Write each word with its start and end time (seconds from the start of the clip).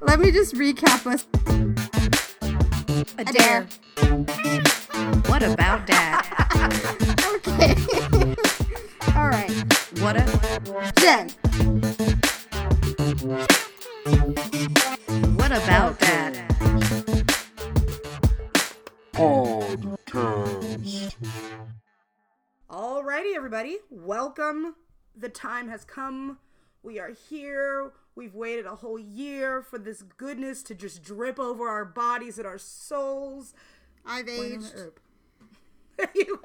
Let 0.00 0.20
me 0.20 0.30
just 0.30 0.54
recap 0.54 1.06
us. 1.06 1.26
Adair. 3.18 3.66
What 5.26 5.42
about 5.42 5.86
dad? 5.86 6.24
Okay. 7.34 7.74
All 9.16 9.28
right. 9.28 9.50
What 10.00 10.16
a 10.16 10.22
Jen. 11.00 11.30
what 15.34 15.50
about 15.50 15.98
dad? 15.98 16.36
Podcast. 19.12 21.14
Alrighty, 22.70 23.34
everybody. 23.34 23.78
Welcome. 23.90 24.76
The 25.16 25.28
time 25.28 25.68
has 25.68 25.84
come. 25.84 26.38
We 26.82 26.98
are 26.98 27.10
here. 27.28 27.92
We've 28.14 28.34
waited 28.34 28.66
a 28.66 28.76
whole 28.76 28.98
year 28.98 29.62
for 29.62 29.78
this 29.78 30.02
goodness 30.02 30.62
to 30.64 30.74
just 30.74 31.02
drip 31.02 31.38
over 31.38 31.68
our 31.68 31.84
bodies 31.84 32.38
and 32.38 32.46
our 32.46 32.58
souls. 32.58 33.54
I've 34.04 34.28
aged. 34.28 34.72
You 36.14 36.40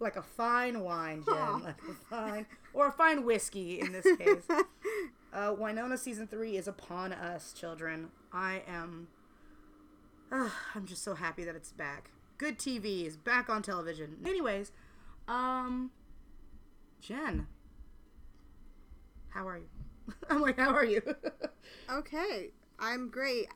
like- 0.00 0.14
a 0.16 0.22
fine 0.22 0.80
wine, 0.80 1.24
Jen. 1.26 1.34
Aw. 1.36 1.56
Like 1.64 1.76
a 1.88 1.94
fine, 2.08 2.46
or 2.72 2.86
a 2.88 2.92
fine 2.92 3.24
whiskey 3.24 3.80
in 3.80 3.90
this 3.90 4.06
case. 4.16 4.44
uh, 5.32 5.52
Wynonna 5.54 5.98
season 5.98 6.28
three 6.28 6.56
is 6.56 6.68
upon 6.68 7.12
us, 7.12 7.52
children. 7.52 8.10
I 8.32 8.62
am. 8.68 9.08
ah, 10.30 10.54
I'm 10.76 10.86
just 10.86 11.02
so 11.02 11.14
happy 11.14 11.42
that 11.44 11.56
it's 11.56 11.72
back. 11.72 12.10
Good 12.38 12.58
TV 12.58 13.04
is 13.06 13.16
back 13.16 13.48
on 13.48 13.62
television. 13.62 14.18
Anyways, 14.24 14.70
um, 15.26 15.90
Jen, 17.00 17.48
how 19.36 19.46
are 19.46 19.58
you? 19.58 19.68
I'm 20.30 20.40
like, 20.40 20.58
how 20.58 20.70
are 20.70 20.84
you? 20.84 21.02
Okay. 21.90 22.50
I'm 22.78 23.08
great. 23.10 23.48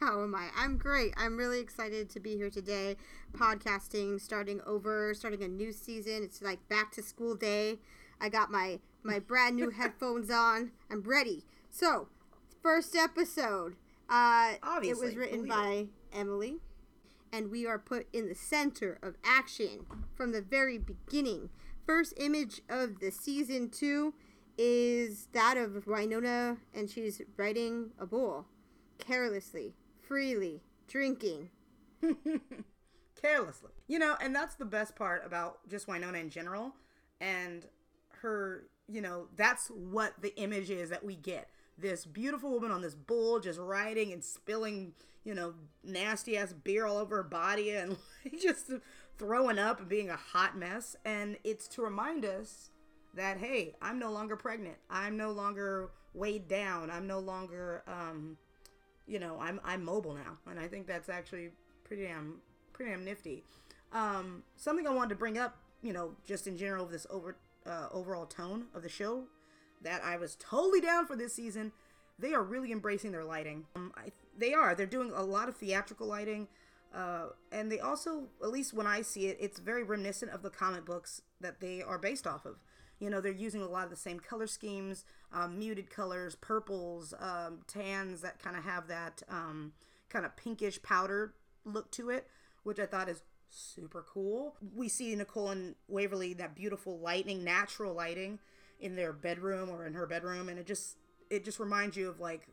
How 0.00 0.22
am 0.22 0.34
I? 0.34 0.48
I'm 0.56 0.76
great. 0.76 1.14
I'm 1.16 1.36
really 1.36 1.60
excited 1.60 2.10
to 2.10 2.20
be 2.20 2.36
here 2.36 2.50
today, 2.50 2.96
podcasting, 3.32 4.20
starting 4.20 4.60
over, 4.66 5.14
starting 5.14 5.42
a 5.42 5.48
new 5.48 5.72
season. 5.72 6.22
It's 6.22 6.42
like 6.42 6.66
back 6.68 6.92
to 6.92 7.02
school 7.02 7.34
day. 7.34 7.78
I 8.20 8.28
got 8.28 8.50
my 8.50 8.80
my 9.02 9.18
brand 9.30 9.56
new 9.56 9.70
headphones 9.70 10.30
on. 10.30 10.72
I'm 10.90 11.02
ready. 11.02 11.44
So, 11.70 12.08
first 12.62 12.94
episode. 12.94 13.76
Uh, 14.10 14.54
it 14.82 14.98
was 14.98 15.16
written 15.16 15.46
by 15.46 15.86
Emily, 16.12 16.58
and 17.32 17.50
we 17.50 17.66
are 17.66 17.78
put 17.78 18.06
in 18.12 18.28
the 18.28 18.34
center 18.34 18.98
of 19.02 19.14
action 19.24 19.86
from 20.14 20.32
the 20.32 20.42
very 20.42 20.78
beginning. 20.78 21.48
First 21.86 22.14
image 22.18 22.60
of 22.68 23.00
the 23.00 23.10
season 23.10 23.70
two 23.70 24.12
is 24.58 25.28
that 25.32 25.56
of 25.56 25.84
Wynonna, 25.86 26.58
and 26.74 26.90
she's 26.90 27.22
riding 27.36 27.90
a 27.98 28.06
bull 28.06 28.46
carelessly, 28.98 29.74
freely, 30.02 30.60
drinking. 30.88 31.50
carelessly. 33.22 33.70
You 33.86 33.98
know, 33.98 34.16
and 34.20 34.34
that's 34.34 34.56
the 34.56 34.64
best 34.64 34.96
part 34.96 35.24
about 35.24 35.66
just 35.68 35.86
Wynonna 35.86 36.20
in 36.20 36.30
general 36.30 36.74
and 37.20 37.66
her, 38.22 38.64
you 38.88 39.00
know, 39.00 39.28
that's 39.36 39.68
what 39.68 40.20
the 40.20 40.36
image 40.40 40.70
is 40.70 40.90
that 40.90 41.04
we 41.04 41.16
get. 41.16 41.48
This 41.76 42.04
beautiful 42.04 42.50
woman 42.50 42.70
on 42.70 42.82
this 42.82 42.94
bull 42.94 43.38
just 43.38 43.58
riding 43.58 44.12
and 44.12 44.22
spilling, 44.22 44.92
you 45.24 45.34
know, 45.34 45.54
nasty 45.84 46.36
ass 46.36 46.52
beer 46.52 46.86
all 46.86 46.96
over 46.98 47.16
her 47.16 47.22
body 47.22 47.70
and 47.70 47.96
just 48.40 48.72
throwing 49.16 49.58
up 49.58 49.80
and 49.80 49.88
being 49.88 50.10
a 50.10 50.16
hot 50.16 50.56
mess. 50.56 50.96
And 51.04 51.36
it's 51.44 51.68
to 51.68 51.82
remind 51.82 52.24
us 52.24 52.70
that, 53.18 53.38
hey, 53.38 53.74
I'm 53.82 53.98
no 53.98 54.10
longer 54.10 54.36
pregnant. 54.36 54.76
I'm 54.90 55.16
no 55.16 55.30
longer 55.30 55.90
weighed 56.14 56.48
down. 56.48 56.90
I'm 56.90 57.06
no 57.06 57.18
longer, 57.18 57.82
um, 57.86 58.36
you 59.06 59.18
know, 59.18 59.38
I'm 59.40 59.60
I'm 59.64 59.84
mobile 59.84 60.14
now, 60.14 60.38
and 60.50 60.58
I 60.58 60.66
think 60.66 60.86
that's 60.86 61.08
actually 61.08 61.50
pretty 61.84 62.04
damn 62.04 62.40
pretty 62.72 62.92
damn 62.92 63.04
nifty. 63.04 63.44
Um, 63.92 64.42
something 64.56 64.86
I 64.86 64.90
wanted 64.90 65.10
to 65.10 65.14
bring 65.16 65.38
up, 65.38 65.56
you 65.82 65.92
know, 65.92 66.12
just 66.26 66.46
in 66.46 66.56
general 66.56 66.84
of 66.84 66.90
this 66.90 67.06
over 67.10 67.36
uh, 67.66 67.88
overall 67.92 68.26
tone 68.26 68.66
of 68.74 68.82
the 68.82 68.88
show, 68.88 69.24
that 69.82 70.02
I 70.04 70.16
was 70.16 70.36
totally 70.40 70.80
down 70.80 71.06
for 71.06 71.16
this 71.16 71.34
season. 71.34 71.72
They 72.18 72.34
are 72.34 72.42
really 72.42 72.72
embracing 72.72 73.12
their 73.12 73.24
lighting. 73.24 73.66
Um, 73.76 73.92
I, 73.96 74.12
they 74.36 74.52
are. 74.52 74.74
They're 74.74 74.86
doing 74.86 75.12
a 75.14 75.22
lot 75.22 75.48
of 75.48 75.56
theatrical 75.56 76.06
lighting, 76.06 76.48
uh, 76.94 77.28
and 77.52 77.70
they 77.70 77.78
also, 77.78 78.24
at 78.42 78.50
least 78.50 78.74
when 78.74 78.86
I 78.86 79.02
see 79.02 79.26
it, 79.26 79.38
it's 79.40 79.58
very 79.58 79.84
reminiscent 79.84 80.32
of 80.32 80.42
the 80.42 80.50
comic 80.50 80.84
books 80.84 81.22
that 81.40 81.60
they 81.60 81.82
are 81.82 81.98
based 81.98 82.26
off 82.26 82.44
of. 82.44 82.56
You 82.98 83.10
know, 83.10 83.20
they're 83.20 83.32
using 83.32 83.62
a 83.62 83.68
lot 83.68 83.84
of 83.84 83.90
the 83.90 83.96
same 83.96 84.18
color 84.18 84.46
schemes, 84.46 85.04
um, 85.32 85.58
muted 85.58 85.88
colors, 85.88 86.34
purples, 86.34 87.14
um, 87.20 87.60
tans 87.66 88.22
that 88.22 88.42
kind 88.42 88.56
of 88.56 88.64
have 88.64 88.88
that 88.88 89.22
um, 89.28 89.72
kind 90.08 90.24
of 90.24 90.36
pinkish 90.36 90.82
powder 90.82 91.34
look 91.64 91.90
to 91.92 92.10
it, 92.10 92.26
which 92.64 92.80
I 92.80 92.86
thought 92.86 93.08
is 93.08 93.22
super 93.50 94.04
cool. 94.12 94.56
We 94.74 94.88
see 94.88 95.14
Nicole 95.14 95.50
and 95.50 95.74
Waverly 95.86 96.34
that 96.34 96.54
beautiful 96.54 96.98
lighting, 96.98 97.44
natural 97.44 97.94
lighting 97.94 98.40
in 98.80 98.96
their 98.96 99.12
bedroom 99.12 99.70
or 99.70 99.86
in 99.86 99.94
her 99.94 100.06
bedroom, 100.06 100.48
and 100.48 100.58
it 100.58 100.66
just 100.66 100.96
it 101.30 101.44
just 101.44 101.60
reminds 101.60 101.96
you 101.96 102.08
of 102.08 102.20
like 102.20 102.48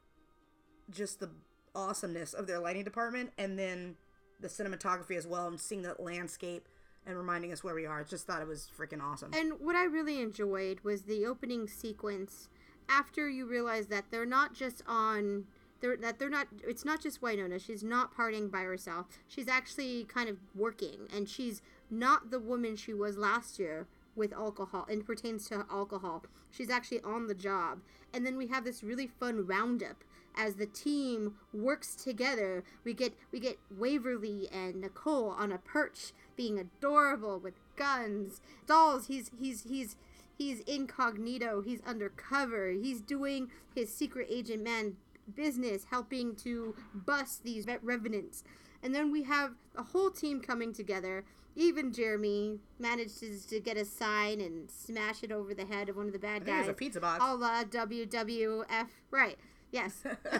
just 0.89 1.19
the 1.19 1.29
awesomeness 1.73 2.33
of 2.33 2.47
their 2.47 2.59
lighting 2.59 2.83
department, 2.83 3.31
and 3.37 3.57
then 3.57 3.95
the 4.39 4.47
cinematography 4.47 5.17
as 5.17 5.25
well, 5.25 5.47
and 5.47 5.59
seeing 5.59 5.81
that 5.81 5.99
landscape 5.99 6.67
and 7.07 7.17
reminding 7.17 7.51
us 7.51 7.63
where 7.63 7.75
we 7.75 7.85
are. 7.85 7.99
I 7.99 8.03
just 8.03 8.25
thought 8.25 8.41
it 8.41 8.47
was 8.47 8.69
freaking 8.77 9.01
awesome. 9.01 9.31
And 9.33 9.53
what 9.59 9.75
I 9.75 9.85
really 9.85 10.21
enjoyed 10.21 10.79
was 10.83 11.03
the 11.03 11.25
opening 11.25 11.67
sequence 11.67 12.49
after 12.89 13.29
you 13.29 13.45
realize 13.45 13.87
that 13.87 14.05
they're 14.11 14.25
not 14.25 14.53
just 14.53 14.83
on 14.87 15.45
they're, 15.81 15.97
that 15.97 16.19
they're 16.19 16.29
not 16.29 16.47
it's 16.65 16.85
not 16.85 17.01
just 17.01 17.21
Wynonna. 17.21 17.63
She's 17.63 17.83
not 17.83 18.15
partying 18.15 18.49
by 18.51 18.61
herself. 18.61 19.07
She's 19.27 19.47
actually 19.47 20.05
kind 20.05 20.29
of 20.29 20.37
working. 20.55 21.07
And 21.13 21.27
she's 21.29 21.61
not 21.91 22.31
the 22.31 22.39
woman 22.39 22.75
she 22.75 22.93
was 22.93 23.17
last 23.17 23.59
year 23.59 23.87
with 24.15 24.33
alcohol 24.33 24.87
and 24.89 25.05
pertains 25.05 25.47
to 25.49 25.65
alcohol. 25.69 26.23
She's 26.49 26.69
actually 26.69 27.01
on 27.01 27.27
the 27.27 27.35
job. 27.35 27.79
And 28.13 28.25
then 28.25 28.37
we 28.37 28.47
have 28.47 28.63
this 28.63 28.83
really 28.83 29.07
fun 29.07 29.45
roundup 29.45 30.03
as 30.37 30.55
the 30.55 30.65
team 30.65 31.35
works 31.53 31.95
together. 31.95 32.63
We 32.83 32.93
get 32.93 33.13
we 33.31 33.39
get 33.39 33.59
Waverly 33.69 34.47
and 34.51 34.81
Nicole 34.81 35.29
on 35.29 35.51
a 35.51 35.57
perch 35.57 36.13
being 36.35 36.59
adorable 36.59 37.39
with 37.39 37.53
guns 37.75 38.41
dolls 38.67 39.07
he's 39.07 39.31
he's 39.39 39.63
he's 39.63 39.95
he's 40.37 40.59
incognito 40.61 41.61
he's 41.61 41.81
undercover 41.85 42.69
he's 42.71 43.01
doing 43.01 43.49
his 43.73 43.93
secret 43.93 44.27
agent 44.29 44.63
man 44.63 44.95
business 45.33 45.85
helping 45.89 46.35
to 46.35 46.75
bust 46.93 47.43
these 47.43 47.65
revenants. 47.81 48.43
And 48.83 48.93
then 48.93 49.11
we 49.11 49.23
have 49.23 49.53
the 49.73 49.81
whole 49.83 50.11
team 50.11 50.41
coming 50.41 50.73
together. 50.73 51.25
Even 51.55 51.93
jeremy 51.93 52.59
manages 52.77 53.45
to 53.45 53.59
get 53.61 53.77
a 53.77 53.85
sign 53.85 54.41
and 54.41 54.69
smash 54.69 55.23
it 55.23 55.31
over 55.31 55.53
the 55.53 55.65
head 55.65 55.87
of 55.87 55.95
one 55.95 56.07
of 56.07 56.13
the 56.13 56.19
bad 56.19 56.41
I 56.41 56.45
think 56.45 56.49
it 56.49 56.51
was 56.57 56.65
guys. 56.65 56.69
a 56.69 56.73
pizza 56.73 56.99
box. 56.99 57.23
a 57.23 57.33
la 57.33 57.63
wwf 57.63 58.87
right 59.09 59.37
yes 59.71 60.03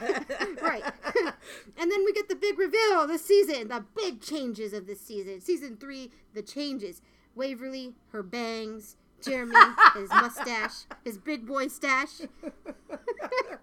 right 0.61 0.83
and 1.77 1.91
then 1.91 2.05
we 2.05 2.13
get 2.13 2.29
the 2.29 2.35
big 2.35 2.57
reveal 2.57 3.01
of 3.01 3.09
the 3.09 3.17
season 3.17 3.67
the 3.67 3.83
big 3.95 4.21
changes 4.21 4.73
of 4.73 4.87
this 4.87 5.01
season 5.01 5.41
season 5.41 5.77
three 5.77 6.11
the 6.33 6.41
changes 6.41 7.01
waverly 7.35 7.93
her 8.11 8.23
bangs 8.23 8.95
jeremy 9.21 9.55
his 9.95 10.09
mustache 10.09 10.85
his 11.03 11.17
big 11.17 11.45
boy 11.45 11.67
stash 11.67 12.21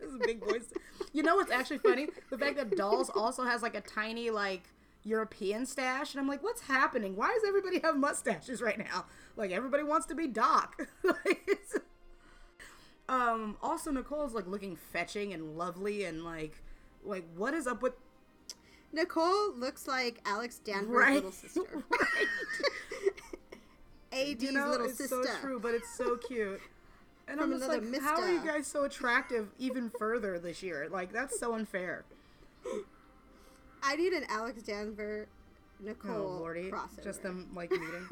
This 0.01 0.09
is 0.11 0.15
a 0.15 0.19
big 0.19 0.41
voice. 0.41 0.73
You 1.13 1.23
know 1.23 1.37
what's 1.37 1.51
actually 1.53 1.79
funny? 1.79 2.09
The 2.31 2.39
fact 2.39 2.57
that 2.57 2.77
Dolls 2.77 3.11
also 3.15 3.45
has 3.45 3.63
like 3.63 3.75
a 3.75 3.81
tiny 3.81 4.31
like 4.31 4.65
European 5.05 5.67
stash, 5.67 6.15
and 6.15 6.21
I'm 6.21 6.29
like, 6.29 6.43
what's 6.43 6.63
happening? 6.63 7.17
Why 7.17 7.29
does 7.29 7.43
everybody 7.47 7.81
have 7.81 7.97
mustaches 7.97 8.61
right 8.63 8.79
now? 8.79 9.07
Like 9.37 9.51
everybody 9.51 9.83
wants 9.83 10.07
to 10.07 10.15
be 10.15 10.27
Doc. 10.27 10.89
Like, 11.05 11.49
um. 13.13 13.57
Also, 13.63 13.91
Nicole's 13.91 14.35
like 14.35 14.47
looking 14.47 14.77
fetching 14.77 15.33
and 15.33 15.57
lovely, 15.57 16.05
and 16.05 16.25
like, 16.25 16.63
like 17.05 17.25
what 17.37 17.55
is 17.55 17.67
up 17.67 17.83
with 17.83 17.95
nicole 18.93 19.55
looks 19.57 19.89
like 19.89 20.21
alex 20.27 20.59
danvers 20.59 20.89
right? 20.91 21.15
little 21.15 21.33
sister 21.33 21.63
right. 21.91 22.27
ad's 24.13 24.43
You 24.43 24.53
know, 24.53 24.69
little 24.69 24.87
it's 24.87 24.99
sister 24.99 25.23
so 25.25 25.37
true, 25.41 25.59
but 25.59 25.75
it's 25.75 25.97
so 25.97 26.17
cute. 26.17 26.61
And 27.29 27.41
I'm 27.41 27.53
just 27.53 27.69
like, 27.69 27.83
how 28.03 28.21
are 28.21 28.31
you 28.31 28.45
guys 28.45 28.67
so 28.67 28.83
attractive 28.83 29.49
even 29.57 29.91
further 29.91 30.41
this 30.41 30.61
year? 30.63 30.89
Like 30.91 31.13
that's 31.13 31.39
so 31.39 31.55
unfair. 31.55 32.05
i 33.83 33.95
need 33.97 34.13
an 34.13 34.25
alex 34.29 34.65
danvers 34.65 35.29
nicole 35.81 36.37
Oh 36.37 36.39
lordy, 36.41 36.71
crossover 36.71 37.05
just 37.05 37.23
them 37.23 37.49
like 37.55 37.71
meeting. 37.71 38.09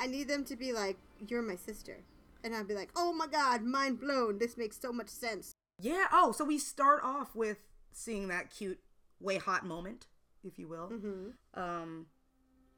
I 0.00 0.06
need 0.06 0.28
them 0.28 0.44
to 0.46 0.56
be 0.56 0.72
like, 0.72 0.96
"You're 1.28 1.42
my 1.42 1.56
sister," 1.56 1.98
and 2.44 2.54
I'd 2.54 2.68
be 2.68 2.74
like, 2.74 2.90
"Oh 2.96 3.12
my 3.12 3.26
god, 3.26 3.62
mind 3.62 4.00
blown! 4.00 4.38
This 4.38 4.56
makes 4.56 4.80
so 4.80 4.92
much 4.92 5.08
sense." 5.08 5.54
Yeah. 5.80 6.06
Oh, 6.12 6.32
so 6.32 6.44
we 6.44 6.58
start 6.58 7.02
off 7.02 7.34
with 7.34 7.58
seeing 7.92 8.28
that 8.28 8.50
cute, 8.50 8.80
WayHaught 9.22 9.64
moment, 9.64 10.06
if 10.44 10.58
you 10.58 10.68
will. 10.68 10.88
Mm-hmm. 10.88 11.60
Um, 11.60 12.06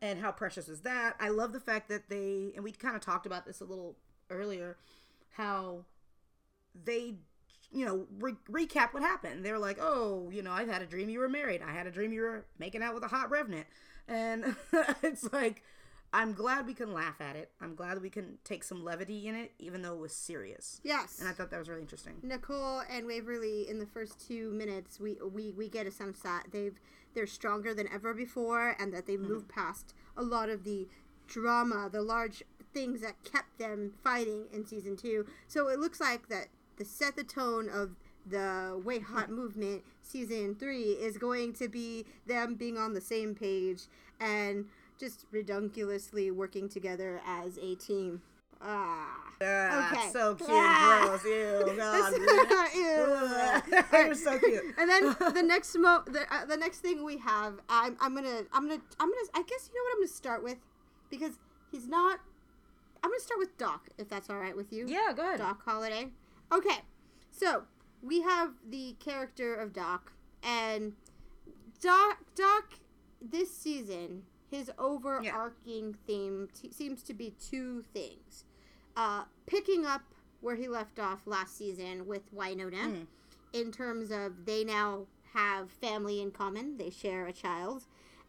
and 0.01 0.21
how 0.21 0.33
precious 0.33 0.69
is 0.69 0.83
that? 0.83 1.17
I 1.21 1.29
love 1.29 1.53
the 1.53 1.61
fact 1.61 1.89
that 1.89 2.09
they, 2.09 2.53
and 2.55 2.65
we 2.65 2.73
kind 2.73 2.97
of 2.97 3.03
talked 3.03 3.27
about 3.27 3.47
this 3.47 3.61
a 3.61 3.65
little 3.65 3.97
earlier, 4.31 4.77
how 5.31 5.85
they 6.85 7.17
you 7.75 7.85
know, 7.85 8.07
re- 8.21 8.37
recap 8.67 8.95
what 8.95 9.03
happened. 9.03 9.45
They 9.45 9.51
were 9.51 9.59
like, 9.59 9.79
"Oh, 9.81 10.31
you 10.31 10.43
know, 10.43 10.53
I 10.53 10.65
had 10.65 10.81
a 10.81 10.87
dream 10.87 11.09
you 11.09 11.19
were 11.19 11.29
married. 11.29 11.61
I 11.61 11.73
had 11.73 11.87
a 11.87 11.91
dream 11.91 12.13
you 12.13 12.23
were 12.23 12.47
making 12.59 12.83
out 12.83 12.95
with 12.95 13.03
a 13.03 13.09
hot 13.09 13.31
revenant," 13.31 13.67
and 14.09 14.57
it's 15.03 15.31
like. 15.33 15.63
I'm 16.15 16.33
glad 16.33 16.65
we 16.65 16.75
can 16.75 16.95
laugh 16.95 17.21
at 17.21 17.35
it. 17.35 17.51
I'm 17.61 17.75
glad 17.75 18.01
we 18.01 18.09
can 18.09 18.39
take 18.45 18.63
some 18.63 18.85
levity 18.85 19.27
in 19.27 19.35
it, 19.35 19.51
even 19.59 19.83
though 19.83 19.95
it 19.95 19.99
was 19.99 20.15
serious. 20.15 20.81
Yes. 20.85 21.19
And 21.19 21.29
I 21.29 21.33
thought 21.33 21.51
that 21.51 21.59
was 21.59 21.69
really 21.69 21.83
interesting. 21.83 22.15
Nicole 22.23 22.83
and 22.89 23.05
Waverly 23.05 23.69
in 23.69 23.81
the 23.81 23.87
first 23.87 24.25
two 24.25 24.53
minutes, 24.53 25.01
we 25.01 25.19
we, 25.33 25.51
we 25.51 25.69
get 25.69 25.89
a 25.89 25.91
sense 25.91 26.21
that 26.21 26.45
they've 26.53 26.79
they're 27.15 27.27
stronger 27.27 27.75
than 27.75 27.89
ever 27.93 28.15
before, 28.15 28.77
and 28.79 28.95
that 28.95 29.07
they've 29.07 29.19
mm-hmm. 29.19 29.33
moved 29.33 29.49
past 29.49 29.93
a 30.17 30.23
lot 30.23 30.51
of 30.51 30.63
the 30.63 30.87
drama, 31.27 31.89
the 31.91 32.03
large 32.03 32.45
things 32.73 33.01
that 33.01 33.15
kept 33.25 33.59
them 33.59 33.93
fighting 34.05 34.45
in 34.53 34.65
season 34.65 34.97
two. 34.97 35.27
So 35.49 35.69
it 35.69 35.81
looks 35.81 36.01
like 36.01 36.29
that 36.29 36.47
the 36.77 36.85
set 36.85 37.17
the 37.17 37.25
tone 37.25 37.69
of 37.69 37.97
the 38.25 38.81
WayHaught 38.85 39.31
movement 39.31 39.83
season 40.01 40.55
three 40.55 40.93
is 40.93 41.19
going 41.19 41.55
to 41.55 41.69
be 41.69 42.07
them 42.27 42.55
being 42.55 42.79
on 42.79 42.95
the 42.95 43.01
same 43.01 43.35
page 43.35 43.83
and 44.21 44.67
just 45.05 45.27
redunculously 45.31 46.31
working 46.31 46.67
together 46.69 47.21
as 47.27 47.59
a 47.59 47.75
team. 47.75 48.23
Ah. 48.63 49.21
Ah, 49.43 49.93
Okay. 49.93 50.09
So 50.11 50.35
cute 50.35 50.49
Ah. 50.51 51.03
and 51.03 51.21
gross. 51.21 51.25
Ew, 51.25 51.77
God. 51.77 52.71
Ew. 52.75 53.83
You're 54.07 54.15
so 54.15 54.39
cute. 54.39 54.65
and 54.79 54.89
then 54.89 55.15
the 55.35 55.43
next 55.43 55.77
mo 55.77 56.03
the, 56.07 56.23
uh, 56.35 56.47
the 56.47 56.57
next 56.57 56.79
thing 56.79 57.05
we 57.05 57.19
have 57.19 57.61
I'm, 57.69 57.97
I'm 58.01 58.15
gonna 58.15 58.43
i'm 58.55 58.67
gonna 58.69 58.81
i'm 59.01 59.09
gonna 59.11 59.29
i 59.35 59.43
guess 59.43 59.69
you 59.69 59.75
know 59.79 59.85
what 59.85 59.93
i'm 59.95 59.99
gonna 60.01 60.09
start 60.09 60.43
with 60.43 60.59
because 61.11 61.33
he's 61.71 61.87
not 61.89 62.21
i'm 63.03 63.11
gonna 63.11 63.21
start 63.21 63.39
with 63.41 63.57
doc 63.59 63.89
if 63.99 64.09
that's 64.09 64.31
all 64.31 64.39
right 64.39 64.57
with 64.57 64.73
you 64.73 64.87
Yeah, 64.89 65.13
go 65.15 65.23
ahead. 65.27 65.39
doc 65.39 65.63
Holliday 65.65 66.09
okay 66.53 66.79
so 67.31 67.65
we 68.03 68.23
have 68.23 68.51
the 68.71 68.95
character 69.01 69.55
of 69.55 69.73
doc 69.73 70.13
and 70.43 70.93
doc 71.83 72.19
doc 72.35 72.65
this 73.21 73.55
season 73.55 74.23
his 74.55 74.71
overarching 74.79 75.97
theme 76.07 76.49
t- 76.55 76.71
seems 76.71 77.03
to 77.03 77.13
be 77.13 77.35
two 77.41 77.83
things 77.93 78.45
uh 78.97 79.25
picking 79.47 79.85
up 79.85 80.03
where 80.41 80.57
he 80.57 80.69
left 80.69 80.99
off 80.99 81.21
last 81.27 81.57
season 81.57 82.07
with 82.07 82.23
Wynonna 82.35 83.07
in 83.55 83.73
terms 83.73 84.11
of 84.11 84.45
they 84.45 84.63
now 84.65 85.07
have 85.33 85.71
family 85.71 86.21
in 86.21 86.31
common. 86.31 86.77
They 86.77 86.91
share 86.91 87.27
a 87.27 87.33
child, 87.33 87.85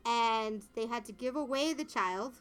and 0.06 0.64
they 0.76 0.88
had 0.88 1.06
to 1.06 1.12
give 1.12 1.36
away 1.36 1.74
the 1.74 1.84
child, 1.84 2.36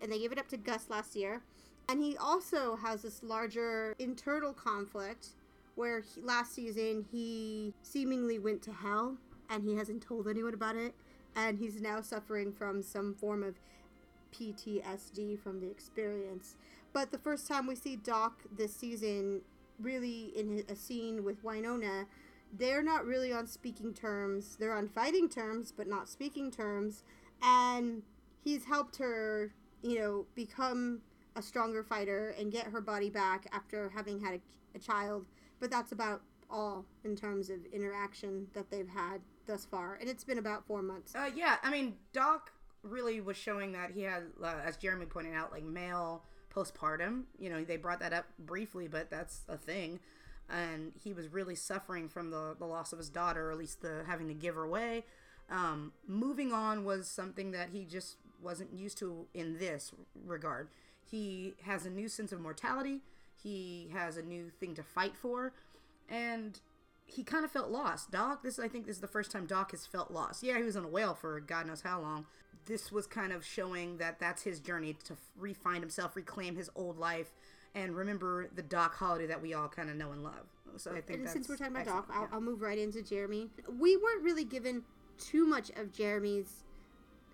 and 0.00 0.10
they 0.10 0.18
gave 0.18 0.32
it 0.32 0.38
up 0.38 0.48
to 0.48 0.56
Gus 0.56 0.88
last 0.88 1.14
year. 1.14 1.42
And 1.88 2.02
he 2.02 2.16
also 2.16 2.76
has 2.76 3.02
this 3.02 3.22
larger 3.22 3.94
internal 3.98 4.52
conflict 4.52 5.28
where 5.76 6.00
he, 6.00 6.20
last 6.20 6.54
season 6.54 7.04
he 7.12 7.74
seemingly 7.82 8.38
went 8.38 8.62
to 8.62 8.72
hell 8.72 9.16
and 9.50 9.62
he 9.62 9.76
hasn't 9.76 10.02
told 10.02 10.26
anyone 10.26 10.54
about 10.54 10.74
it, 10.74 10.94
and 11.36 11.58
he's 11.58 11.80
now 11.80 12.00
suffering 12.00 12.50
from 12.50 12.82
some 12.82 13.14
form 13.14 13.42
of 13.42 13.54
PTSD 14.32 15.38
from 15.38 15.60
the 15.60 15.70
experience. 15.70 16.56
But 16.92 17.12
the 17.12 17.18
first 17.18 17.46
time 17.46 17.66
we 17.66 17.76
see 17.76 17.96
Doc 17.96 18.40
this 18.56 18.74
season, 18.74 19.42
really 19.78 20.32
in 20.34 20.64
a 20.68 20.74
scene 20.74 21.22
with 21.22 21.44
Wynonna, 21.44 22.06
they're 22.58 22.82
not 22.82 23.04
really 23.04 23.32
on 23.32 23.46
speaking 23.46 23.92
terms. 23.92 24.56
They're 24.58 24.76
on 24.76 24.88
fighting 24.88 25.28
terms, 25.28 25.72
but 25.76 25.86
not 25.86 26.08
speaking 26.08 26.50
terms. 26.50 27.02
And 27.42 28.02
he's 28.42 28.64
helped 28.64 28.96
her, 28.96 29.52
you 29.82 29.98
know, 29.98 30.26
become 30.34 31.02
a 31.34 31.42
stronger 31.42 31.82
fighter 31.82 32.34
and 32.38 32.50
get 32.50 32.66
her 32.68 32.80
body 32.80 33.10
back 33.10 33.46
after 33.52 33.90
having 33.90 34.20
had 34.20 34.34
a, 34.34 34.40
a 34.76 34.78
child. 34.78 35.26
But 35.60 35.70
that's 35.70 35.92
about 35.92 36.22
all 36.48 36.86
in 37.04 37.14
terms 37.14 37.50
of 37.50 37.58
interaction 37.72 38.46
that 38.54 38.70
they've 38.70 38.88
had 38.88 39.20
thus 39.46 39.64
far. 39.64 39.96
And 40.00 40.08
it's 40.08 40.24
been 40.24 40.38
about 40.38 40.66
four 40.66 40.82
months. 40.82 41.14
Uh, 41.14 41.30
yeah, 41.34 41.56
I 41.62 41.70
mean, 41.70 41.94
Doc 42.12 42.52
really 42.82 43.20
was 43.20 43.36
showing 43.36 43.72
that 43.72 43.90
he 43.92 44.02
had, 44.02 44.24
uh, 44.42 44.54
as 44.64 44.76
Jeremy 44.76 45.06
pointed 45.06 45.34
out, 45.34 45.52
like 45.52 45.64
male 45.64 46.22
postpartum. 46.54 47.24
You 47.38 47.50
know, 47.50 47.64
they 47.64 47.76
brought 47.76 48.00
that 48.00 48.12
up 48.12 48.26
briefly, 48.38 48.88
but 48.88 49.10
that's 49.10 49.42
a 49.48 49.56
thing. 49.56 50.00
And 50.48 50.92
he 51.02 51.12
was 51.12 51.28
really 51.28 51.56
suffering 51.56 52.08
from 52.08 52.30
the, 52.30 52.54
the 52.58 52.66
loss 52.66 52.92
of 52.92 52.98
his 52.98 53.08
daughter, 53.08 53.48
or 53.48 53.52
at 53.52 53.58
least 53.58 53.82
the 53.82 54.04
having 54.06 54.28
to 54.28 54.34
give 54.34 54.54
her 54.54 54.62
away. 54.62 55.04
Um, 55.50 55.92
moving 56.06 56.52
on 56.52 56.84
was 56.84 57.08
something 57.08 57.50
that 57.52 57.70
he 57.72 57.84
just 57.84 58.16
wasn't 58.42 58.72
used 58.72 58.98
to 58.98 59.26
in 59.34 59.58
this 59.58 59.92
regard. 60.24 60.68
He 61.02 61.54
has 61.62 61.86
a 61.86 61.90
new 61.90 62.08
sense 62.08 62.32
of 62.32 62.40
mortality. 62.40 63.00
He 63.42 63.90
has 63.92 64.16
a 64.16 64.22
new 64.22 64.50
thing 64.50 64.74
to 64.74 64.82
fight 64.82 65.16
for, 65.16 65.52
and 66.08 66.58
he 67.06 67.22
kind 67.22 67.44
of 67.44 67.50
felt 67.50 67.70
lost. 67.70 68.10
Doc, 68.10 68.42
this 68.42 68.58
I 68.58 68.68
think 68.68 68.86
this 68.86 68.96
is 68.96 69.00
the 69.00 69.08
first 69.08 69.30
time 69.30 69.46
Doc 69.46 69.70
has 69.70 69.86
felt 69.86 70.10
lost. 70.10 70.42
Yeah, 70.42 70.58
he 70.58 70.64
was 70.64 70.76
on 70.76 70.84
a 70.84 70.88
whale 70.88 71.14
for 71.14 71.40
God 71.40 71.66
knows 71.66 71.80
how 71.80 72.00
long. 72.00 72.26
This 72.66 72.90
was 72.90 73.06
kind 73.06 73.32
of 73.32 73.44
showing 73.44 73.98
that 73.98 74.18
that's 74.18 74.42
his 74.42 74.58
journey 74.58 74.96
to 75.04 75.16
re-find 75.38 75.80
himself, 75.80 76.16
reclaim 76.16 76.56
his 76.56 76.68
old 76.74 76.98
life, 76.98 77.30
and 77.76 77.94
remember 77.94 78.48
the 78.52 78.62
Doc 78.62 78.96
Holliday 78.96 79.26
that 79.28 79.40
we 79.40 79.54
all 79.54 79.68
kind 79.68 79.88
of 79.88 79.94
know 79.94 80.10
and 80.10 80.24
love. 80.24 80.50
So 80.76 80.90
I 80.90 81.00
think 81.00 81.20
and 81.20 81.28
since 81.28 81.48
we're 81.48 81.56
talking 81.56 81.76
about 81.76 81.86
Doc, 81.86 82.10
I'll, 82.12 82.22
yeah. 82.22 82.28
I'll 82.32 82.40
move 82.40 82.60
right 82.60 82.76
into 82.76 83.02
Jeremy. 83.02 83.48
We 83.78 83.96
weren't 83.96 84.24
really 84.24 84.44
given 84.44 84.82
too 85.16 85.46
much 85.46 85.70
of 85.76 85.92
Jeremy's 85.92 86.64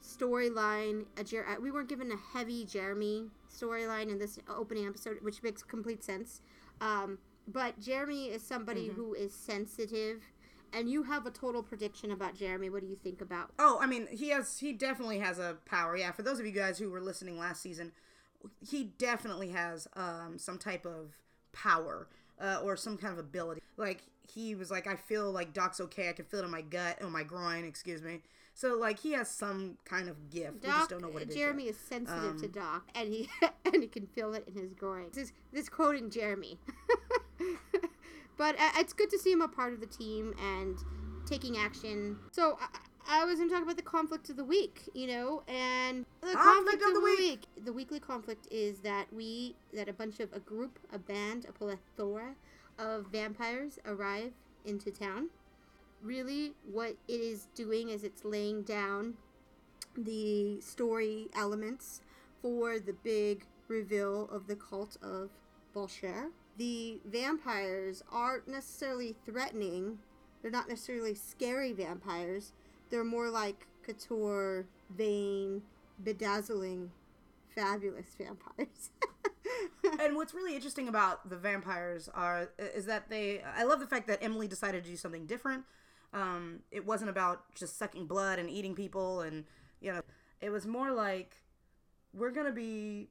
storyline. 0.02 1.06
Jer- 1.24 1.46
uh, 1.48 1.60
we 1.60 1.70
weren't 1.70 1.88
given 1.88 2.12
a 2.12 2.16
heavy 2.36 2.66
Jeremy 2.66 3.30
storyline 3.50 4.10
in 4.10 4.18
this 4.18 4.38
opening 4.48 4.86
episode, 4.86 5.16
which 5.22 5.42
makes 5.42 5.62
complete 5.62 6.04
sense. 6.04 6.42
Um, 6.80 7.18
but 7.48 7.78
Jeremy 7.80 8.26
is 8.26 8.42
somebody 8.42 8.88
Mm-hmm. 8.88 8.94
who 9.00 9.14
is 9.14 9.32
sensitive, 9.34 10.22
and 10.72 10.88
you 10.88 11.02
have 11.04 11.26
a 11.26 11.30
total 11.30 11.62
prediction 11.62 12.10
about 12.12 12.34
Jeremy. 12.34 12.70
What 12.70 12.80
do 12.82 12.86
you 12.88 12.96
think 12.96 13.20
about? 13.20 13.50
Oh, 13.58 13.78
I 13.80 13.86
mean, 13.86 14.06
he 14.10 14.30
has 14.30 14.58
he 14.58 14.72
definitely 14.72 15.18
has 15.18 15.38
a 15.38 15.56
power. 15.66 15.96
Yeah, 15.96 16.12
for 16.12 16.22
those 16.22 16.40
of 16.40 16.46
you 16.46 16.52
guys 16.52 16.78
who 16.78 16.90
were 16.90 17.00
listening 17.00 17.38
last 17.38 17.60
season, 17.62 17.92
he 18.66 18.84
definitely 18.98 19.50
has 19.50 19.86
um, 19.94 20.38
some 20.38 20.58
type 20.58 20.86
of 20.86 21.12
power 21.52 22.08
uh, 22.40 22.60
or 22.62 22.76
some 22.76 22.96
kind 22.96 23.12
of 23.12 23.18
ability. 23.18 23.60
Like 23.76 24.02
he 24.32 24.54
was 24.54 24.70
like, 24.70 24.86
I 24.86 24.96
feel 24.96 25.30
like 25.30 25.52
Doc's 25.52 25.80
okay. 25.80 26.08
I 26.08 26.12
can 26.12 26.24
feel 26.24 26.40
it 26.40 26.44
in 26.44 26.50
my 26.50 26.62
gut, 26.62 26.98
or 27.02 27.10
my 27.10 27.22
groin, 27.22 27.64
excuse 27.64 28.00
me. 28.02 28.22
So 28.54 28.76
like 28.78 28.98
he 28.98 29.12
has 29.12 29.28
some 29.30 29.78
kind 29.84 30.08
of 30.08 30.30
gift. 30.30 30.62
we 30.62 30.68
just 30.68 30.90
don't 30.90 31.00
know 31.02 31.08
what 31.08 31.22
it 31.22 31.30
is. 31.30 31.34
Jeremy 31.36 31.64
is 31.64 31.76
sensitive 31.78 32.36
to 32.38 32.46
Um, 32.46 32.50
Doc, 32.52 32.88
and 32.94 33.08
he 33.12 33.28
and 33.64 33.82
he 33.82 33.88
can 33.88 34.06
feel 34.06 34.32
it 34.34 34.44
in 34.48 34.54
his 34.60 34.72
groin. 34.74 35.06
This 35.12 35.24
is 35.28 35.32
this 35.52 35.68
quoting 35.68 36.10
Jeremy, 36.10 36.58
but 38.36 38.58
uh, 38.58 38.70
it's 38.76 38.92
good 38.92 39.10
to 39.10 39.18
see 39.18 39.32
him 39.32 39.42
a 39.42 39.48
part 39.48 39.72
of 39.72 39.80
the 39.80 39.86
team 39.86 40.34
and 40.40 40.76
taking 41.26 41.56
action. 41.56 42.18
So 42.32 42.58
I, 42.60 43.22
I 43.22 43.24
was 43.24 43.38
going 43.38 43.48
to 43.48 43.54
talk 43.54 43.64
about 43.64 43.76
the 43.76 43.82
conflict 43.82 44.30
of 44.30 44.36
the 44.36 44.44
week, 44.44 44.88
you 44.94 45.06
know, 45.06 45.42
and 45.48 46.04
the 46.20 46.32
Conflict 46.32 46.82
of 46.86 46.94
the 46.94 47.00
week. 47.00 47.44
The 47.64 47.72
weekly 47.72 48.00
conflict 48.00 48.46
is 48.50 48.78
that 48.80 49.12
we 49.12 49.56
that 49.72 49.88
a 49.88 49.92
bunch 49.92 50.20
of 50.20 50.32
a 50.32 50.40
group, 50.40 50.78
a 50.92 50.98
band, 50.98 51.46
a 51.48 51.52
plethora 51.52 52.34
of 52.78 53.06
vampires 53.12 53.78
arrive 53.86 54.32
into 54.64 54.90
town. 54.90 55.28
Really, 56.02 56.52
what 56.70 56.96
it 57.08 57.20
is 57.20 57.48
doing 57.54 57.88
is 57.88 58.04
it's 58.04 58.24
laying 58.24 58.62
down 58.62 59.14
the 59.96 60.60
story 60.60 61.28
elements 61.36 62.00
for 62.40 62.78
the 62.78 62.92
big 62.92 63.44
reveal 63.68 64.28
of 64.30 64.46
the 64.46 64.56
cult 64.56 64.96
of 65.02 65.30
Bulshar. 65.74 66.30
The 66.58 67.00
vampires 67.04 68.02
aren't 68.10 68.48
necessarily 68.48 69.16
threatening. 69.24 69.98
They're 70.40 70.50
not 70.50 70.68
necessarily 70.68 71.14
scary 71.14 71.72
vampires. 71.72 72.52
They're 72.90 73.04
more 73.04 73.30
like 73.30 73.66
couture, 73.82 74.66
vain, 74.90 75.62
bedazzling, 76.02 76.90
fabulous 77.54 78.14
vampires. 78.18 78.90
and 80.00 80.16
what's 80.16 80.34
really 80.34 80.54
interesting 80.54 80.88
about 80.88 81.28
the 81.28 81.36
vampires 81.36 82.08
are 82.14 82.50
is 82.58 82.86
that 82.86 83.08
they 83.08 83.42
I 83.42 83.64
love 83.64 83.80
the 83.80 83.86
fact 83.86 84.06
that 84.08 84.22
Emily 84.22 84.48
decided 84.48 84.84
to 84.84 84.90
do 84.90 84.96
something 84.96 85.26
different. 85.26 85.64
Um, 86.12 86.60
it 86.70 86.84
wasn't 86.84 87.10
about 87.10 87.54
just 87.54 87.78
sucking 87.78 88.06
blood 88.06 88.38
and 88.38 88.50
eating 88.50 88.74
people 88.74 89.22
and 89.22 89.44
you 89.80 89.92
know, 89.92 90.02
it 90.40 90.50
was 90.50 90.66
more 90.66 90.92
like 90.92 91.36
we're 92.12 92.30
to 92.46 92.52
be 92.52 93.08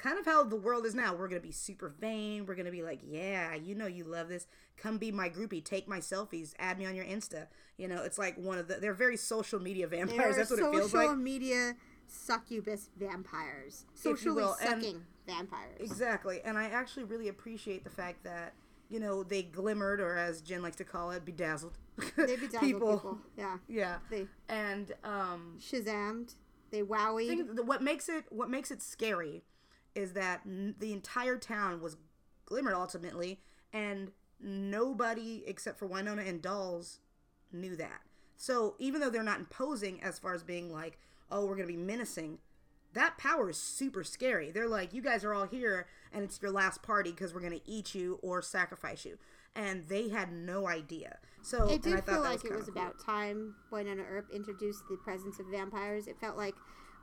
kind 0.00 0.18
of 0.18 0.24
how 0.24 0.44
the 0.44 0.56
world 0.56 0.84
is 0.86 0.94
now. 0.94 1.14
We're 1.14 1.28
going 1.28 1.40
to 1.40 1.46
be 1.46 1.52
super 1.52 1.88
vain. 1.88 2.46
We're 2.46 2.54
going 2.54 2.66
to 2.66 2.72
be 2.72 2.82
like, 2.82 3.00
"Yeah, 3.04 3.54
you 3.54 3.74
know 3.74 3.86
you 3.86 4.04
love 4.04 4.28
this. 4.28 4.46
Come 4.76 4.98
be 4.98 5.12
my 5.12 5.28
groupie. 5.28 5.64
Take 5.64 5.86
my 5.88 5.98
selfies. 5.98 6.52
Add 6.58 6.78
me 6.78 6.86
on 6.86 6.94
your 6.94 7.04
Insta." 7.04 7.46
You 7.76 7.88
know, 7.88 8.02
it's 8.02 8.18
like 8.18 8.36
one 8.36 8.58
of 8.58 8.68
the 8.68 8.74
they're 8.76 8.94
very 8.94 9.16
social 9.16 9.60
media 9.60 9.86
vampires. 9.96 10.36
That's 10.36 10.50
what 10.50 10.58
it 10.60 10.70
feels 10.72 10.90
social 10.90 11.08
like. 11.10 11.18
media 11.18 11.76
succubus 12.06 12.90
vampires. 12.98 13.84
Socially 13.94 14.42
will, 14.42 14.56
and- 14.60 14.82
sucking 14.82 15.02
vampires. 15.26 15.80
Exactly. 15.80 16.40
And 16.44 16.58
I 16.58 16.64
actually 16.64 17.04
really 17.04 17.28
appreciate 17.28 17.84
the 17.84 17.90
fact 17.90 18.24
that, 18.24 18.52
you 18.88 18.98
know, 18.98 19.22
they 19.22 19.42
glimmered, 19.42 20.00
or 20.00 20.16
as 20.16 20.40
Jen 20.40 20.62
likes 20.62 20.76
to 20.76 20.84
call 20.84 21.10
it, 21.12 21.24
bedazzled. 21.24 21.78
They 22.16 22.36
bedazzle 22.36 22.60
people. 22.60 23.18
Yeah. 23.36 23.58
Yeah. 23.68 23.98
They 24.10 24.26
And 24.48 24.92
um, 25.04 25.58
shazammed. 25.60 26.34
They 26.70 26.82
wowied. 26.82 27.24
I 27.24 27.28
think 27.36 27.56
that 27.56 27.64
what 27.66 27.82
makes 27.82 28.08
it 28.08 28.24
what 28.30 28.48
makes 28.48 28.70
it 28.70 28.80
scary 28.80 29.42
is 29.94 30.12
that 30.14 30.40
n- 30.46 30.74
the 30.78 30.92
entire 30.92 31.36
town 31.36 31.80
was 31.80 31.96
glimmered 32.46 32.74
ultimately, 32.74 33.40
and 33.72 34.10
nobody 34.40 35.42
except 35.46 35.78
for 35.78 35.88
Wynonna 35.88 36.26
and 36.28 36.40
Dolls 36.42 37.00
knew 37.52 37.76
that. 37.76 38.00
So 38.36 38.74
even 38.78 39.00
though 39.00 39.10
they're 39.10 39.22
not 39.22 39.38
imposing 39.40 40.02
as 40.02 40.18
far 40.18 40.34
as 40.34 40.42
being 40.42 40.72
like, 40.72 40.98
oh, 41.30 41.44
we're 41.46 41.56
gonna 41.56 41.66
be 41.68 41.76
menacing, 41.76 42.38
that 42.92 43.18
power 43.18 43.50
is 43.50 43.56
super 43.56 44.02
scary. 44.02 44.50
They're 44.50 44.68
like, 44.68 44.92
you 44.92 45.02
guys 45.02 45.24
are 45.24 45.34
all 45.34 45.46
here, 45.46 45.86
and 46.12 46.24
it's 46.24 46.40
your 46.42 46.50
last 46.50 46.82
party 46.82 47.10
because 47.10 47.32
we're 47.34 47.40
gonna 47.40 47.60
eat 47.66 47.94
you 47.94 48.18
or 48.22 48.42
sacrifice 48.42 49.04
you, 49.04 49.18
and 49.54 49.86
they 49.88 50.08
had 50.08 50.32
no 50.32 50.66
idea. 50.66 51.18
So 51.42 51.68
It 51.68 51.84
and 51.84 51.94
I 51.94 51.96
did 51.96 52.06
thought 52.06 52.14
feel 52.14 52.22
like 52.22 52.44
it 52.44 52.52
was 52.52 52.64
cool. 52.64 52.72
about 52.72 52.98
time 52.98 53.54
Wynonna 53.70 54.04
Earp 54.10 54.30
introduced 54.32 54.82
the 54.88 54.96
presence 54.96 55.38
of 55.38 55.46
vampires. 55.46 56.06
It 56.08 56.18
felt 56.20 56.36
like 56.36 56.54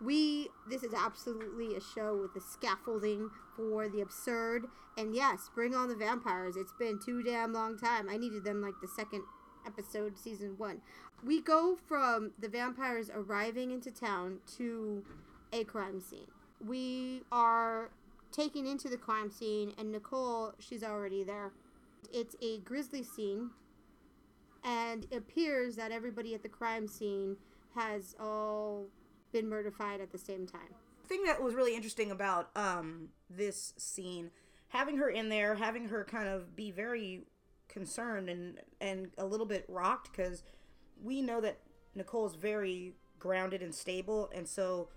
we 0.02 0.50
this 0.70 0.84
is 0.84 0.94
absolutely 0.94 1.76
a 1.76 1.82
show 1.82 2.16
with 2.16 2.34
the 2.34 2.42
scaffolding 2.42 3.30
for 3.56 3.88
the 3.88 4.02
absurd. 4.02 4.66
And 4.98 5.16
yes, 5.16 5.50
bring 5.54 5.76
on 5.76 5.90
the 5.90 5.96
vampires. 5.96 6.56
It's 6.56 6.74
been 6.80 7.00
too 7.04 7.22
damn 7.22 7.54
long 7.54 7.78
time. 7.78 8.10
I 8.10 8.18
needed 8.18 8.44
them 8.44 8.62
like 8.62 8.74
the 8.82 8.88
second 8.88 9.24
episode, 9.66 10.18
season 10.18 10.56
one. 10.58 10.82
We 11.24 11.42
go 11.42 11.78
from 11.88 12.32
the 12.40 12.48
vampires 12.48 13.10
arriving 13.14 13.72
into 13.72 13.92
town 13.92 14.40
to 14.58 15.04
a 15.54 15.64
crime 15.64 16.00
scene. 16.00 16.28
We 16.66 17.24
are 17.32 17.90
taken 18.32 18.66
into 18.66 18.90
the 18.90 18.98
crime 18.98 19.32
scene, 19.32 19.74
and 19.78 19.92
Nicole, 19.92 20.54
she's 20.60 20.84
already 20.84 21.24
there. 21.24 21.52
It's 22.12 22.36
a 22.42 22.60
grisly 22.60 23.04
scene 23.04 23.52
and 24.68 25.08
it 25.12 25.16
appears 25.16 25.76
that 25.78 25.92
everybody 25.92 26.36
at 26.36 26.44
the 26.44 26.50
crime 26.50 26.88
scene 26.88 27.38
has 27.76 28.16
all 28.20 28.86
been 29.32 29.48
murdered 29.50 29.74
at 29.80 30.12
the 30.12 30.18
same 30.18 30.48
time. 30.48 30.74
thing 31.08 31.24
that 31.26 31.42
was 31.42 31.54
really 31.54 31.76
interesting 31.76 32.12
about 32.12 32.50
um 32.56 33.10
this 33.30 33.74
scene 33.78 34.32
having 34.70 34.98
her 34.98 35.10
in 35.10 35.30
there 35.30 35.56
having 35.56 35.88
her 35.88 36.04
kind 36.04 36.28
of 36.28 36.56
be 36.56 36.72
very 36.72 37.26
concerned 37.68 38.30
and 38.30 38.60
and 38.82 39.10
a 39.18 39.26
little 39.26 39.46
bit 39.46 39.66
rocked 39.68 40.12
because 40.12 40.44
we 41.02 41.22
know 41.22 41.40
that 41.42 41.60
nicole's 41.96 42.36
very 42.36 42.94
grounded 43.20 43.62
and 43.62 43.74
stable 43.74 44.30
and 44.36 44.48
so 44.48 44.90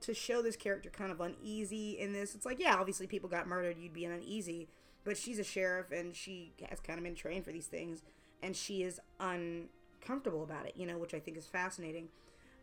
to 0.00 0.12
show 0.12 0.42
this 0.42 0.56
character 0.56 0.90
kind 0.90 1.10
of 1.10 1.20
uneasy 1.20 1.98
in 1.98 2.12
this 2.12 2.34
it's 2.34 2.44
like 2.46 2.58
yeah 2.60 2.76
obviously 2.76 3.06
people 3.06 3.28
got 3.28 3.46
murdered 3.46 3.76
you'd 3.78 3.92
be 3.92 4.04
uneasy 4.04 4.68
but 5.04 5.16
she's 5.16 5.38
a 5.38 5.44
sheriff 5.44 5.90
and 5.90 6.14
she 6.14 6.52
has 6.68 6.80
kind 6.80 6.98
of 6.98 7.04
been 7.04 7.14
trained 7.14 7.44
for 7.44 7.52
these 7.52 7.66
things 7.66 8.02
and 8.42 8.54
she 8.56 8.82
is 8.82 9.00
uncomfortable 9.20 10.42
about 10.42 10.66
it 10.66 10.74
you 10.76 10.86
know 10.86 10.98
which 10.98 11.14
i 11.14 11.18
think 11.18 11.36
is 11.36 11.46
fascinating 11.46 12.08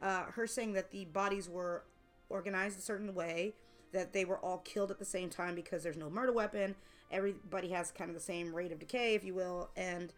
uh, 0.03 0.25
her 0.33 0.45
saying 0.45 0.74
that 0.74 0.91
the 0.91 1.05
bodies 1.05 1.50
were 1.50 1.86
organized 2.29 2.77
a 2.77 2.81
certain 2.81 3.15
way, 3.15 3.53
that 3.93 4.12
they 4.12 4.25
were 4.25 4.38
all 4.39 4.57
killed 4.60 4.91
at 4.91 5.00
the 5.00 5.05
same 5.05 5.29
time 5.29 5.55
because 5.55 5.81
there's 5.81 5.98
no 5.98 6.10
murder 6.10 6.33
weapon. 6.33 6.75
Everybody 7.10 7.69
has 7.69 7.91
kind 7.91 8.10
of 8.10 8.15
the 8.15 8.22
same 8.22 8.53
rate 8.53 8.72
of 8.72 8.79
decay, 8.79 9.15
if 9.15 9.24
you 9.24 9.33
will, 9.33 9.69
and 9.77 10.13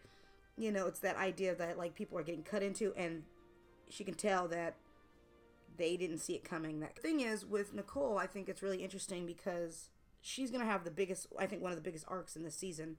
you 0.58 0.72
know 0.72 0.86
it's 0.86 1.00
that 1.00 1.16
idea 1.16 1.54
that 1.54 1.78
like 1.78 1.94
people 1.94 2.18
are 2.18 2.24
getting 2.24 2.42
cut 2.42 2.62
into, 2.62 2.92
and 2.96 3.22
she 3.88 4.02
can 4.02 4.14
tell 4.14 4.48
that 4.48 4.74
they 5.76 5.96
didn't 5.96 6.18
see 6.18 6.34
it 6.34 6.42
coming. 6.42 6.80
That 6.80 6.98
thing 6.98 7.20
is 7.20 7.46
with 7.46 7.72
Nicole, 7.72 8.18
I 8.18 8.26
think 8.26 8.48
it's 8.48 8.62
really 8.62 8.82
interesting 8.82 9.24
because 9.24 9.90
she's 10.20 10.50
gonna 10.50 10.64
have 10.64 10.84
the 10.84 10.90
biggest, 10.90 11.28
I 11.38 11.46
think 11.46 11.62
one 11.62 11.70
of 11.70 11.76
the 11.76 11.84
biggest 11.84 12.06
arcs 12.08 12.34
in 12.34 12.42
this 12.42 12.56
season, 12.56 12.96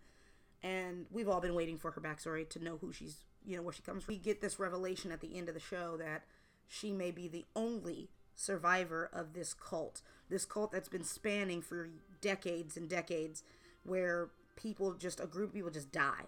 and 0.64 1.06
we've 1.12 1.28
all 1.28 1.42
been 1.42 1.56
waiting 1.56 1.78
for 1.78 1.92
her 1.92 2.00
backstory 2.00 2.48
to 2.50 2.64
know 2.64 2.78
who 2.78 2.94
she's, 2.94 3.26
you 3.46 3.58
know, 3.58 3.64
where 3.64 3.74
she 3.74 3.82
comes 3.82 4.04
from. 4.04 4.14
We 4.14 4.20
get 4.20 4.40
this 4.40 4.60
revelation 4.60 5.12
at 5.12 5.20
the 5.20 5.36
end 5.36 5.50
of 5.50 5.56
the 5.56 5.60
show 5.60 5.98
that 5.98 6.24
she 6.68 6.92
may 6.92 7.12
be 7.12 7.28
the 7.28 7.46
only 7.56 8.10
survivor 8.36 9.10
of 9.12 9.34
this 9.34 9.54
cult. 9.54 10.02
This 10.30 10.46
cult 10.46 10.72
that's 10.72 10.90
been 10.90 11.04
spanning 11.04 11.62
for 11.62 11.90
decades 12.22 12.78
and 12.78 12.90
decades, 12.90 13.44
where 13.84 14.30
people 14.56 14.94
just, 14.94 15.20
a 15.20 15.26
group 15.26 15.50
of 15.50 15.56
people 15.56 15.72
just 15.72 15.92
die. 15.92 16.26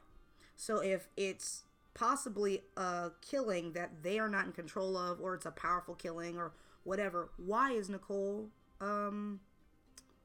So 0.55 0.79
if 0.79 1.08
it's 1.17 1.63
possibly 1.93 2.62
a 2.77 3.12
killing 3.22 3.74
that 3.74 4.03
they 4.03 4.19
are 4.19 4.29
not 4.29 4.46
in 4.46 4.51
control 4.51 4.98
of, 4.98 5.19
or 5.19 5.36
it's 5.36 5.46
a 5.46 5.51
powerful 5.51 5.96
killing, 5.96 6.38
or 6.38 6.53
whatever, 6.84 7.29
why 7.38 7.72
is 7.72 7.89
Nicole, 7.89 8.50
um, 8.81 9.41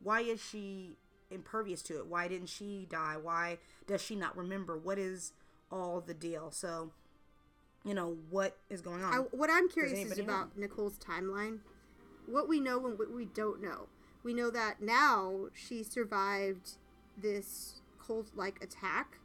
why 0.03 0.21
is 0.21 0.41
she 0.43 0.97
impervious 1.31 1.83
to 1.83 1.99
it? 1.99 2.07
Why 2.07 2.29
didn't 2.29 2.49
she 2.49 2.87
die? 2.89 3.17
Why 3.21 3.59
does 3.87 4.03
she 4.03 4.15
not 4.15 4.37
remember? 4.37 4.77
What 4.77 4.99
is 4.99 5.33
all 5.71 6.01
the 6.01 6.15
deal? 6.15 6.51
So, 6.51 6.93
you 7.85 7.95
know, 7.95 8.17
what 8.31 8.57
is 8.71 8.81
going 8.81 9.03
on? 9.03 9.15
I, 9.15 9.19
what 9.19 9.51
I'm 9.51 9.69
curious 9.69 9.93
is 9.93 10.01
anybody 10.01 10.23
know? 10.23 10.35
about 10.35 10.59
Nicole's 10.59 10.99
timeline. 10.99 11.59
What 12.27 12.49
we 12.49 12.59
know 12.59 12.87
and 12.87 12.99
what 12.99 13.13
we 13.13 13.27
don't 13.27 13.63
know. 13.63 13.89
We 14.23 14.33
know 14.33 14.51
that 14.51 14.81
now 14.81 15.49
she 15.53 15.83
survived 15.83 16.79
this 17.17 17.83
cult-like 18.05 18.63
attack. 18.63 19.19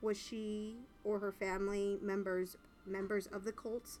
Was 0.00 0.18
she 0.18 0.76
or 1.04 1.18
her 1.18 1.32
family 1.32 1.98
members 2.00 2.56
members 2.86 3.26
of 3.26 3.44
the 3.44 3.52
cults? 3.52 3.98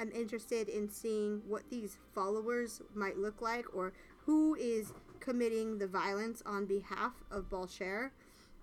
I'm 0.00 0.10
interested 0.12 0.68
in 0.68 0.88
seeing 0.88 1.42
what 1.46 1.68
these 1.70 1.98
followers 2.14 2.80
might 2.94 3.18
look 3.18 3.42
like 3.42 3.66
or 3.74 3.92
who 4.24 4.54
is 4.54 4.92
committing 5.20 5.78
the 5.78 5.86
violence 5.86 6.42
on 6.46 6.66
behalf 6.66 7.12
of 7.30 7.50
Bulshar. 7.50 8.10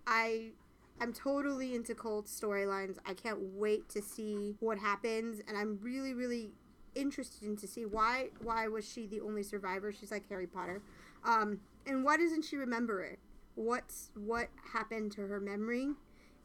I 0.08 0.52
I'm 1.00 1.14
totally 1.14 1.76
into 1.76 1.94
cult 1.94 2.28
storylines. 2.28 2.98
I 3.06 3.14
can't 3.14 3.40
wait 3.40 3.90
to 3.90 4.02
see 4.02 4.56
what 4.60 4.78
happens 4.80 5.42
and 5.48 5.58
I'm 5.58 5.80
really 5.82 6.14
really 6.14 6.52
interested 6.96 7.44
in 7.44 7.58
to 7.58 7.68
see 7.68 7.86
why 7.86 8.30
why 8.42 8.68
was 8.68 8.90
she 8.90 9.06
the 9.06 9.22
only 9.22 9.44
survivor? 9.44 9.92
She's 9.92 10.12
like 10.12 10.28
Harry 10.30 10.48
Potter. 10.48 10.82
Um 11.24 11.60
and 11.86 12.04
why 12.04 12.18
doesn't 12.18 12.44
she 12.44 12.56
remember 12.56 13.02
it? 13.04 13.20
What's 13.56 14.12
what 14.16 14.50
happened 14.74 15.12
to 15.14 15.28
her 15.28 15.40
memory? 15.40 15.90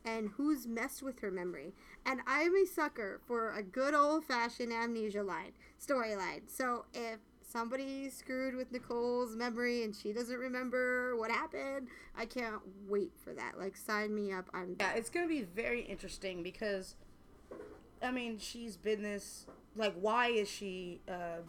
and 0.04 0.30
who's 0.36 0.66
messed 0.66 1.02
with 1.02 1.20
her 1.20 1.30
memory. 1.30 1.72
And 2.06 2.20
I'm 2.26 2.54
a 2.56 2.66
sucker 2.66 3.20
for 3.26 3.54
a 3.54 3.62
good 3.62 3.94
old 3.94 4.24
fashioned 4.24 4.72
amnesia 4.72 5.22
line 5.22 5.52
storyline. 5.78 6.42
So 6.46 6.86
if 6.94 7.18
somebody 7.50 8.08
screwed 8.08 8.54
with 8.54 8.70
Nicole's 8.70 9.34
memory 9.34 9.82
and 9.82 9.94
she 9.94 10.12
doesn't 10.12 10.38
remember 10.38 11.16
what 11.16 11.30
happened, 11.30 11.88
I 12.16 12.26
can't 12.26 12.60
wait 12.88 13.12
for 13.22 13.32
that. 13.34 13.58
Like 13.58 13.76
sign 13.76 14.14
me 14.14 14.32
up. 14.32 14.48
I'm 14.54 14.76
Yeah, 14.78 14.92
it's 14.94 15.10
gonna 15.10 15.28
be 15.28 15.42
very 15.42 15.82
interesting 15.82 16.42
because, 16.42 16.94
I 18.02 18.10
mean, 18.10 18.38
she's 18.38 18.76
been 18.76 19.02
this 19.02 19.46
like, 19.76 19.94
why 19.94 20.28
is 20.28 20.48
she, 20.48 21.00
uh, 21.08 21.42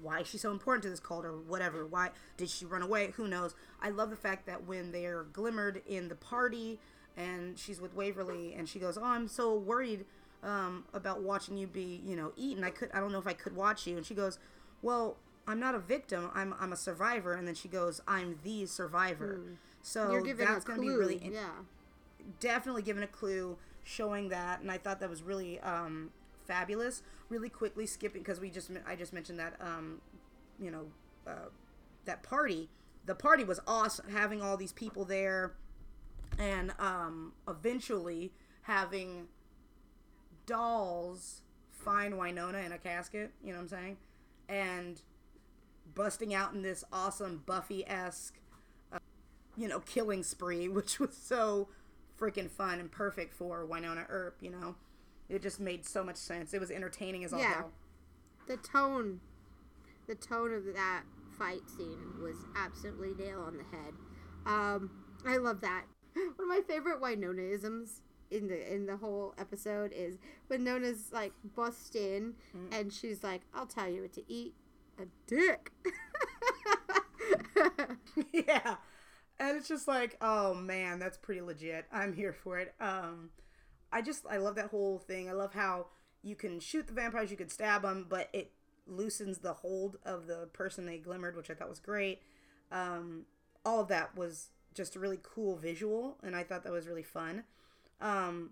why 0.00 0.20
is 0.20 0.26
she 0.26 0.38
so 0.38 0.50
important 0.50 0.82
to 0.84 0.90
this 0.90 1.00
cult 1.00 1.24
or 1.24 1.32
whatever? 1.32 1.86
Why 1.86 2.10
did 2.36 2.50
she 2.50 2.64
run 2.64 2.82
away? 2.82 3.12
Who 3.16 3.28
knows? 3.28 3.54
I 3.80 3.90
love 3.90 4.10
the 4.10 4.16
fact 4.16 4.46
that 4.46 4.66
when 4.66 4.92
they're 4.92 5.24
glimmered 5.24 5.82
in 5.86 6.08
the 6.08 6.16
party 6.16 6.78
and 7.16 7.58
she's 7.58 7.80
with 7.80 7.94
Waverly 7.94 8.54
and 8.54 8.68
she 8.68 8.80
goes, 8.80 8.98
"Oh, 8.98 9.04
I'm 9.04 9.28
so 9.28 9.54
worried 9.54 10.04
um, 10.42 10.84
about 10.92 11.22
watching 11.22 11.56
you 11.56 11.68
be, 11.68 12.02
you 12.04 12.16
know, 12.16 12.32
eaten. 12.36 12.64
I 12.64 12.70
could, 12.70 12.90
I 12.92 12.98
don't 12.98 13.12
know 13.12 13.20
if 13.20 13.26
I 13.28 13.34
could 13.34 13.54
watch 13.54 13.86
you." 13.86 13.96
And 13.96 14.04
she 14.04 14.14
goes, 14.14 14.38
"Well." 14.84 15.16
I'm 15.46 15.60
not 15.60 15.74
a 15.74 15.78
victim. 15.78 16.30
I'm 16.34 16.54
I'm 16.58 16.72
a 16.72 16.76
survivor, 16.76 17.34
and 17.34 17.46
then 17.46 17.54
she 17.54 17.68
goes, 17.68 18.00
"I'm 18.08 18.38
the 18.42 18.64
survivor." 18.64 19.42
So 19.82 20.10
You're 20.10 20.22
given 20.22 20.46
that's 20.46 20.64
going 20.64 20.80
to 20.80 20.82
be 20.82 20.88
really 20.88 21.22
in- 21.22 21.34
yeah. 21.34 21.50
definitely 22.40 22.80
given 22.80 23.02
a 23.02 23.06
clue 23.06 23.58
showing 23.84 24.30
that 24.30 24.60
and 24.60 24.70
i 24.70 24.78
thought 24.78 24.98
that 25.00 25.10
was 25.10 25.22
really 25.22 25.60
um, 25.60 26.10
fabulous 26.46 27.02
really 27.28 27.50
quickly 27.50 27.86
skipping 27.86 28.22
because 28.22 28.40
we 28.40 28.50
just 28.50 28.70
i 28.86 28.96
just 28.96 29.12
mentioned 29.12 29.38
that 29.38 29.54
um, 29.60 30.00
you 30.58 30.70
know 30.70 30.86
uh, 31.26 31.48
that 32.06 32.22
party 32.22 32.70
the 33.06 33.14
party 33.14 33.44
was 33.44 33.60
awesome 33.66 34.08
having 34.10 34.40
all 34.42 34.56
these 34.56 34.72
people 34.72 35.04
there 35.04 35.52
and 36.38 36.72
um, 36.78 37.32
eventually 37.46 38.32
having 38.62 39.26
dolls 40.46 41.42
find 41.70 42.14
wynonna 42.14 42.64
in 42.64 42.72
a 42.72 42.78
casket 42.78 43.30
you 43.42 43.50
know 43.50 43.58
what 43.58 43.62
i'm 43.64 43.68
saying 43.68 43.96
and 44.48 45.00
busting 45.94 46.34
out 46.34 46.52
in 46.54 46.62
this 46.62 46.84
awesome 46.92 47.42
buffy-esque 47.46 48.38
you 49.56 49.68
know, 49.68 49.80
killing 49.80 50.22
spree, 50.24 50.68
which 50.68 50.98
was 50.98 51.16
so 51.16 51.68
freaking 52.18 52.50
fun 52.50 52.80
and 52.80 52.90
perfect 52.90 53.32
for 53.34 53.66
Wynonna 53.66 54.04
Earp, 54.08 54.36
you 54.40 54.50
know. 54.50 54.74
It 55.28 55.42
just 55.42 55.60
made 55.60 55.86
so 55.86 56.02
much 56.04 56.16
sense. 56.16 56.52
It 56.52 56.60
was 56.60 56.70
entertaining 56.70 57.24
as 57.24 57.32
all 57.32 57.38
Yeah. 57.40 57.54
hell. 57.54 57.72
The 58.46 58.56
tone 58.56 59.20
the 60.06 60.14
tone 60.14 60.52
of 60.52 60.66
that 60.74 61.04
fight 61.38 61.62
scene 61.76 62.20
was 62.20 62.36
absolutely 62.56 63.14
nail 63.24 63.40
on 63.40 63.56
the 63.56 63.64
head. 63.64 63.94
Um, 64.44 64.90
I 65.26 65.38
love 65.38 65.62
that. 65.62 65.84
One 66.14 66.26
of 66.38 66.46
my 66.46 66.60
favorite 66.68 67.00
Wynonna-isms 67.00 68.00
in 68.30 68.48
the 68.48 68.72
in 68.74 68.86
the 68.86 68.96
whole 68.96 69.34
episode 69.38 69.92
is 69.94 70.18
when 70.48 70.64
Nona's 70.64 71.10
like 71.12 71.32
bust 71.54 71.94
in 71.96 72.34
and 72.72 72.92
she's 72.92 73.22
like, 73.22 73.42
"I'll 73.54 73.66
tell 73.66 73.88
you 73.88 74.02
what 74.02 74.12
to 74.14 74.22
eat, 74.32 74.54
a 74.98 75.04
dick." 75.26 75.72
yeah. 78.32 78.76
And 79.38 79.56
it's 79.56 79.68
just 79.68 79.88
like, 79.88 80.16
oh 80.20 80.54
man, 80.54 80.98
that's 80.98 81.18
pretty 81.18 81.40
legit. 81.40 81.86
I'm 81.92 82.12
here 82.12 82.32
for 82.32 82.58
it. 82.58 82.74
Um 82.80 83.30
I 83.92 84.02
just 84.02 84.24
I 84.28 84.38
love 84.38 84.56
that 84.56 84.70
whole 84.70 84.98
thing. 84.98 85.28
I 85.28 85.32
love 85.32 85.54
how 85.54 85.86
you 86.22 86.36
can 86.36 86.60
shoot 86.60 86.86
the 86.86 86.92
vampires, 86.92 87.30
you 87.30 87.36
can 87.36 87.48
stab 87.48 87.82
them, 87.82 88.06
but 88.08 88.28
it 88.32 88.52
loosens 88.86 89.38
the 89.38 89.52
hold 89.52 89.96
of 90.04 90.26
the 90.26 90.48
person 90.52 90.86
they 90.86 90.98
glimmered, 90.98 91.36
which 91.36 91.50
I 91.50 91.54
thought 91.54 91.68
was 91.68 91.80
great. 91.80 92.22
Um 92.70 93.26
all 93.64 93.80
of 93.80 93.88
that 93.88 94.16
was 94.16 94.50
just 94.74 94.96
a 94.96 95.00
really 95.00 95.18
cool 95.22 95.56
visual 95.56 96.18
and 96.22 96.34
I 96.36 96.44
thought 96.44 96.64
that 96.64 96.72
was 96.72 96.88
really 96.88 97.02
fun. 97.02 97.44
Um, 98.00 98.50